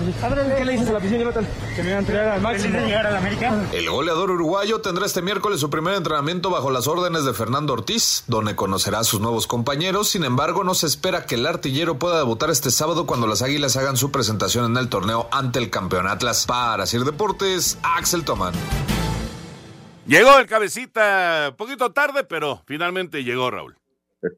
¿Qué 0.57 0.63
le 0.63 0.71
dices 0.71 0.87
a 0.87 0.91
la 0.93 0.97
afición, 0.99 1.19
Jonathan? 1.19 1.47
Que 1.75 1.83
me 1.83 1.89
va 1.89 1.95
a 1.97 1.99
entregar 1.99 2.27
al 2.29 2.41
máximo. 2.41 2.79
llegar 2.79 3.07
a 3.07 3.11
la 3.11 3.17
América? 3.17 3.65
El 3.73 3.89
goleador 3.89 4.31
uruguayo 4.31 4.79
tendrá 4.79 5.05
este 5.05 5.21
miércoles 5.21 5.59
su 5.59 5.69
primer 5.69 5.95
entrenamiento 5.95 6.49
bajo 6.49 6.71
las 6.71 6.87
órdenes 6.87 7.25
de 7.25 7.33
Fernando 7.33 7.73
Ortiz, 7.73 8.23
donde 8.27 8.55
conocerá 8.55 8.99
a 8.99 9.03
sus 9.03 9.19
nuevos 9.19 9.45
compañeros. 9.45 10.07
Sin 10.07 10.23
embargo, 10.23 10.63
no 10.63 10.73
se 10.73 10.87
espera 10.87 11.25
que 11.25 11.35
el 11.35 11.45
artillero 11.65 11.97
pueda 11.97 12.19
debutar 12.19 12.51
este 12.51 12.69
sábado 12.69 13.07
cuando 13.07 13.25
las 13.25 13.41
Águilas 13.41 13.75
hagan 13.75 13.97
su 13.97 14.11
presentación 14.11 14.69
en 14.69 14.77
el 14.77 14.87
torneo 14.87 15.27
ante 15.31 15.57
el 15.57 15.71
campeón 15.71 16.05
Atlas. 16.05 16.45
Para 16.45 16.85
Sir 16.85 17.01
Deportes, 17.01 17.79
Axel 17.81 18.23
Toman. 18.23 18.53
Llegó 20.05 20.37
el 20.37 20.45
cabecita, 20.45 21.55
poquito 21.57 21.91
tarde, 21.91 22.23
pero 22.23 22.61
finalmente 22.67 23.23
llegó 23.23 23.49
Raúl. 23.49 23.75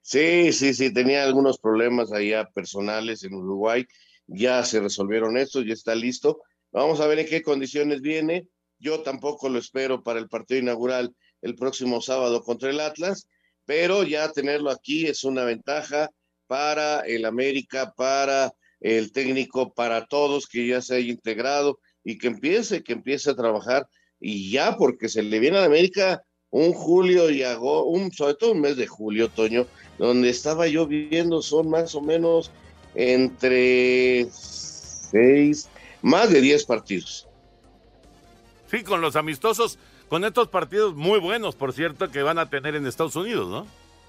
Sí, 0.00 0.52
sí, 0.52 0.72
sí, 0.72 0.94
tenía 0.94 1.24
algunos 1.24 1.58
problemas 1.58 2.12
allá 2.12 2.48
personales 2.54 3.24
en 3.24 3.34
Uruguay. 3.34 3.84
Ya 4.28 4.64
se 4.64 4.80
resolvieron 4.80 5.36
estos, 5.36 5.66
ya 5.66 5.74
está 5.74 5.94
listo. 5.96 6.38
Vamos 6.70 7.00
a 7.00 7.06
ver 7.08 7.18
en 7.18 7.26
qué 7.26 7.42
condiciones 7.42 8.00
viene. 8.00 8.46
Yo 8.78 9.02
tampoco 9.02 9.50
lo 9.50 9.58
espero 9.58 10.02
para 10.02 10.20
el 10.20 10.28
partido 10.28 10.60
inaugural 10.60 11.14
el 11.42 11.56
próximo 11.56 12.00
sábado 12.00 12.42
contra 12.42 12.70
el 12.70 12.80
Atlas, 12.80 13.28
pero 13.66 14.04
ya 14.04 14.32
tenerlo 14.32 14.70
aquí 14.70 15.06
es 15.06 15.24
una 15.24 15.44
ventaja 15.44 16.08
para 16.48 17.02
el 17.02 17.24
América, 17.24 17.94
para 17.96 18.52
el 18.80 19.12
técnico, 19.12 19.72
para 19.72 20.06
todos 20.06 20.48
que 20.48 20.66
ya 20.66 20.82
se 20.82 20.96
haya 20.96 21.12
integrado 21.12 21.78
y 22.02 22.18
que 22.18 22.26
empiece, 22.26 22.82
que 22.82 22.94
empiece 22.94 23.30
a 23.30 23.36
trabajar 23.36 23.86
y 24.18 24.50
ya, 24.50 24.76
porque 24.76 25.08
se 25.08 25.22
le 25.22 25.38
viene 25.38 25.58
a 25.58 25.64
América 25.64 26.24
un 26.50 26.72
julio 26.72 27.30
y 27.30 27.42
agosto, 27.42 27.84
un, 27.84 28.10
sobre 28.10 28.34
todo 28.34 28.52
un 28.52 28.62
mes 28.62 28.76
de 28.76 28.86
julio, 28.86 29.26
otoño, 29.26 29.66
donde 29.98 30.30
estaba 30.30 30.66
yo 30.66 30.86
viviendo, 30.86 31.42
son 31.42 31.68
más 31.68 31.94
o 31.94 32.00
menos 32.00 32.50
entre 32.94 34.26
seis, 34.30 35.68
más 36.02 36.30
de 36.30 36.40
diez 36.40 36.64
partidos. 36.64 37.28
Sí, 38.70 38.82
con 38.82 39.00
los 39.00 39.16
amistosos, 39.16 39.78
con 40.08 40.24
estos 40.24 40.48
partidos 40.48 40.94
muy 40.94 41.20
buenos, 41.20 41.54
por 41.54 41.72
cierto, 41.72 42.10
que 42.10 42.22
van 42.22 42.38
a 42.38 42.48
tener 42.48 42.74
en 42.74 42.86
Estados 42.86 43.16
Unidos, 43.16 43.48
¿no? 43.48 43.66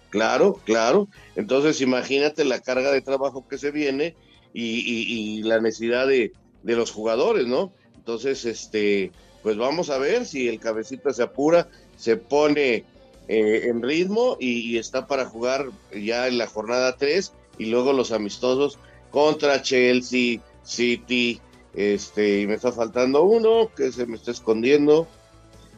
Claro, 0.09 0.59
claro. 0.65 1.07
Entonces 1.35 1.81
imagínate 1.81 2.45
la 2.45 2.59
carga 2.59 2.91
de 2.91 3.01
trabajo 3.01 3.47
que 3.47 3.57
se 3.57 3.71
viene 3.71 4.15
y, 4.53 5.43
la 5.43 5.59
necesidad 5.61 6.07
de, 6.07 6.31
los 6.63 6.91
jugadores, 6.91 7.45
¿no? 7.47 7.71
Entonces, 7.95 8.45
este, 8.45 9.11
pues 9.43 9.57
vamos 9.57 9.89
a 9.89 9.97
ver 9.97 10.25
si 10.25 10.47
el 10.47 10.59
cabecita 10.59 11.13
se 11.13 11.23
apura, 11.23 11.69
se 11.95 12.17
pone 12.17 12.83
eh, 13.27 13.61
en 13.65 13.81
ritmo 13.81 14.37
y, 14.39 14.77
está 14.77 15.07
para 15.07 15.25
jugar 15.25 15.67
ya 15.93 16.27
en 16.27 16.37
la 16.37 16.47
jornada 16.47 16.97
3 16.97 17.33
y 17.59 17.65
luego 17.65 17.93
los 17.93 18.11
amistosos 18.11 18.79
contra 19.11 19.61
Chelsea, 19.61 20.41
City, 20.63 21.39
este, 21.73 22.41
y 22.41 22.47
me 22.47 22.55
está 22.55 22.71
faltando 22.71 23.23
uno 23.23 23.69
que 23.75 23.91
se 23.91 24.05
me 24.05 24.15
está 24.15 24.31
escondiendo, 24.31 25.07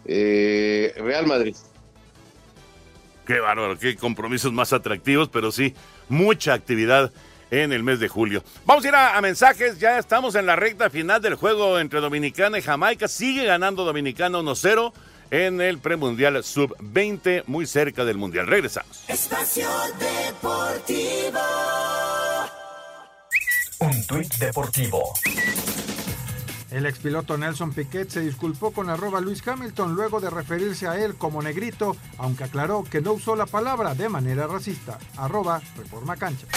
eh, 0.05 0.93
Real 0.97 1.27
Madrid. 1.27 1.55
Qué 3.31 3.39
bárbaro, 3.39 3.79
qué 3.79 3.95
compromisos 3.95 4.51
más 4.51 4.73
atractivos, 4.73 5.29
pero 5.29 5.53
sí, 5.53 5.73
mucha 6.09 6.51
actividad 6.51 7.13
en 7.49 7.71
el 7.71 7.81
mes 7.81 8.01
de 8.01 8.09
julio. 8.09 8.43
Vamos 8.65 8.83
a 8.83 8.89
ir 8.89 8.93
a, 8.93 9.21
mensajes, 9.21 9.79
ya 9.79 9.97
estamos 9.97 10.35
en 10.35 10.45
la 10.45 10.57
recta 10.57 10.89
final 10.89 11.21
del 11.21 11.35
juego 11.35 11.79
entre 11.79 12.01
Dominicana 12.01 12.59
y 12.59 12.61
Jamaica. 12.61 13.07
Sigue 13.07 13.45
ganando 13.45 13.85
Dominicana 13.85 14.39
1-0 14.39 14.91
en 15.29 15.61
el 15.61 15.77
premundial 15.77 16.43
sub-20, 16.43 17.43
muy 17.47 17.65
cerca 17.67 18.03
del 18.03 18.17
mundial. 18.17 18.47
Regresamos. 18.47 19.05
Espacio 19.07 19.69
Deportivo. 19.97 21.39
Un 23.79 24.07
tuit 24.07 24.35
deportivo. 24.39 25.13
El 26.71 26.85
expiloto 26.85 27.37
Nelson 27.37 27.73
Piquet 27.73 28.09
se 28.09 28.21
disculpó 28.21 28.71
con 28.71 28.89
arroba 28.89 29.19
Luis 29.19 29.45
Hamilton 29.45 29.93
luego 29.93 30.21
de 30.21 30.29
referirse 30.29 30.87
a 30.87 30.97
él 30.97 31.15
como 31.15 31.41
negrito, 31.41 31.97
aunque 32.17 32.45
aclaró 32.45 32.85
que 32.89 33.01
no 33.01 33.11
usó 33.11 33.35
la 33.35 33.45
palabra 33.45 33.93
de 33.93 34.07
manera 34.07 34.47
racista. 34.47 34.97
Arroba 35.17 35.61
Reforma 35.77 36.15
Cancha. 36.15 36.47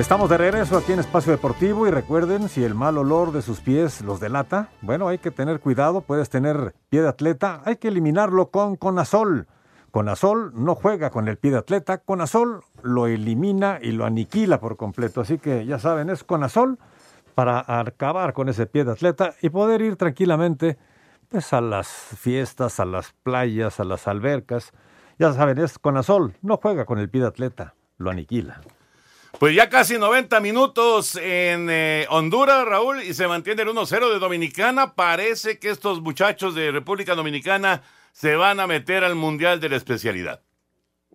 Estamos 0.00 0.28
de 0.28 0.36
regreso 0.36 0.76
aquí 0.76 0.92
en 0.92 0.98
Espacio 0.98 1.30
Deportivo 1.30 1.86
y 1.86 1.92
recuerden, 1.92 2.48
si 2.48 2.64
el 2.64 2.74
mal 2.74 2.98
olor 2.98 3.30
de 3.30 3.42
sus 3.42 3.60
pies 3.60 4.00
los 4.00 4.18
delata, 4.18 4.70
bueno, 4.82 5.06
hay 5.06 5.18
que 5.18 5.30
tener 5.30 5.60
cuidado, 5.60 6.00
puedes 6.00 6.28
tener 6.28 6.74
pie 6.88 7.02
de 7.02 7.08
atleta, 7.08 7.62
hay 7.64 7.76
que 7.76 7.86
eliminarlo 7.86 8.50
con 8.50 8.74
Conazol. 8.74 9.46
Conazol 9.94 10.50
no 10.56 10.74
juega 10.74 11.10
con 11.10 11.28
el 11.28 11.38
pie 11.38 11.52
de 11.52 11.58
atleta, 11.58 11.98
Conazol 11.98 12.64
lo 12.82 13.06
elimina 13.06 13.78
y 13.80 13.92
lo 13.92 14.04
aniquila 14.04 14.58
por 14.58 14.76
completo. 14.76 15.20
Así 15.20 15.38
que 15.38 15.66
ya 15.66 15.78
saben, 15.78 16.10
es 16.10 16.24
Conazol 16.24 16.80
para 17.36 17.64
acabar 17.78 18.32
con 18.32 18.48
ese 18.48 18.66
pie 18.66 18.82
de 18.82 18.90
atleta 18.90 19.36
y 19.40 19.50
poder 19.50 19.82
ir 19.82 19.94
tranquilamente 19.94 20.78
pues, 21.28 21.52
a 21.52 21.60
las 21.60 21.86
fiestas, 21.86 22.80
a 22.80 22.84
las 22.84 23.12
playas, 23.22 23.78
a 23.78 23.84
las 23.84 24.08
albercas. 24.08 24.72
Ya 25.16 25.32
saben, 25.32 25.58
es 25.58 25.78
Conazol, 25.78 26.34
no 26.42 26.56
juega 26.56 26.86
con 26.86 26.98
el 26.98 27.08
pie 27.08 27.20
de 27.20 27.28
atleta, 27.28 27.76
lo 27.96 28.10
aniquila. 28.10 28.62
Pues 29.38 29.54
ya 29.54 29.68
casi 29.68 29.98
90 29.98 30.40
minutos 30.40 31.16
en 31.16 31.68
eh, 31.68 32.06
Honduras, 32.08 32.64
Raúl, 32.64 33.02
y 33.02 33.14
se 33.14 33.26
mantiene 33.26 33.62
el 33.62 33.68
1-0 33.68 34.12
de 34.12 34.18
Dominicana. 34.18 34.94
Parece 34.94 35.58
que 35.58 35.70
estos 35.70 36.00
muchachos 36.00 36.54
de 36.54 36.70
República 36.70 37.14
Dominicana 37.14 37.82
se 38.12 38.36
van 38.36 38.60
a 38.60 38.68
meter 38.68 39.02
al 39.02 39.16
Mundial 39.16 39.60
de 39.60 39.68
la 39.68 39.76
especialidad. 39.76 40.40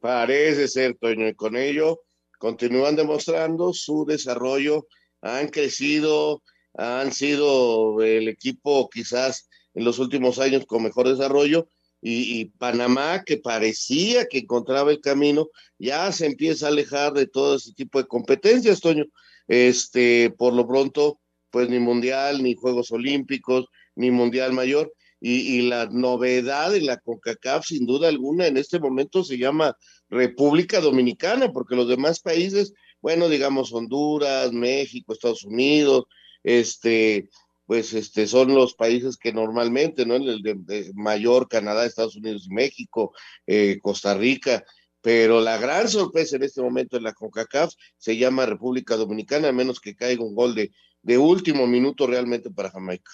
Parece 0.02 0.68
ser, 0.68 0.98
Toño, 1.00 1.28
y 1.28 1.34
con 1.34 1.56
ello 1.56 2.02
continúan 2.38 2.96
demostrando 2.96 3.74
su 3.74 4.06
desarrollo, 4.06 4.88
han 5.22 5.48
crecido, 5.48 6.42
han 6.74 7.12
sido 7.12 8.02
el 8.02 8.28
equipo 8.28 8.90
quizás 8.90 9.50
en 9.74 9.86
los 9.86 9.98
últimos 9.98 10.40
años 10.40 10.66
con 10.66 10.84
mejor 10.84 11.08
desarrollo, 11.08 11.68
y, 12.02 12.46
Panamá, 12.58 13.24
que 13.26 13.38
parecía 13.38 14.26
que 14.28 14.40
encontraba 14.40 14.92
el 14.92 15.02
camino, 15.02 15.50
ya 15.78 16.12
se 16.12 16.26
empieza 16.26 16.68
a 16.68 16.70
alejar 16.70 17.14
de 17.14 17.28
todo 17.28 17.56
ese 17.56 17.74
tipo 17.74 18.00
de 18.00 18.08
competencias, 18.08 18.80
Toño. 18.80 19.06
Este, 19.48 20.30
por 20.38 20.54
lo 20.54 20.68
pronto, 20.68 21.20
pues 21.50 21.70
ni 21.70 21.80
mundial, 21.80 22.44
ni 22.44 22.56
Juegos 22.56 22.92
Olímpicos, 22.92 23.66
ni 23.96 24.12
Mundial 24.12 24.54
Mayor, 24.54 24.94
y, 25.22 25.64
la 25.64 25.88
novedad 25.88 26.72
de 26.72 26.82
la 26.82 26.98
CONCACAF, 26.98 27.66
sin 27.66 27.86
duda 27.86 28.08
alguna, 28.08 28.48
en 28.48 28.56
este 28.56 28.80
momento 28.80 29.24
se 29.24 29.38
llama 29.38 29.76
República 30.10 30.80
Dominicana, 30.80 31.52
porque 31.52 31.76
los 31.76 31.90
demás 31.90 32.22
países, 32.22 32.74
bueno, 33.02 33.28
digamos 33.28 33.74
Honduras, 33.74 34.54
México, 34.54 35.12
Estados 35.12 35.44
Unidos, 35.44 36.06
este, 36.44 37.30
pues 37.70 37.94
este, 37.94 38.26
son 38.26 38.56
los 38.56 38.74
países 38.74 39.16
que 39.16 39.32
normalmente, 39.32 40.04
¿no? 40.04 40.16
El 40.16 40.42
de, 40.42 40.92
mayor 40.96 41.48
Canadá, 41.48 41.86
Estados 41.86 42.16
Unidos 42.16 42.48
y 42.50 42.52
México, 42.56 43.14
eh, 43.46 43.78
Costa 43.80 44.16
Rica, 44.16 44.64
pero 45.02 45.40
la 45.40 45.60
gran 45.60 45.88
sorpresa 45.88 46.38
en 46.38 46.42
este 46.42 46.64
momento 46.64 46.98
en 46.98 47.04
la 47.04 47.14
CONCACAF 47.14 47.72
se 47.96 48.18
llama 48.18 48.48
República 48.48 48.96
Dominicana, 48.96 49.50
a 49.50 49.52
menos 49.52 49.80
que 49.80 49.96
caiga 49.96 50.24
un 50.24 50.34
gol 50.34 50.56
de, 50.56 50.72
de 51.04 51.20
último 51.20 51.68
minuto 51.68 52.08
realmente 52.08 52.50
para 52.50 52.72
Jamaica 52.72 53.12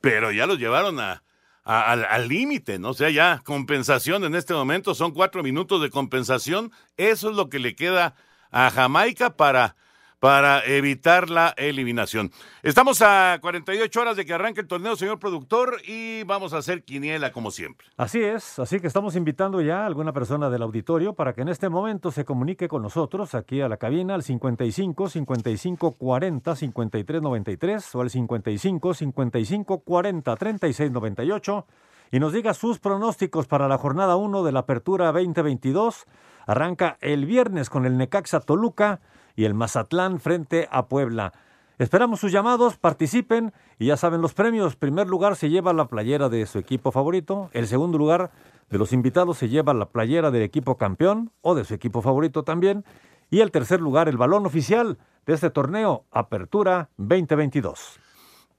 pero 0.00 0.32
ya 0.32 0.46
los 0.46 0.58
llevaron 0.58 0.98
a, 1.00 1.22
al 1.64 2.28
límite, 2.28 2.78
¿no? 2.78 2.90
O 2.90 2.94
sea, 2.94 3.10
ya 3.10 3.42
compensación 3.44 4.24
en 4.24 4.34
este 4.34 4.54
momento, 4.54 4.94
son 4.94 5.12
cuatro 5.12 5.42
minutos 5.42 5.82
de 5.82 5.90
compensación, 5.90 6.72
eso 6.96 7.28
es 7.28 7.36
lo 7.36 7.50
que 7.50 7.58
le 7.58 7.74
queda 7.74 8.14
a 8.50 8.70
Jamaica 8.70 9.36
para, 9.36 9.76
para 10.20 10.64
evitar 10.64 11.30
la 11.30 11.54
eliminación. 11.56 12.32
Estamos 12.62 13.02
a 13.02 13.38
48 13.40 14.00
horas 14.00 14.16
de 14.16 14.24
que 14.24 14.34
arranque 14.34 14.60
el 14.60 14.66
torneo, 14.66 14.96
señor 14.96 15.18
productor, 15.18 15.76
y 15.86 16.24
vamos 16.24 16.52
a 16.52 16.58
hacer 16.58 16.82
quiniela 16.82 17.32
como 17.32 17.50
siempre. 17.50 17.86
Así 17.96 18.20
es, 18.20 18.58
así 18.58 18.80
que 18.80 18.88
estamos 18.88 19.14
invitando 19.14 19.60
ya 19.60 19.82
a 19.82 19.86
alguna 19.86 20.12
persona 20.12 20.50
del 20.50 20.62
auditorio 20.62 21.14
para 21.14 21.32
que 21.34 21.42
en 21.42 21.48
este 21.48 21.68
momento 21.68 22.10
se 22.10 22.24
comunique 22.24 22.68
con 22.68 22.82
nosotros 22.82 23.34
aquí 23.34 23.60
a 23.60 23.68
la 23.68 23.76
cabina 23.76 24.14
al 24.14 24.22
55 24.22 25.08
55 25.08 25.92
40 25.92 26.56
53 26.56 27.22
93 27.22 27.94
o 27.94 28.00
al 28.00 28.10
55 28.10 28.94
55 28.94 29.78
40 29.80 30.36
36 30.36 30.90
98 30.90 31.66
y 32.10 32.20
nos 32.20 32.32
diga 32.32 32.54
sus 32.54 32.78
pronósticos 32.78 33.46
para 33.46 33.68
la 33.68 33.78
jornada 33.78 34.16
1 34.16 34.42
de 34.42 34.52
la 34.52 34.60
Apertura 34.60 35.12
2022. 35.12 36.06
Arranca 36.46 36.96
el 37.00 37.26
viernes 37.26 37.68
con 37.68 37.84
el 37.84 37.98
Necaxa 37.98 38.40
Toluca 38.40 39.00
y 39.38 39.44
el 39.44 39.54
Mazatlán 39.54 40.18
frente 40.18 40.66
a 40.72 40.88
Puebla. 40.88 41.32
Esperamos 41.78 42.18
sus 42.18 42.32
llamados, 42.32 42.76
participen 42.76 43.52
y 43.78 43.86
ya 43.86 43.96
saben 43.96 44.20
los 44.20 44.34
premios. 44.34 44.74
Primer 44.74 45.06
lugar 45.06 45.36
se 45.36 45.48
lleva 45.48 45.72
la 45.72 45.86
playera 45.86 46.28
de 46.28 46.44
su 46.44 46.58
equipo 46.58 46.90
favorito. 46.90 47.48
El 47.52 47.68
segundo 47.68 47.98
lugar 47.98 48.32
de 48.68 48.78
los 48.78 48.92
invitados 48.92 49.38
se 49.38 49.48
lleva 49.48 49.74
la 49.74 49.90
playera 49.90 50.32
del 50.32 50.42
equipo 50.42 50.76
campeón 50.76 51.30
o 51.40 51.54
de 51.54 51.64
su 51.64 51.72
equipo 51.72 52.02
favorito 52.02 52.42
también. 52.42 52.84
Y 53.30 53.38
el 53.38 53.52
tercer 53.52 53.80
lugar, 53.80 54.08
el 54.08 54.16
balón 54.16 54.44
oficial 54.44 54.98
de 55.24 55.34
este 55.34 55.50
torneo, 55.50 56.04
Apertura 56.10 56.88
2022. 56.96 58.00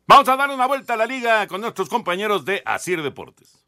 Vamos 0.07 0.29
a 0.29 0.37
dar 0.37 0.49
una 0.49 0.65
vuelta 0.65 0.93
a 0.93 0.97
la 0.97 1.05
liga 1.05 1.45
con 1.47 1.59
nuestros 1.59 1.89
compañeros 1.89 2.45
de 2.45 2.63
Asir 2.65 3.03
Deportes. 3.03 3.65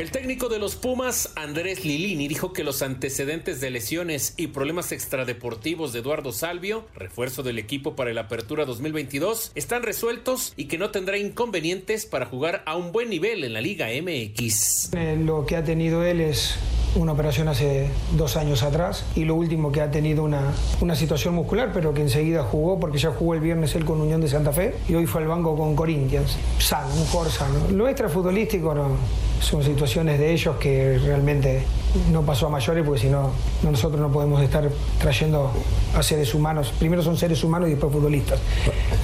El 0.00 0.10
técnico 0.10 0.48
de 0.48 0.58
los 0.58 0.76
Pumas, 0.76 1.30
Andrés 1.36 1.84
Lilini, 1.84 2.26
dijo 2.26 2.54
que 2.54 2.64
los 2.64 2.80
antecedentes 2.80 3.60
de 3.60 3.68
lesiones 3.68 4.32
y 4.38 4.46
problemas 4.46 4.92
extradeportivos 4.92 5.92
de 5.92 5.98
Eduardo 5.98 6.32
Salvio, 6.32 6.86
refuerzo 6.94 7.42
del 7.42 7.58
equipo 7.58 7.96
para 7.96 8.14
la 8.14 8.22
Apertura 8.22 8.64
2022, 8.64 9.52
están 9.56 9.82
resueltos 9.82 10.54
y 10.56 10.68
que 10.68 10.78
no 10.78 10.90
tendrá 10.90 11.18
inconvenientes 11.18 12.06
para 12.06 12.24
jugar 12.24 12.62
a 12.64 12.76
un 12.76 12.92
buen 12.92 13.10
nivel 13.10 13.44
en 13.44 13.52
la 13.52 13.60
Liga 13.60 13.88
MX. 13.88 14.94
Eh, 14.94 15.18
Lo 15.22 15.44
que 15.44 15.56
ha 15.56 15.64
tenido 15.64 16.02
él 16.02 16.22
es 16.22 16.54
una 16.94 17.12
operación 17.12 17.48
hace 17.48 17.90
dos 18.16 18.36
años 18.36 18.62
atrás 18.62 19.04
y 19.14 19.24
lo 19.24 19.34
último 19.34 19.70
que 19.70 19.80
ha 19.80 19.90
tenido 19.90 20.24
una, 20.24 20.52
una 20.80 20.96
situación 20.96 21.34
muscular, 21.34 21.72
pero 21.74 21.94
que 21.94 22.00
enseguida 22.00 22.42
jugó 22.42 22.80
porque 22.80 22.96
ya 22.96 23.10
jugó 23.10 23.34
el 23.34 23.40
viernes 23.40 23.74
él 23.74 23.84
con 23.84 24.00
Unión 24.00 24.22
de 24.22 24.28
Santa 24.28 24.52
Fe 24.52 24.74
y 24.88 24.94
hoy 24.94 25.06
fue 25.06 25.20
al 25.20 25.28
banco 25.28 25.56
con 25.56 25.76
Corinthians. 25.76 26.36
Sano, 26.58 26.88
un 26.94 27.30
sano. 27.30 27.70
Lo 27.70 27.86
extrafutbolístico 27.86 28.74
no, 28.74 28.96
son 29.40 29.62
situaciones 29.90 30.20
de 30.20 30.32
ellos 30.32 30.56
que 30.58 30.98
realmente 31.04 31.64
no 32.12 32.22
pasó 32.24 32.46
a 32.46 32.50
mayores 32.50 32.84
porque 32.84 33.00
si 33.00 33.08
no, 33.08 33.32
no, 33.64 33.72
nosotros 33.72 34.00
no 34.00 34.12
podemos 34.12 34.40
estar 34.40 34.68
trayendo 35.00 35.52
a 35.96 36.02
seres 36.04 36.32
humanos. 36.32 36.72
Primero 36.78 37.02
son 37.02 37.16
seres 37.18 37.42
humanos 37.42 37.66
y 37.68 37.72
después 37.72 37.92
futbolistas. 37.92 38.38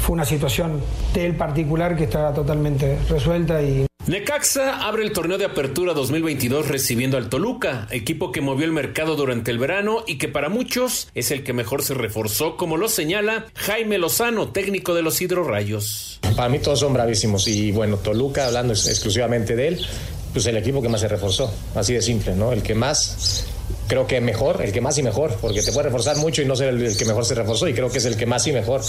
Fue 0.01 0.15
una 0.15 0.25
situación 0.25 0.81
de 1.13 1.27
él 1.27 1.35
particular 1.35 1.97
que 1.97 2.05
está 2.05 2.33
totalmente 2.33 2.99
resuelta 3.11 3.61
y 3.63 3.85
Necaxa 4.07 4.87
abre 4.87 5.03
el 5.03 5.11
torneo 5.13 5.37
de 5.37 5.47
apertura 5.47 5.93
2022 5.93 6.69
recibiendo 6.69 7.17
al 7.17 7.29
Toluca, 7.29 7.89
equipo 7.91 8.31
que 8.31 8.41
movió 8.41 8.65
el 8.65 8.71
mercado 8.71 9.17
durante 9.17 9.51
el 9.51 9.59
verano 9.59 10.05
y 10.07 10.17
que 10.19 10.29
para 10.29 10.49
muchos 10.49 11.09
es 11.17 11.33
el 11.33 11.43
que 11.43 11.53
mejor 11.53 11.83
se 11.83 11.95
reforzó, 11.95 12.57
como 12.57 12.77
lo 12.77 12.89
señala 12.89 13.47
Jaime 13.57 13.99
Lozano, 13.99 14.51
técnico 14.51 14.95
de 14.95 15.03
los 15.03 15.21
Hidrorrayos. 15.21 16.21
Para 16.37 16.49
mí 16.49 16.61
todos 16.61 16.79
son 16.79 16.93
bravísimos 16.95 17.49
y 17.49 17.73
bueno, 17.73 17.97
Toluca, 17.97 18.47
hablando 18.47 18.75
ex- 18.75 18.87
exclusivamente 18.87 19.57
de 19.57 19.69
él, 19.69 19.87
pues 20.37 20.45
el 20.49 20.59
equipo 20.59 20.83
que 20.83 20.91
más 20.91 21.01
se 21.01 21.09
reforzó, 21.09 21.51
así 21.75 21.95
de 21.95 22.03
simple, 22.03 22.37
¿no? 22.37 22.53
El 22.53 22.63
que 22.63 22.75
más, 22.75 23.47
creo 23.89 24.07
que 24.07 24.21
mejor, 24.21 24.61
el 24.61 24.71
que 24.71 24.83
más 24.83 24.99
y 24.99 25.03
mejor, 25.03 25.35
porque 25.41 25.63
te 25.63 25.73
puede 25.73 25.85
reforzar 25.85 26.19
mucho 26.19 26.43
y 26.43 26.45
no 26.45 26.55
ser 26.55 26.69
el, 26.69 26.83
el 26.83 26.95
que 26.95 27.07
mejor 27.07 27.25
se 27.25 27.35
reforzó 27.35 27.67
y 27.67 27.73
creo 27.73 27.91
que 27.91 27.97
es 27.97 28.05
el 28.05 28.19
que 28.19 28.27
más 28.27 28.47
y 28.47 28.53
mejor. 28.53 28.83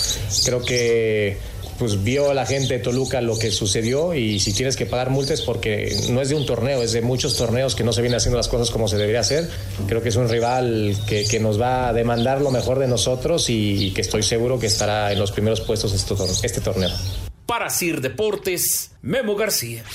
Creo 0.44 0.62
que 0.62 1.38
pues 1.80 2.04
vio 2.04 2.34
la 2.34 2.46
gente 2.46 2.74
de 2.74 2.80
Toluca 2.82 3.22
lo 3.22 3.40
que 3.40 3.50
sucedió 3.52 4.14
y 4.14 4.42
si 4.42 4.52
tienes 4.52 4.76
que 4.76 4.86
pagar 4.86 5.10
multas 5.10 5.40
porque 5.40 5.96
no 6.10 6.22
es 6.22 6.28
de 6.28 6.36
un 6.36 6.46
torneo, 6.46 6.84
es 6.84 6.92
de 6.92 7.00
muchos 7.00 7.38
torneos 7.38 7.76
que 7.76 7.86
no 7.86 7.94
se 7.94 8.02
vienen 8.02 8.18
haciendo 8.18 8.36
las 8.36 8.50
cosas 8.50 8.70
como 8.70 8.90
se 8.90 8.98
debería 8.98 9.22
hacer. 9.22 9.50
Creo 9.88 10.02
que 10.02 10.10
es 10.10 10.18
un 10.18 10.28
rival 10.28 10.98
que, 11.08 11.24
que 11.24 11.40
nos 11.40 11.62
va 11.62 11.88
a 11.88 11.94
demandar 11.94 12.42
lo 12.42 12.52
mejor 12.52 12.78
de 12.78 12.90
nosotros 12.90 13.50
y, 13.50 13.86
y 13.86 13.92
que 13.92 14.02
estoy 14.02 14.22
seguro 14.22 14.60
que 14.60 14.68
estará 14.68 15.14
en 15.14 15.20
los 15.20 15.32
primeros 15.32 15.62
puestos 15.62 15.94
este, 15.94 16.14
este 16.44 16.60
torneo. 16.60 16.92
Para 17.46 17.70
Sir 17.70 18.02
Deportes, 18.02 18.92
Memo 19.02 19.38
García. 19.38 19.86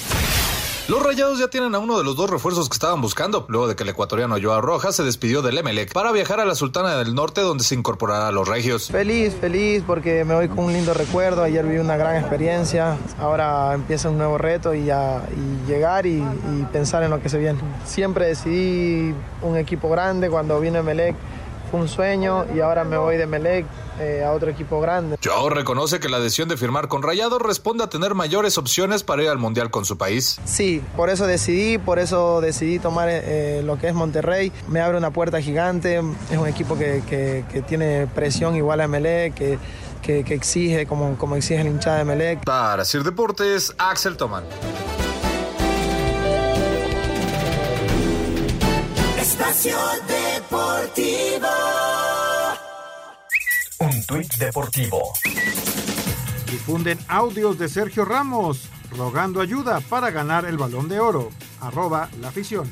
Los 0.93 1.03
Rayados 1.03 1.39
ya 1.39 1.49
tienen 1.49 1.75
a 1.75 1.79
uno 1.79 1.97
de 1.97 2.05
los 2.05 2.17
dos 2.17 2.29
refuerzos 2.29 2.69
que 2.69 2.75
estaban 2.75 3.01
buscando, 3.01 3.47
luego 3.49 3.67
de 3.67 3.75
que 3.75 3.83
el 3.83 3.89
ecuatoriano 3.89 4.37
Joao 4.39 4.61
Rojas 4.61 4.95
se 4.95 5.03
despidió 5.03 5.41
del 5.41 5.57
Emelec 5.57 5.91
para 5.95 6.13
viajar 6.13 6.39
a 6.39 6.45
la 6.45 6.55
Sultana 6.55 6.99
del 6.99 7.15
Norte 7.15 7.41
donde 7.41 7.65
se 7.65 7.75
incorporará 7.75 8.29
a 8.29 8.31
los 8.31 8.47
Regios. 8.47 8.89
Feliz, 8.91 9.35
feliz 9.41 9.83
porque 9.87 10.23
me 10.27 10.35
voy 10.35 10.49
con 10.49 10.67
un 10.67 10.75
lindo 10.75 10.93
recuerdo. 10.93 11.45
Ayer 11.45 11.65
viví 11.65 11.79
una 11.79 11.97
gran 11.97 12.17
experiencia. 12.17 12.99
Ahora 13.19 13.73
empieza 13.73 14.11
un 14.11 14.19
nuevo 14.19 14.37
reto 14.37 14.75
y, 14.75 14.85
ya, 14.85 15.27
y 15.35 15.67
llegar 15.67 16.05
y, 16.05 16.19
y 16.19 16.67
pensar 16.71 17.03
en 17.03 17.09
lo 17.09 17.23
que 17.23 17.31
se 17.31 17.39
viene. 17.39 17.59
Siempre 17.87 18.27
decidí 18.27 19.15
un 19.41 19.57
equipo 19.57 19.89
grande. 19.89 20.29
Cuando 20.29 20.61
vine 20.61 20.83
Melec 20.83 21.17
fue 21.73 21.81
un 21.81 21.89
sueño 21.89 22.45
y 22.55 22.61
ahora 22.61 22.85
me 22.85 22.97
voy 22.99 23.17
de 23.17 23.27
Melec 23.27 23.65
eh, 23.99 24.23
a 24.25 24.31
otro 24.33 24.51
equipo 24.51 24.79
grande. 24.81 25.17
Joao 25.25 25.49
reconoce 25.49 25.99
que 26.01 26.09
la 26.11 26.21
decisión 26.21 26.49
de 26.51 26.57
firmar 26.59 26.87
con 26.87 27.03
Rayados 27.03 27.41
responde 27.43 27.83
a 27.83 27.89
tener 27.89 28.15
mayores 28.15 28.59
opciones 28.59 29.03
para 29.03 29.23
ir 29.23 29.29
al 29.31 29.39
Mundial 29.39 29.71
con 29.71 29.85
su 29.87 29.97
país. 29.99 30.39
Sí, 30.45 30.83
por 30.97 31.09
eso 31.11 31.27
decidí, 31.27 31.79
por 31.79 31.99
eso 31.99 32.41
decidí 32.43 32.79
tomar 32.79 33.09
eh, 33.11 33.63
lo 33.65 33.79
que 33.79 33.89
es 33.89 33.95
Monterrey. 33.95 34.53
Me 34.69 34.81
abre 34.83 34.99
una 34.99 35.11
puerta 35.13 35.41
gigante, 35.41 36.03
es 36.31 36.37
un 36.39 36.47
equipo 36.47 36.77
que, 36.79 37.03
que- 37.09 37.45
que 37.51 37.63
tiene 37.63 38.07
presión 38.15 38.55
igual 38.55 38.81
a 38.83 38.89
Melec, 38.89 39.35
que, 39.35 39.59
que- 40.03 40.25
que 40.25 40.35
exige 40.35 40.87
como, 40.87 41.17
como 41.17 41.37
exige 41.37 41.63
el 41.63 41.69
hinchada 41.69 41.99
de 41.99 42.05
Melec. 42.05 42.45
Para 42.45 42.85
Sir 42.85 43.03
Deportes, 43.03 43.75
Axel 43.79 44.17
Tomán. 44.19 44.45
Espacio 49.21 49.77
Deportivo. 50.09 51.52
Deportivo. 54.13 55.13
Difunden 56.51 56.99
audios 57.09 57.59
de 57.59 57.67
Sergio 57.67 58.05
Ramos 58.05 58.69
rogando 58.91 59.41
ayuda 59.41 59.81
para 59.81 60.11
ganar 60.11 60.45
el 60.45 60.59
balón 60.59 60.87
de 60.89 61.01
oro. 61.01 61.31
Arroba 61.61 62.11
la 62.21 62.29
afición. 62.29 62.71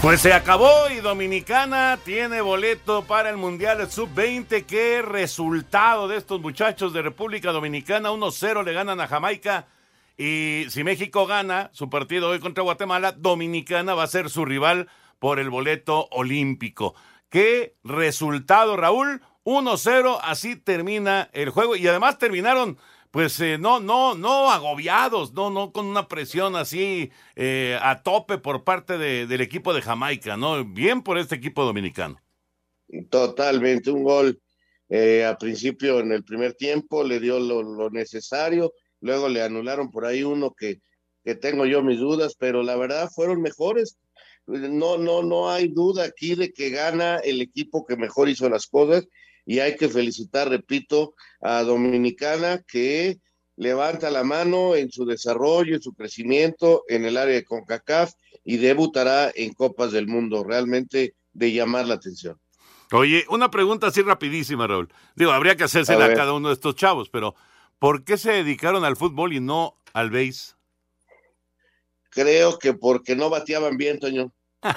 Pues 0.00 0.22
se 0.22 0.32
acabó 0.32 0.88
y 0.88 1.00
Dominicana 1.00 1.98
tiene 2.02 2.40
boleto 2.40 3.02
para 3.04 3.28
el 3.28 3.36
Mundial 3.36 3.90
Sub-20. 3.90 4.64
¿Qué 4.64 5.02
resultado 5.02 6.08
de 6.08 6.16
estos 6.16 6.40
muchachos 6.40 6.94
de 6.94 7.02
República 7.02 7.52
Dominicana? 7.52 8.10
1-0 8.10 8.64
le 8.64 8.72
ganan 8.72 9.00
a 9.00 9.06
Jamaica. 9.06 9.66
Y 10.18 10.64
si 10.70 10.82
México 10.82 11.26
gana 11.26 11.70
su 11.72 11.88
partido 11.88 12.28
hoy 12.30 12.40
contra 12.40 12.64
Guatemala, 12.64 13.12
Dominicana 13.12 13.94
va 13.94 14.02
a 14.02 14.08
ser 14.08 14.30
su 14.30 14.44
rival 14.44 14.88
por 15.20 15.38
el 15.38 15.48
boleto 15.48 16.08
olímpico. 16.10 16.94
¿Qué 17.30 17.76
resultado, 17.84 18.76
Raúl? 18.76 19.22
1-0, 19.44 20.18
así 20.22 20.56
termina 20.56 21.30
el 21.32 21.50
juego. 21.50 21.76
Y 21.76 21.86
además 21.86 22.18
terminaron 22.18 22.78
pues 23.10 23.40
eh, 23.40 23.56
no, 23.58 23.80
no, 23.80 24.14
no 24.14 24.50
agobiados, 24.50 25.32
no, 25.32 25.50
no 25.50 25.72
con 25.72 25.86
una 25.86 26.08
presión 26.08 26.56
así 26.56 27.10
eh, 27.36 27.78
a 27.80 28.02
tope 28.02 28.36
por 28.36 28.64
parte 28.64 28.98
de- 28.98 29.26
del 29.26 29.40
equipo 29.40 29.72
de 29.72 29.80
Jamaica, 29.80 30.36
¿no? 30.36 30.62
Bien 30.64 31.00
por 31.02 31.16
este 31.16 31.36
equipo 31.36 31.64
dominicano. 31.64 32.20
Totalmente, 33.08 33.90
un 33.90 34.02
gol 34.02 34.40
eh, 34.90 35.24
a 35.24 35.38
principio 35.38 36.00
en 36.00 36.12
el 36.12 36.22
primer 36.24 36.52
tiempo, 36.54 37.02
le 37.02 37.18
dio 37.18 37.38
lo 37.40 37.88
necesario, 37.90 38.72
luego 39.00 39.28
le 39.28 39.42
anularon 39.42 39.90
por 39.90 40.06
ahí 40.06 40.22
uno 40.22 40.52
que, 40.52 40.80
que 41.24 41.34
tengo 41.34 41.66
yo 41.66 41.82
mis 41.82 41.98
dudas, 41.98 42.34
pero 42.38 42.62
la 42.62 42.76
verdad 42.76 43.08
fueron 43.14 43.42
mejores. 43.42 43.98
No, 44.46 44.96
no, 44.96 45.22
no 45.22 45.50
hay 45.50 45.68
duda 45.68 46.04
aquí 46.04 46.34
de 46.34 46.52
que 46.52 46.70
gana 46.70 47.16
el 47.18 47.42
equipo 47.42 47.84
que 47.84 47.96
mejor 47.96 48.28
hizo 48.28 48.48
las 48.48 48.66
cosas 48.66 49.06
y 49.44 49.60
hay 49.60 49.76
que 49.76 49.88
felicitar, 49.88 50.48
repito, 50.48 51.14
a 51.40 51.62
Dominicana 51.62 52.62
que 52.66 53.18
levanta 53.56 54.10
la 54.10 54.24
mano 54.24 54.76
en 54.76 54.90
su 54.90 55.04
desarrollo, 55.04 55.74
en 55.74 55.82
su 55.82 55.92
crecimiento 55.94 56.84
en 56.88 57.04
el 57.04 57.16
área 57.16 57.34
de 57.34 57.44
CONCACAF 57.44 58.12
y 58.44 58.56
debutará 58.56 59.30
en 59.34 59.52
Copas 59.52 59.92
del 59.92 60.06
Mundo, 60.06 60.44
realmente 60.44 61.14
de 61.32 61.52
llamar 61.52 61.86
la 61.86 61.94
atención. 61.94 62.38
Oye, 62.92 63.24
una 63.28 63.50
pregunta 63.50 63.88
así 63.88 64.00
rapidísima, 64.02 64.66
Raúl. 64.66 64.88
Digo, 65.14 65.32
habría 65.32 65.56
que 65.56 65.64
hacérsela 65.64 66.06
A 66.06 66.14
cada 66.14 66.32
uno 66.32 66.48
de 66.48 66.54
estos 66.54 66.74
chavos, 66.74 67.10
pero 67.10 67.34
¿por 67.78 68.04
qué 68.04 68.16
se 68.18 68.32
dedicaron 68.32 68.84
al 68.84 68.96
fútbol 68.96 69.32
y 69.32 69.40
no 69.40 69.74
al 69.92 70.10
béis? 70.10 70.56
Creo 72.10 72.58
que 72.58 72.72
porque 72.74 73.14
no 73.16 73.30
bateaban 73.30 73.76
bien, 73.76 73.98
Toño. 73.98 74.32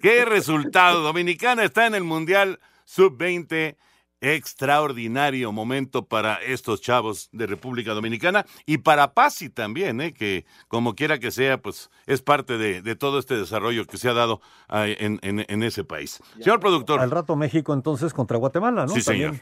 ¿Qué 0.00 0.24
resultado? 0.24 1.02
Dominicana 1.02 1.64
está 1.64 1.86
en 1.86 1.94
el 1.94 2.04
Mundial 2.04 2.60
Sub-20 2.84 3.76
extraordinario 4.20 5.52
momento 5.52 6.06
para 6.06 6.34
estos 6.42 6.80
chavos 6.80 7.28
de 7.30 7.46
República 7.46 7.92
Dominicana 7.92 8.44
y 8.66 8.78
para 8.78 9.14
Pasi 9.14 9.48
también, 9.48 10.00
¿eh? 10.00 10.12
que 10.12 10.44
como 10.66 10.96
quiera 10.96 11.18
que 11.20 11.30
sea, 11.30 11.58
pues 11.62 11.88
es 12.06 12.20
parte 12.20 12.58
de, 12.58 12.82
de 12.82 12.96
todo 12.96 13.20
este 13.20 13.36
desarrollo 13.36 13.86
que 13.86 13.96
se 13.96 14.08
ha 14.08 14.14
dado 14.14 14.40
ah, 14.68 14.86
en, 14.88 15.20
en- 15.22 15.44
en 15.48 15.62
ese 15.62 15.84
país. 15.84 16.20
Señor 16.38 16.58
productor. 16.58 16.98
Al 17.00 17.12
rato 17.12 17.36
México 17.36 17.72
entonces 17.72 18.12
contra 18.12 18.38
Guatemala, 18.38 18.86
¿no? 18.86 18.92
Sí, 18.94 19.02
señor. 19.02 19.36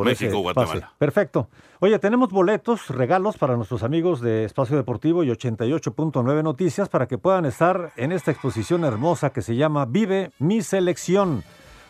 Por 0.00 0.06
México, 0.06 0.30
ese 0.30 0.36
Guatemala. 0.36 0.72
pase. 0.72 0.86
Perfecto. 0.98 1.48
Oye, 1.78 1.98
tenemos 1.98 2.30
boletos, 2.30 2.88
regalos 2.88 3.36
para 3.36 3.54
nuestros 3.56 3.82
amigos 3.82 4.22
de 4.22 4.44
Espacio 4.44 4.76
Deportivo 4.76 5.24
y 5.24 5.28
88.9 5.28 6.42
Noticias 6.42 6.88
para 6.88 7.06
que 7.06 7.18
puedan 7.18 7.44
estar 7.44 7.92
en 7.96 8.12
esta 8.12 8.30
exposición 8.30 8.84
hermosa 8.84 9.30
que 9.30 9.42
se 9.42 9.56
llama 9.56 9.84
Vive 9.84 10.30
mi 10.38 10.62
selección. 10.62 11.44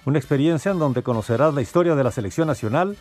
Una 0.06 0.18
experiencia 0.18 0.72
en 0.72 0.80
donde 0.80 1.04
conocerás 1.04 1.54
la 1.54 1.62
historia 1.62 1.94
de 1.94 2.02
la 2.02 2.11
selección 2.11 2.48
nacional 2.48 2.96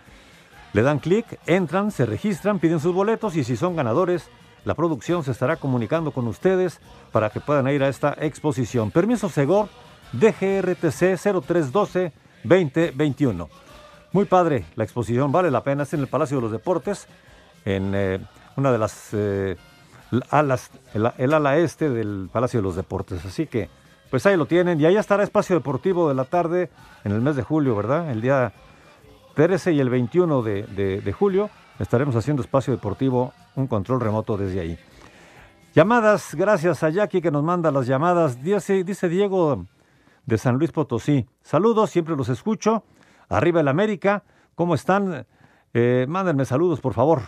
Le 0.74 0.84
dan 0.84 1.00
clic, 1.00 1.40
entran, 1.48 1.90
se 1.90 2.06
registran, 2.06 2.60
piden 2.60 2.80
sus 2.80 2.94
boletos 2.94 3.36
y 3.36 3.44
si 3.44 3.58
son 3.58 3.76
ganadores, 3.76 4.30
la 4.64 4.76
producción 4.76 5.24
se 5.24 5.32
estará 5.32 5.56
comunicando 5.56 6.12
con 6.12 6.28
ustedes 6.28 6.80
para 7.12 7.32
que 7.32 7.40
puedan 7.40 7.68
ir 7.68 7.82
a 7.82 7.90
esta 7.90 8.16
exposición. 8.20 8.92
Permiso 8.92 9.28
Segor, 9.30 9.70
DGRTC 10.12 11.18
0312-2021. 12.46 13.63
Muy 14.14 14.26
padre 14.26 14.66
la 14.76 14.84
exposición, 14.84 15.32
vale 15.32 15.52
la 15.52 15.64
pena. 15.64 15.84
Es 15.84 15.94
en 15.94 16.00
el 16.02 16.08
Palacio 16.08 16.38
de 16.38 16.44
los 16.44 16.52
Deportes, 16.52 17.08
en 17.66 17.94
eh, 17.96 18.20
una 18.56 18.72
de 18.72 18.78
las 18.78 19.10
eh, 19.14 19.58
alas, 20.30 20.70
el, 20.94 21.34
ala 21.34 21.58
este 21.58 21.90
del 21.90 22.30
Palacio 22.32 22.60
de 22.60 22.64
los 22.64 22.76
Deportes. 22.76 23.26
Así 23.26 23.48
que, 23.48 23.70
pues 24.12 24.26
ahí 24.26 24.38
lo 24.38 24.46
tienen. 24.46 24.80
Y 24.80 24.86
ahí 24.86 24.98
estará 24.98 25.24
Espacio 25.24 25.56
Deportivo 25.56 26.08
de 26.10 26.16
la 26.16 26.26
tarde 26.26 26.70
en 27.04 27.12
el 27.12 27.22
mes 27.22 27.36
de 27.36 27.44
julio, 27.44 27.76
¿verdad? 27.76 28.12
El 28.12 28.22
día 28.22 28.54
13 29.36 29.74
y 29.74 29.80
el 29.80 29.90
21 29.90 30.44
de, 30.44 30.64
de- 30.64 31.02
de 31.02 31.14
julio 31.14 31.50
estaremos 31.80 32.16
haciendo 32.16 32.44
Espacio 32.44 32.72
Deportivo, 32.74 33.34
un 33.56 33.66
control 33.66 34.00
remoto 34.00 34.38
desde 34.38 34.60
ahí. 34.60 34.78
Llamadas, 35.74 36.36
gracias 36.36 36.84
a 36.84 36.90
Jackie 36.92 37.20
que 37.20 37.32
nos 37.32 37.44
manda 37.44 37.72
las 37.72 37.88
llamadas. 37.88 38.44
Dice, 38.44 38.84
dice 38.84 39.10
Diego 39.10 39.66
de 40.28 40.38
San 40.38 40.58
Luis 40.60 40.72
Potosí. 40.72 41.26
Saludos, 41.42 41.90
siempre 41.90 42.16
los 42.16 42.30
escucho. 42.30 42.84
Arriba 43.34 43.62
el 43.62 43.68
América, 43.68 44.24
¿cómo 44.56 44.76
están? 44.76 45.26
Eh, 45.74 46.06
mándenme 46.08 46.46
saludos, 46.46 46.80
por 46.80 46.94
favor. 46.94 47.22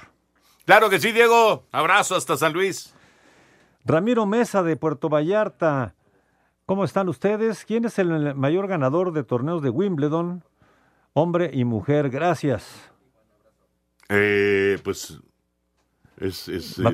Claro 0.66 0.89
que 0.89 0.99
sí, 0.99 1.12
Diego. 1.12 1.66
Abrazo 1.72 2.16
hasta 2.16 2.38
San 2.38 2.53
Luis. 2.53 2.93
Ramiro 3.86 4.26
Mesa 4.26 4.64
de 4.64 4.76
Puerto 4.76 5.10
Vallarta. 5.10 5.95
¿Cómo 6.66 6.84
están 6.84 7.08
ustedes? 7.10 7.66
¿Quién 7.66 7.86
es 7.86 7.99
el 7.99 8.34
mayor 8.34 8.68
ganador 8.68 9.14
de 9.14 9.24
torneos 9.24 9.62
de 9.62 9.70
Wimbledon? 9.70 10.43
Hombre 11.14 11.51
y 11.53 11.64
mujer, 11.64 12.10
gracias. 12.10 12.91
Eh, 14.10 14.80
pues 14.84 15.20
es, 16.18 16.47
es, 16.47 16.80
No, 16.80 16.89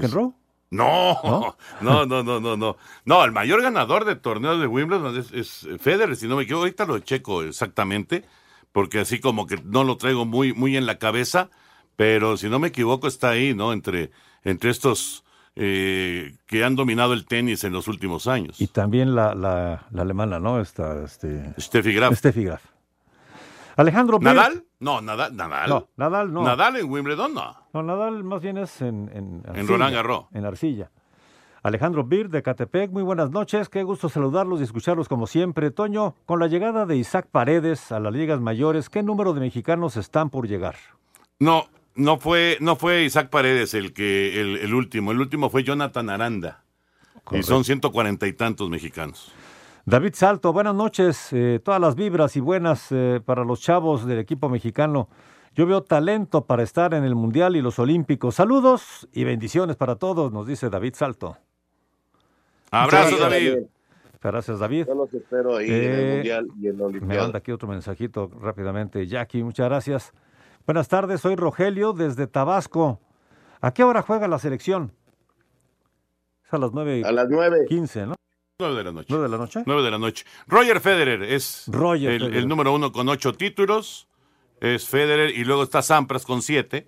no, 1.81 2.05
no, 2.05 2.23
no, 2.23 2.39
no, 2.39 2.57
no. 2.57 2.77
No, 3.05 3.23
el 3.23 3.31
mayor 3.31 3.61
ganador 3.61 4.03
de 4.03 4.15
torneos 4.15 4.59
de 4.59 4.67
Wimbledon 4.67 5.17
es, 5.17 5.31
es 5.31 5.67
Federer, 5.81 6.15
si 6.15 6.27
no 6.27 6.35
me 6.35 6.43
equivoco. 6.43 6.63
Ahorita 6.63 6.85
lo 6.85 6.99
checo 6.99 7.43
exactamente, 7.43 8.25
porque 8.71 8.99
así 8.99 9.19
como 9.19 9.47
que 9.47 9.57
no 9.63 9.83
lo 9.83 9.97
traigo 9.97 10.25
muy, 10.25 10.53
muy 10.53 10.77
en 10.77 10.85
la 10.85 10.97
cabeza, 10.97 11.49
pero 11.95 12.37
si 12.37 12.49
no 12.49 12.59
me 12.59 12.69
equivoco 12.69 13.07
está 13.07 13.29
ahí, 13.29 13.53
¿no? 13.53 13.73
Entre, 13.73 14.11
entre 14.43 14.69
estos 14.69 15.23
eh, 15.55 16.35
que 16.47 16.63
han 16.63 16.75
dominado 16.75 17.13
el 17.13 17.25
tenis 17.25 17.63
en 17.65 17.73
los 17.73 17.87
últimos 17.87 18.27
años. 18.27 18.59
Y 18.61 18.67
también 18.67 19.15
la, 19.15 19.35
la- 19.35 19.85
la 19.91 20.01
alemana, 20.01 20.39
¿no? 20.39 20.61
Esta, 20.61 21.03
este... 21.03 21.53
Steffi 21.59 21.93
Graf. 21.93 22.17
Steffi 22.17 22.43
Graf. 22.45 22.63
Alejandro 23.77 24.19
¿Nadal? 24.19 24.63
No, 24.79 25.01
Nadal. 25.01 25.35
Nadal. 25.35 25.69
No, 25.69 25.87
Nadal 25.97 26.33
no. 26.33 26.43
Nadal 26.43 26.75
en 26.77 26.89
Wimbledon, 26.89 27.33
no. 27.33 27.55
No, 27.73 27.83
Nadal 27.83 28.23
más 28.23 28.41
bien 28.41 28.57
es 28.57 28.81
en, 28.81 29.09
en, 29.13 29.43
En 29.55 29.67
Roland 29.67 29.93
Garros. 29.93 30.25
En 30.33 30.45
Arcilla. 30.45 30.91
Alejandro 31.63 32.03
Bir 32.03 32.29
de 32.29 32.41
Catepec, 32.41 32.89
muy 32.89 33.03
buenas 33.03 33.29
noches, 33.29 33.69
qué 33.69 33.83
gusto 33.83 34.09
saludarlos 34.09 34.61
y 34.61 34.63
escucharlos 34.63 35.07
como 35.07 35.27
siempre. 35.27 35.69
Toño, 35.69 36.15
con 36.25 36.39
la 36.39 36.47
llegada 36.47 36.87
de 36.87 36.97
Isaac 36.97 37.27
Paredes 37.31 37.91
a 37.91 37.99
las 37.99 38.11
ligas 38.11 38.41
mayores, 38.41 38.89
¿qué 38.89 39.03
número 39.03 39.33
de 39.33 39.41
mexicanos 39.41 39.95
están 39.95 40.31
por 40.31 40.47
llegar? 40.47 40.75
No, 41.37 41.65
no 41.93 42.17
fue, 42.17 42.57
no 42.61 42.75
fue 42.75 43.03
Isaac 43.03 43.29
Paredes 43.29 43.75
el 43.75 43.93
que 43.93 44.41
el, 44.41 44.57
el 44.57 44.73
último. 44.73 45.11
El 45.11 45.21
último 45.21 45.51
fue 45.51 45.63
Jonathan 45.63 46.09
Aranda. 46.09 46.63
Y 47.29 47.43
son 47.43 47.63
ciento 47.63 47.91
cuarenta 47.91 48.25
y 48.25 48.33
tantos 48.33 48.67
mexicanos. 48.67 49.31
David 49.85 50.15
Salto, 50.15 50.53
buenas 50.53 50.73
noches, 50.73 51.27
eh, 51.31 51.59
todas 51.63 51.79
las 51.79 51.93
vibras 51.93 52.35
y 52.37 52.39
buenas 52.39 52.87
eh, 52.89 53.21
para 53.23 53.45
los 53.45 53.61
chavos 53.61 54.07
del 54.07 54.17
equipo 54.17 54.49
mexicano. 54.49 55.09
Yo 55.53 55.67
veo 55.67 55.83
talento 55.83 56.45
para 56.45 56.63
estar 56.63 56.95
en 56.95 57.03
el 57.03 57.13
Mundial 57.13 57.55
y 57.55 57.61
los 57.61 57.77
Olímpicos. 57.77 58.35
Saludos 58.35 59.07
y 59.13 59.25
bendiciones 59.25 59.75
para 59.75 59.97
todos, 59.97 60.31
nos 60.31 60.47
dice 60.47 60.71
David 60.71 60.95
Salto. 60.95 61.37
Abrazo, 62.71 63.11
Muchas 63.11 63.29
David. 63.31 63.57
Gracias, 64.23 64.59
David. 64.59 64.85
Yo 64.87 64.95
los 64.95 65.13
espero 65.13 65.57
ahí 65.57 65.67
en 65.67 65.73
el 65.73 65.83
Eh, 65.83 66.13
Mundial 66.15 66.47
y 66.59 66.67
en 66.67 66.73
la 66.77 66.77
Me 66.77 66.83
Olimpiada. 66.85 67.21
manda 67.23 67.39
aquí 67.39 67.51
otro 67.51 67.67
mensajito 67.67 68.31
rápidamente. 68.39 69.05
Jackie, 69.07 69.43
muchas 69.43 69.67
gracias. 69.67 70.13
Buenas 70.65 70.87
tardes, 70.87 71.21
soy 71.21 71.35
Rogelio 71.35 71.91
desde 71.93 72.27
Tabasco. 72.27 72.99
¿A 73.61 73.73
qué 73.73 73.83
hora 73.83 74.01
juega 74.03 74.27
la 74.27 74.37
selección? 74.39 74.91
Es 76.45 76.53
a 76.53 76.57
las 76.59 76.71
nueve. 76.71 77.01
A 77.03 77.11
las 77.11 77.27
nueve. 77.29 77.65
15, 77.67 78.05
¿no? 78.07 78.15
Nueve 78.59 78.75
de 78.75 78.83
la 78.83 78.91
noche. 78.91 79.07
¿Nueve 79.09 79.23
de 79.25 79.29
la 79.31 79.37
noche? 79.39 79.63
Nueve 79.65 79.81
de 79.83 79.91
la 79.91 79.97
noche. 79.97 80.25
Roger 80.47 80.79
Federer 80.81 81.23
es 81.23 81.65
Roger 81.67 82.11
el, 82.11 82.19
Federer. 82.21 82.37
el 82.39 82.47
número 82.47 82.73
uno 82.73 82.91
con 82.91 83.09
ocho 83.09 83.33
títulos. 83.33 84.07
Es 84.59 84.87
Federer 84.87 85.31
y 85.31 85.43
luego 85.43 85.63
está 85.63 85.81
Sampras 85.81 86.25
con 86.25 86.43
siete. 86.43 86.87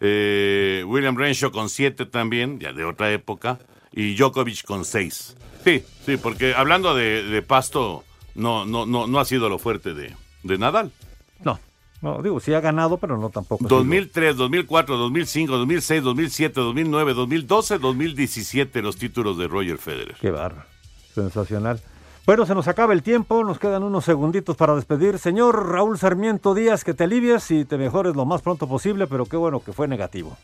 Eh, 0.00 0.84
William 0.86 1.16
Renshaw 1.16 1.50
con 1.50 1.70
siete 1.70 2.04
también, 2.04 2.60
ya 2.60 2.74
de 2.74 2.84
otra 2.84 3.10
época. 3.12 3.58
Y 3.92 4.14
Djokovic 4.16 4.64
con 4.64 4.84
seis. 4.84 5.36
Sí, 5.64 5.82
sí, 6.06 6.16
porque 6.16 6.54
hablando 6.54 6.94
de, 6.94 7.22
de 7.24 7.42
pasto, 7.42 8.04
no, 8.34 8.64
no, 8.64 8.86
no, 8.86 9.06
no 9.06 9.18
ha 9.20 9.24
sido 9.24 9.48
lo 9.48 9.58
fuerte 9.58 9.92
de, 9.94 10.14
de 10.42 10.58
Nadal. 10.58 10.90
No, 11.44 11.58
no, 12.00 12.22
digo, 12.22 12.40
sí 12.40 12.54
ha 12.54 12.60
ganado, 12.60 12.96
pero 12.98 13.18
no 13.18 13.30
tampoco. 13.30 13.64
ha 13.64 13.68
sido- 13.68 13.78
2003, 13.78 14.36
2004, 14.36 14.96
2005, 14.96 15.56
2006, 15.58 16.02
2007, 16.02 16.60
2009, 16.60 17.14
2012, 17.14 17.78
2017 17.78 18.82
los 18.82 18.96
títulos 18.96 19.36
de 19.38 19.48
Roger 19.48 19.78
Federer. 19.78 20.16
Qué 20.20 20.30
barra. 20.30 20.66
Sensacional. 21.14 21.80
Bueno, 22.26 22.46
se 22.46 22.54
nos 22.54 22.68
acaba 22.68 22.92
el 22.92 23.02
tiempo, 23.02 23.42
nos 23.44 23.58
quedan 23.58 23.82
unos 23.82 24.04
segunditos 24.04 24.56
para 24.56 24.76
despedir. 24.76 25.18
Señor 25.18 25.68
Raúl 25.70 25.98
Sarmiento 25.98 26.54
Díaz, 26.54 26.84
que 26.84 26.94
te 26.94 27.04
alivies 27.04 27.50
y 27.50 27.64
te 27.64 27.76
mejores 27.76 28.14
lo 28.14 28.24
más 28.24 28.40
pronto 28.42 28.68
posible, 28.68 29.06
pero 29.08 29.26
qué 29.26 29.36
bueno 29.36 29.60
que 29.64 29.72
fue 29.72 29.88
negativo. 29.88 30.36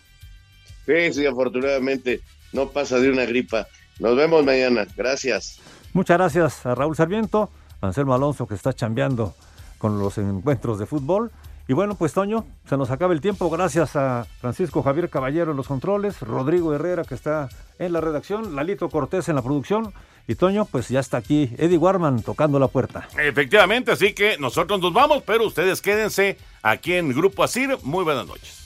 Sí, 0.87 1.13
sí, 1.13 1.27
afortunadamente 1.27 2.21
no 2.53 2.71
pasa 2.71 2.99
de 2.99 3.11
una 3.11 3.25
gripa. 3.25 3.67
Nos 3.99 4.17
vemos 4.17 4.45
mañana. 4.45 4.87
Gracias. 4.97 5.61
Muchas 5.93 6.19
gracias 6.19 6.67
a 6.67 6.75
Raúl 6.75 6.97
Sarmiento, 6.97 7.51
Anselmo 7.81 8.15
Alonso 8.15 8.47
que 8.47 8.55
está 8.55 8.73
chambeando 8.73 9.35
con 9.79 9.99
los 9.99 10.19
encuentros 10.19 10.79
de 10.79 10.87
fútbol. 10.87 11.31
Y 11.69 11.73
bueno, 11.73 11.97
pues 11.97 12.13
Toño, 12.13 12.47
se 12.69 12.77
nos 12.77 12.91
acaba 12.91 13.13
el 13.13 13.21
tiempo. 13.21 13.51
Gracias 13.51 13.97
a 13.97 14.27
Francisco 14.41 14.83
Javier 14.83 15.11
Caballero 15.11 15.51
en 15.51 15.57
los 15.57 15.67
controles, 15.67 16.21
Rodrigo 16.21 16.73
Herrera 16.75 17.03
que 17.03 17.15
está 17.15 17.49
en 17.79 17.93
la 17.93 18.01
redacción, 18.01 18.55
Lalito 18.55 18.89
Cortés 18.89 19.29
en 19.29 19.35
la 19.35 19.43
producción. 19.43 19.93
Y 20.29 20.35
Toño, 20.35 20.65
pues 20.65 20.89
ya 20.89 21.01
está 21.01 21.19
aquí 21.19 21.55
Eddie 21.57 21.79
Warman 21.79 22.23
tocando 22.23 22.59
la 22.59 22.69
puerta. 22.69 23.09
Efectivamente, 23.19 23.93
así 23.93 24.13
que 24.13 24.37
nosotros 24.39 24.81
nos 24.81 24.93
vamos, 24.93 25.23
pero 25.25 25.47
ustedes 25.47 25.81
quédense 25.81 26.37
aquí 26.63 26.95
en 26.95 27.09
Grupo 27.11 27.45
Asir. 27.45 27.79
Muy 27.83 28.05
buenas 28.05 28.27
noches. 28.27 28.66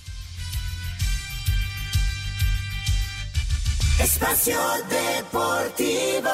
Espacio 4.02 4.58
Deportivo. 4.88 6.30